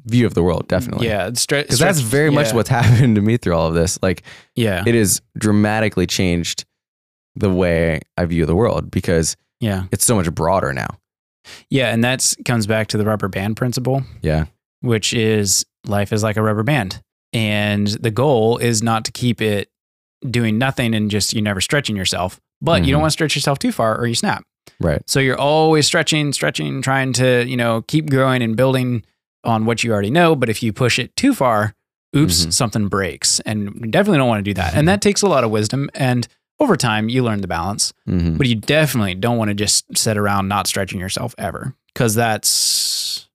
View 0.06 0.26
of 0.26 0.34
the 0.34 0.42
world, 0.42 0.66
definitely. 0.68 1.06
Yeah. 1.06 1.30
Stre- 1.30 1.62
because 1.62 1.78
that's 1.78 1.98
stretch- 1.98 2.10
very 2.10 2.30
much 2.30 2.52
what's 2.52 2.68
happened 2.80 3.14
to 3.16 3.20
me 3.22 3.36
through 3.36 3.54
all 3.54 3.68
of 3.68 3.74
this. 3.74 3.98
Like 4.02 4.22
Yeah. 4.56 4.82
it 4.86 4.94
has 4.94 5.20
dramatically 5.38 6.06
changed 6.06 6.64
the 7.36 7.50
way 7.50 8.00
I 8.16 8.24
view 8.26 8.46
the 8.46 8.54
world 8.56 8.90
because 8.90 9.36
yeah. 9.60 9.84
it's 9.92 10.04
so 10.04 10.16
much 10.16 10.32
broader 10.34 10.72
now. 10.72 10.88
Yeah. 11.68 11.92
And 11.92 12.02
that 12.04 12.32
comes 12.44 12.66
back 12.66 12.88
to 12.88 12.96
the 12.96 13.04
rubber 13.04 13.28
band 13.28 13.56
principle. 13.56 14.02
Yeah, 14.22 14.46
which 14.80 15.12
is 15.12 15.64
life 15.86 16.12
is 16.12 16.22
like 16.22 16.36
a 16.36 16.42
rubber 16.42 16.62
band. 16.62 17.00
And 17.32 17.86
the 17.88 18.10
goal 18.10 18.58
is 18.58 18.82
not 18.82 19.04
to 19.06 19.12
keep 19.12 19.40
it 19.42 19.68
doing 20.28 20.56
nothing 20.58 20.94
and 20.94 21.10
just 21.10 21.32
you 21.34 21.42
never 21.42 21.60
stretching 21.60 21.96
yourself, 21.96 22.40
but 22.62 22.82
you 22.82 22.88
Mhm. 22.88 22.92
don't 22.92 23.00
want 23.02 23.10
to 23.10 23.14
stretch 23.14 23.34
yourself 23.36 23.58
too 23.58 23.72
far 23.72 23.98
or 23.98 24.06
you 24.06 24.14
snap. 24.14 24.44
right. 24.80 25.02
So 25.06 25.20
you're 25.20 25.38
always 25.38 25.86
stretching, 25.86 26.32
stretching, 26.32 26.80
trying 26.80 27.12
to, 27.14 27.44
you 27.46 27.56
know, 27.56 27.82
keep 27.82 28.08
growing 28.08 28.42
and 28.42 28.56
building 28.56 29.04
on 29.44 29.66
what 29.66 29.84
you 29.84 29.92
already 29.92 30.10
know. 30.10 30.34
But 30.34 30.48
if 30.48 30.62
you 30.62 30.72
push 30.72 30.98
it 30.98 31.14
too 31.16 31.34
far, 31.34 31.74
oops, 32.16 32.46
Mhm. 32.46 32.52
something 32.52 32.88
breaks. 32.88 33.40
And 33.40 33.74
we 33.74 33.88
definitely 33.88 34.18
don't 34.18 34.28
want 34.28 34.38
to 34.42 34.50
do 34.50 34.54
that. 34.54 34.74
And 34.74 34.88
that 34.88 35.02
takes 35.02 35.20
a 35.20 35.26
lot 35.28 35.44
of 35.44 35.50
wisdom. 35.50 35.90
And 35.94 36.26
over 36.60 36.76
time, 36.78 37.10
you 37.10 37.22
learn 37.22 37.42
the 37.42 37.46
balance. 37.48 37.92
hmm 38.06 38.36
But 38.38 38.46
you 38.46 38.54
definitely 38.54 39.14
don't 39.16 39.36
want 39.36 39.48
to 39.50 39.54
just 39.54 39.84
sit 39.98 40.16
around 40.16 40.48
not 40.48 40.66
stretching 40.66 40.98
yourself 40.98 41.34
ever 41.36 41.74
because 41.92 42.14
that's 42.14 43.28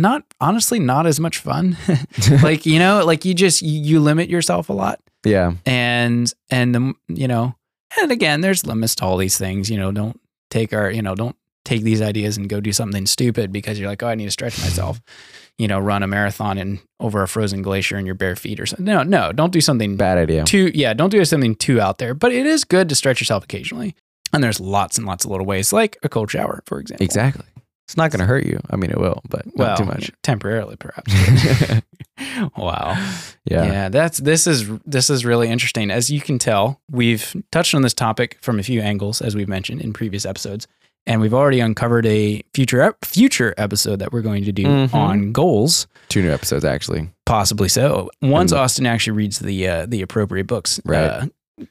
not 0.00 0.22
honestly 0.40 0.78
not 0.78 1.06
as 1.06 1.20
much 1.20 1.38
fun. 1.38 1.76
like 2.42 2.66
you 2.66 2.78
know, 2.78 3.04
like 3.04 3.24
you 3.24 3.34
just 3.34 3.62
you, 3.62 3.80
you 3.80 4.00
limit 4.00 4.28
yourself 4.28 4.68
a 4.68 4.72
lot, 4.72 5.00
yeah, 5.24 5.52
and 5.66 6.32
and 6.50 6.74
the 6.74 6.94
you 7.08 7.28
know, 7.28 7.54
and 8.00 8.10
again, 8.12 8.40
there's 8.40 8.64
limits 8.66 8.94
to 8.96 9.04
all 9.04 9.16
these 9.16 9.36
things. 9.38 9.70
You 9.70 9.76
know, 9.78 9.92
don't 9.92 10.20
take 10.50 10.72
our 10.72 10.90
you 10.90 11.02
know 11.02 11.14
don't 11.14 11.36
take 11.64 11.82
these 11.82 12.00
ideas 12.00 12.36
and 12.38 12.48
go 12.48 12.60
do 12.60 12.72
something 12.72 13.04
stupid 13.04 13.52
because 13.52 13.78
you're 13.78 13.88
like, 13.90 14.02
oh, 14.02 14.06
I 14.08 14.14
need 14.14 14.24
to 14.24 14.30
stretch 14.30 14.58
myself. 14.60 15.00
you 15.58 15.68
know, 15.68 15.78
run 15.78 16.02
a 16.02 16.06
marathon 16.06 16.56
in 16.56 16.80
over 16.98 17.22
a 17.22 17.28
frozen 17.28 17.60
glacier 17.62 17.98
in 17.98 18.06
your 18.06 18.14
bare 18.14 18.36
feet 18.36 18.58
or 18.58 18.64
something. 18.64 18.86
No, 18.86 19.02
no, 19.02 19.32
don't 19.32 19.52
do 19.52 19.60
something 19.60 19.96
bad 19.96 20.16
idea. 20.16 20.44
too 20.44 20.70
yeah 20.72 20.94
don't 20.94 21.10
do 21.10 21.22
something 21.24 21.54
too 21.56 21.80
out 21.80 21.98
there 21.98 22.14
but 22.14 22.32
it 22.32 22.46
is 22.46 22.64
good 22.64 22.88
to 22.88 22.94
stretch 22.94 23.20
yourself 23.20 23.44
occasionally 23.44 23.94
and 24.32 24.42
there's 24.42 24.60
lots 24.60 24.96
and 24.98 25.06
lots 25.06 25.24
of 25.24 25.30
little 25.30 25.44
ways 25.46 25.72
like 25.72 25.96
a 26.02 26.08
cold 26.08 26.30
shower 26.30 26.62
for 26.64 26.78
example 26.80 27.04
Exactly. 27.04 27.44
It's 27.88 27.96
not 27.96 28.10
going 28.10 28.20
to 28.20 28.26
hurt 28.26 28.44
you. 28.44 28.60
I 28.68 28.76
mean, 28.76 28.90
it 28.90 28.98
will, 28.98 29.22
but 29.30 29.46
well 29.54 29.68
not 29.70 29.78
too 29.78 29.84
much. 29.86 30.12
temporarily 30.22 30.76
perhaps 30.76 31.10
wow 32.56 32.94
yeah. 33.44 33.64
yeah. 33.64 33.88
that's 33.88 34.18
this 34.18 34.46
is 34.46 34.68
this 34.84 35.08
is 35.08 35.24
really 35.24 35.48
interesting 35.48 35.90
as 35.90 36.10
you 36.10 36.20
can 36.20 36.38
tell 36.38 36.80
we've 36.90 37.34
touched 37.52 37.74
on 37.74 37.82
this 37.82 37.94
topic 37.94 38.36
from 38.40 38.58
a 38.58 38.62
few 38.62 38.80
angles 38.80 39.22
as 39.22 39.34
we've 39.36 39.48
mentioned 39.48 39.80
in 39.80 39.92
previous 39.92 40.26
episodes 40.26 40.66
and 41.06 41.20
we've 41.20 41.32
already 41.32 41.60
uncovered 41.60 42.04
a 42.06 42.42
future 42.52 42.94
future 43.04 43.54
episode 43.56 44.00
that 44.00 44.12
we're 44.12 44.20
going 44.22 44.44
to 44.44 44.52
do 44.52 44.64
Mhm. 44.64 44.94
on 44.94 45.32
goals 45.32 45.86
Two 46.08 46.22
new 46.22 46.30
episodes 46.32 46.64
actually. 46.64 47.08
possibly 47.24 47.68
so 47.68 48.10
once 48.20 48.50
And- 48.52 48.60
austin 48.60 48.86
actually 48.86 49.16
reads 49.16 49.38
the 49.38 49.68
uh, 49.68 49.86
the 49.86 50.02
appropriate 50.02 50.46
books 50.48 50.80
Right. 50.84 51.04
uh, 51.04 51.26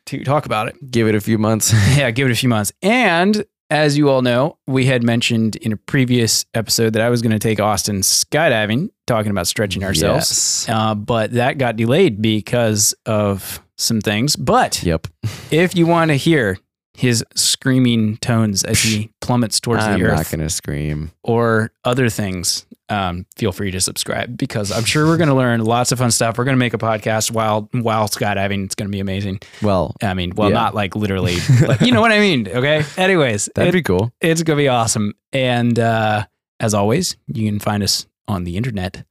to 0.07 0.23
talk 0.23 0.45
about 0.45 0.67
it 0.69 0.75
Give 0.91 1.07
it 1.07 1.15
a 1.15 1.21
few 1.21 1.37
months. 1.37 1.73
yeah, 1.97 2.11
give 2.11 2.27
it 2.27 2.31
a 2.31 2.35
few 2.35 2.49
months. 2.49 2.71
And 2.81 3.45
as 3.69 3.97
you 3.97 4.09
all 4.09 4.21
know, 4.21 4.57
we 4.67 4.85
had 4.85 5.03
mentioned 5.03 5.55
in 5.57 5.71
a 5.73 5.77
previous 5.77 6.45
episode 6.53 6.93
that 6.93 7.01
I 7.01 7.09
was 7.09 7.21
going 7.21 7.31
to 7.33 7.39
take 7.39 7.59
Austin 7.59 8.01
skydiving, 8.01 8.89
talking 9.05 9.31
about 9.31 9.47
stretching 9.47 9.83
ourselves. 9.83 10.65
Yes. 10.67 10.69
Uh, 10.69 10.95
but 10.95 11.31
that 11.33 11.57
got 11.57 11.75
delayed 11.75 12.21
because 12.21 12.93
of 13.05 13.61
some 13.77 14.01
things. 14.01 14.35
But 14.35 14.81
Yep. 14.83 15.07
if 15.51 15.75
you 15.75 15.85
want 15.85 16.09
to 16.09 16.15
hear 16.15 16.57
his 16.93 17.23
screaming 17.35 18.17
tones 18.17 18.63
as 18.63 18.81
he 18.81 19.11
plummets 19.21 19.59
towards 19.59 19.83
I'm 19.83 19.99
the 19.99 20.05
earth 20.07 20.17
not 20.17 20.31
gonna 20.31 20.49
scream. 20.49 21.11
or 21.21 21.71
other 21.83 22.09
things, 22.09 22.65
um, 22.89 23.25
feel 23.35 23.51
free 23.51 23.71
to 23.71 23.81
subscribe 23.81 24.37
because 24.37 24.71
I'm 24.71 24.83
sure 24.85 25.05
we're 25.05 25.17
going 25.17 25.29
to 25.35 25.35
learn 25.35 25.63
lots 25.63 25.91
of 25.91 25.99
fun 25.99 26.11
stuff. 26.11 26.37
We're 26.37 26.45
going 26.45 26.55
to 26.55 26.59
make 26.59 26.73
a 26.73 26.77
podcast 26.77 27.31
while 27.31 27.67
while 27.73 28.07
skydiving. 28.07 28.63
It's 28.65 28.75
going 28.75 28.87
to 28.87 28.91
be 28.91 28.99
amazing. 28.99 29.39
Well, 29.61 29.95
I 30.01 30.13
mean, 30.13 30.33
well, 30.35 30.49
Yeah. 30.49 30.55
not 30.55 30.75
like 30.75 30.95
literally, 30.95 31.35
but 31.65 31.81
you 31.81 31.91
know 31.91 32.01
what 32.01 32.11
I 32.11 32.19
mean. 32.19 32.47
Okay. 32.47 32.83
Anyways, 32.97 33.49
that'd 33.55 33.69
it- 33.69 33.77
be 33.77 33.83
cool. 33.83 34.11
it's 34.21 34.43
going 34.43 34.57
to 34.57 34.61
be 34.63 34.67
awesome. 34.69 35.13
And 35.33 35.77
uh, 35.77 36.25
as 36.59 36.73
always, 36.73 37.17
you 37.27 37.45
can 37.49 37.59
find 37.59 37.83
us 37.83 38.07
on 38.27 38.43
the 38.45 38.57
internet, 38.57 39.05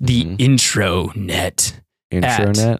the 0.00 0.24
Mhm. 0.24 0.40
intro 0.40 1.12
net, 1.14 1.80
Intranet. 2.12 2.78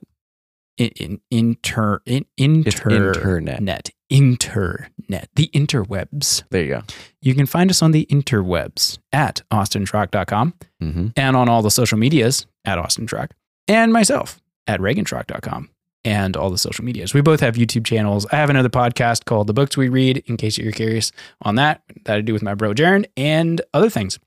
in, 0.77 0.88
in 0.97 1.20
inter 1.31 2.01
in 2.07 2.25
inter 2.37 2.90
internet. 2.90 3.62
net 3.62 3.90
internet, 4.14 5.29
the 5.35 5.50
interwebs. 5.53 6.44
There 6.50 6.62
you 6.62 6.68
go. 6.70 6.83
You 7.20 7.35
can 7.35 7.46
find 7.46 7.68
us 7.68 7.83
on 7.83 7.90
the 7.90 8.07
interwebs 8.07 8.98
at 9.12 9.42
austintrock.com 9.53 10.55
hmm 10.81 11.09
and 11.16 11.37
on 11.37 11.48
all 11.48 11.62
the 11.62 11.70
social 11.70 11.98
medias 11.98 12.46
at 12.64 12.79
austintrock 12.79 13.31
and 13.66 13.92
myself 13.92 14.40
at 14.68 14.79
reagantrock.com 14.81 15.68
and 16.05 16.37
all 16.37 16.50
the 16.50 16.59
social 16.59 16.85
medias. 16.85 17.12
We 17.12 17.22
both 17.22 17.40
have 17.40 17.57
YouTube 17.57 17.85
channels. 17.87 18.24
I 18.31 18.37
have 18.37 18.50
another 18.50 18.68
podcast 18.68 19.24
called 19.24 19.46
The 19.48 19.53
Books 19.55 19.77
We 19.77 19.88
Read, 19.88 20.22
in 20.27 20.37
case 20.37 20.59
you're 20.59 20.70
curious 20.72 21.11
on 21.42 21.57
that, 21.57 21.83
that 22.05 22.16
I 22.16 22.20
do 22.20 22.33
with 22.35 22.42
my 22.42 22.55
bro 22.55 22.72
Jaron 22.72 23.07
and 23.16 23.61
other 23.72 23.90
things. 23.90 24.18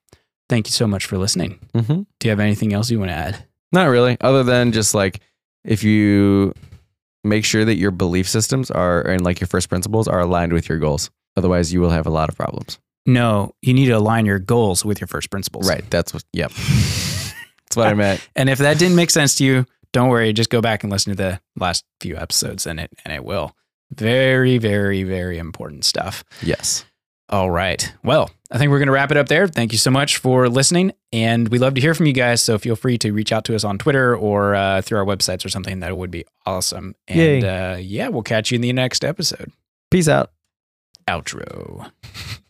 Thank 0.50 0.68
you 0.68 0.72
so 0.72 0.86
much 0.88 1.06
for 1.06 1.18
listening. 1.18 1.60
hmm 1.74 2.02
Do 2.20 2.28
you 2.28 2.30
have 2.32 2.40
anything 2.42 2.74
else 2.74 2.92
you 2.92 3.00
want 3.00 3.10
to 3.12 3.16
add? 3.16 3.46
Not 3.72 3.86
really, 3.86 4.18
other 4.22 4.44
than 4.44 4.72
just 4.74 4.94
like 4.94 5.22
if 5.64 5.84
you 5.84 6.54
make 7.24 7.46
sure 7.46 7.66
that 7.66 7.76
your 7.76 7.92
belief 7.92 8.28
systems 8.28 8.72
are 8.72 9.02
and 9.02 9.24
like 9.24 9.40
your 9.40 9.48
first 9.48 9.70
principles 9.70 10.08
are 10.08 10.20
aligned 10.20 10.54
with 10.54 10.70
your 10.70 10.78
goals. 10.78 11.10
Otherwise, 11.36 11.72
you 11.72 11.82
will 11.82 11.90
have 11.90 12.08
a 12.08 12.10
lot 12.10 12.30
of 12.30 12.36
problems. 12.36 12.80
No, 13.06 13.54
you 13.62 13.74
need 13.74 13.86
to 13.86 13.94
align 13.94 14.26
your 14.26 14.40
goals 14.40 14.84
with 14.84 15.00
your 15.00 15.08
first 15.08 15.30
principles. 15.30 15.68
Right. 15.68 15.90
That's 15.90 16.14
what. 16.14 16.24
Yep. 16.34 16.52
That's 16.52 17.76
what 17.76 17.88
I 17.88 17.94
meant. 17.96 18.28
And 18.36 18.50
if 18.50 18.60
that 18.60 18.78
didn't 18.80 18.96
make 18.96 19.12
sense 19.12 19.36
to 19.36 19.46
you, 19.46 19.66
don't 19.94 20.10
worry. 20.10 20.34
Just 20.34 20.50
go 20.50 20.62
back 20.62 20.84
and 20.84 20.92
listen 20.92 21.12
to 21.12 21.16
the 21.16 21.40
last 21.56 21.86
few 22.02 22.18
episodes 22.18 22.66
and 22.66 22.80
it 22.80 22.92
and 23.06 23.14
it 23.14 23.24
will. 23.24 23.56
Very, 23.92 24.58
very, 24.58 25.04
very 25.04 25.38
important 25.38 25.86
stuff. 25.86 26.24
Yes. 26.42 26.86
All 27.30 27.50
right. 27.50 27.94
Well, 28.04 28.30
I 28.52 28.58
think 28.58 28.72
we're 28.72 28.80
going 28.80 28.88
to 28.88 28.94
wrap 28.94 29.12
it 29.12 29.18
up 29.18 29.28
there. 29.28 29.48
Thank 29.48 29.72
you 29.72 29.78
so 29.78 29.92
much 29.92 30.18
for 30.18 30.48
listening. 30.48 30.94
And 31.12 31.50
we 31.50 31.60
love 31.60 31.74
to 31.76 31.82
hear 31.82 31.94
from 31.94 32.06
you 32.06 32.14
guys. 32.14 32.42
So 32.42 32.58
feel 32.58 32.76
free 32.76 32.98
to 33.00 33.12
reach 33.12 33.32
out 33.32 33.44
to 33.46 33.56
us 33.56 33.64
on 33.64 33.78
Twitter 33.78 34.16
or 34.16 34.56
uh, 34.56 34.82
through 34.82 35.00
our 35.00 35.06
websites 35.06 35.46
or 35.46 35.50
something. 35.50 35.82
That 35.82 35.98
would 35.98 36.12
be 36.12 36.26
awesome. 36.46 36.96
And 37.08 37.44
uh, 37.44 37.78
yeah, 37.80 38.08
we'll 38.08 38.24
catch 38.24 38.52
you 38.52 38.56
in 38.56 38.62
the 38.62 38.72
next 38.74 39.04
episode. 39.04 39.52
Peace 39.92 40.08
out. 40.08 40.32
Outro. 41.08 41.92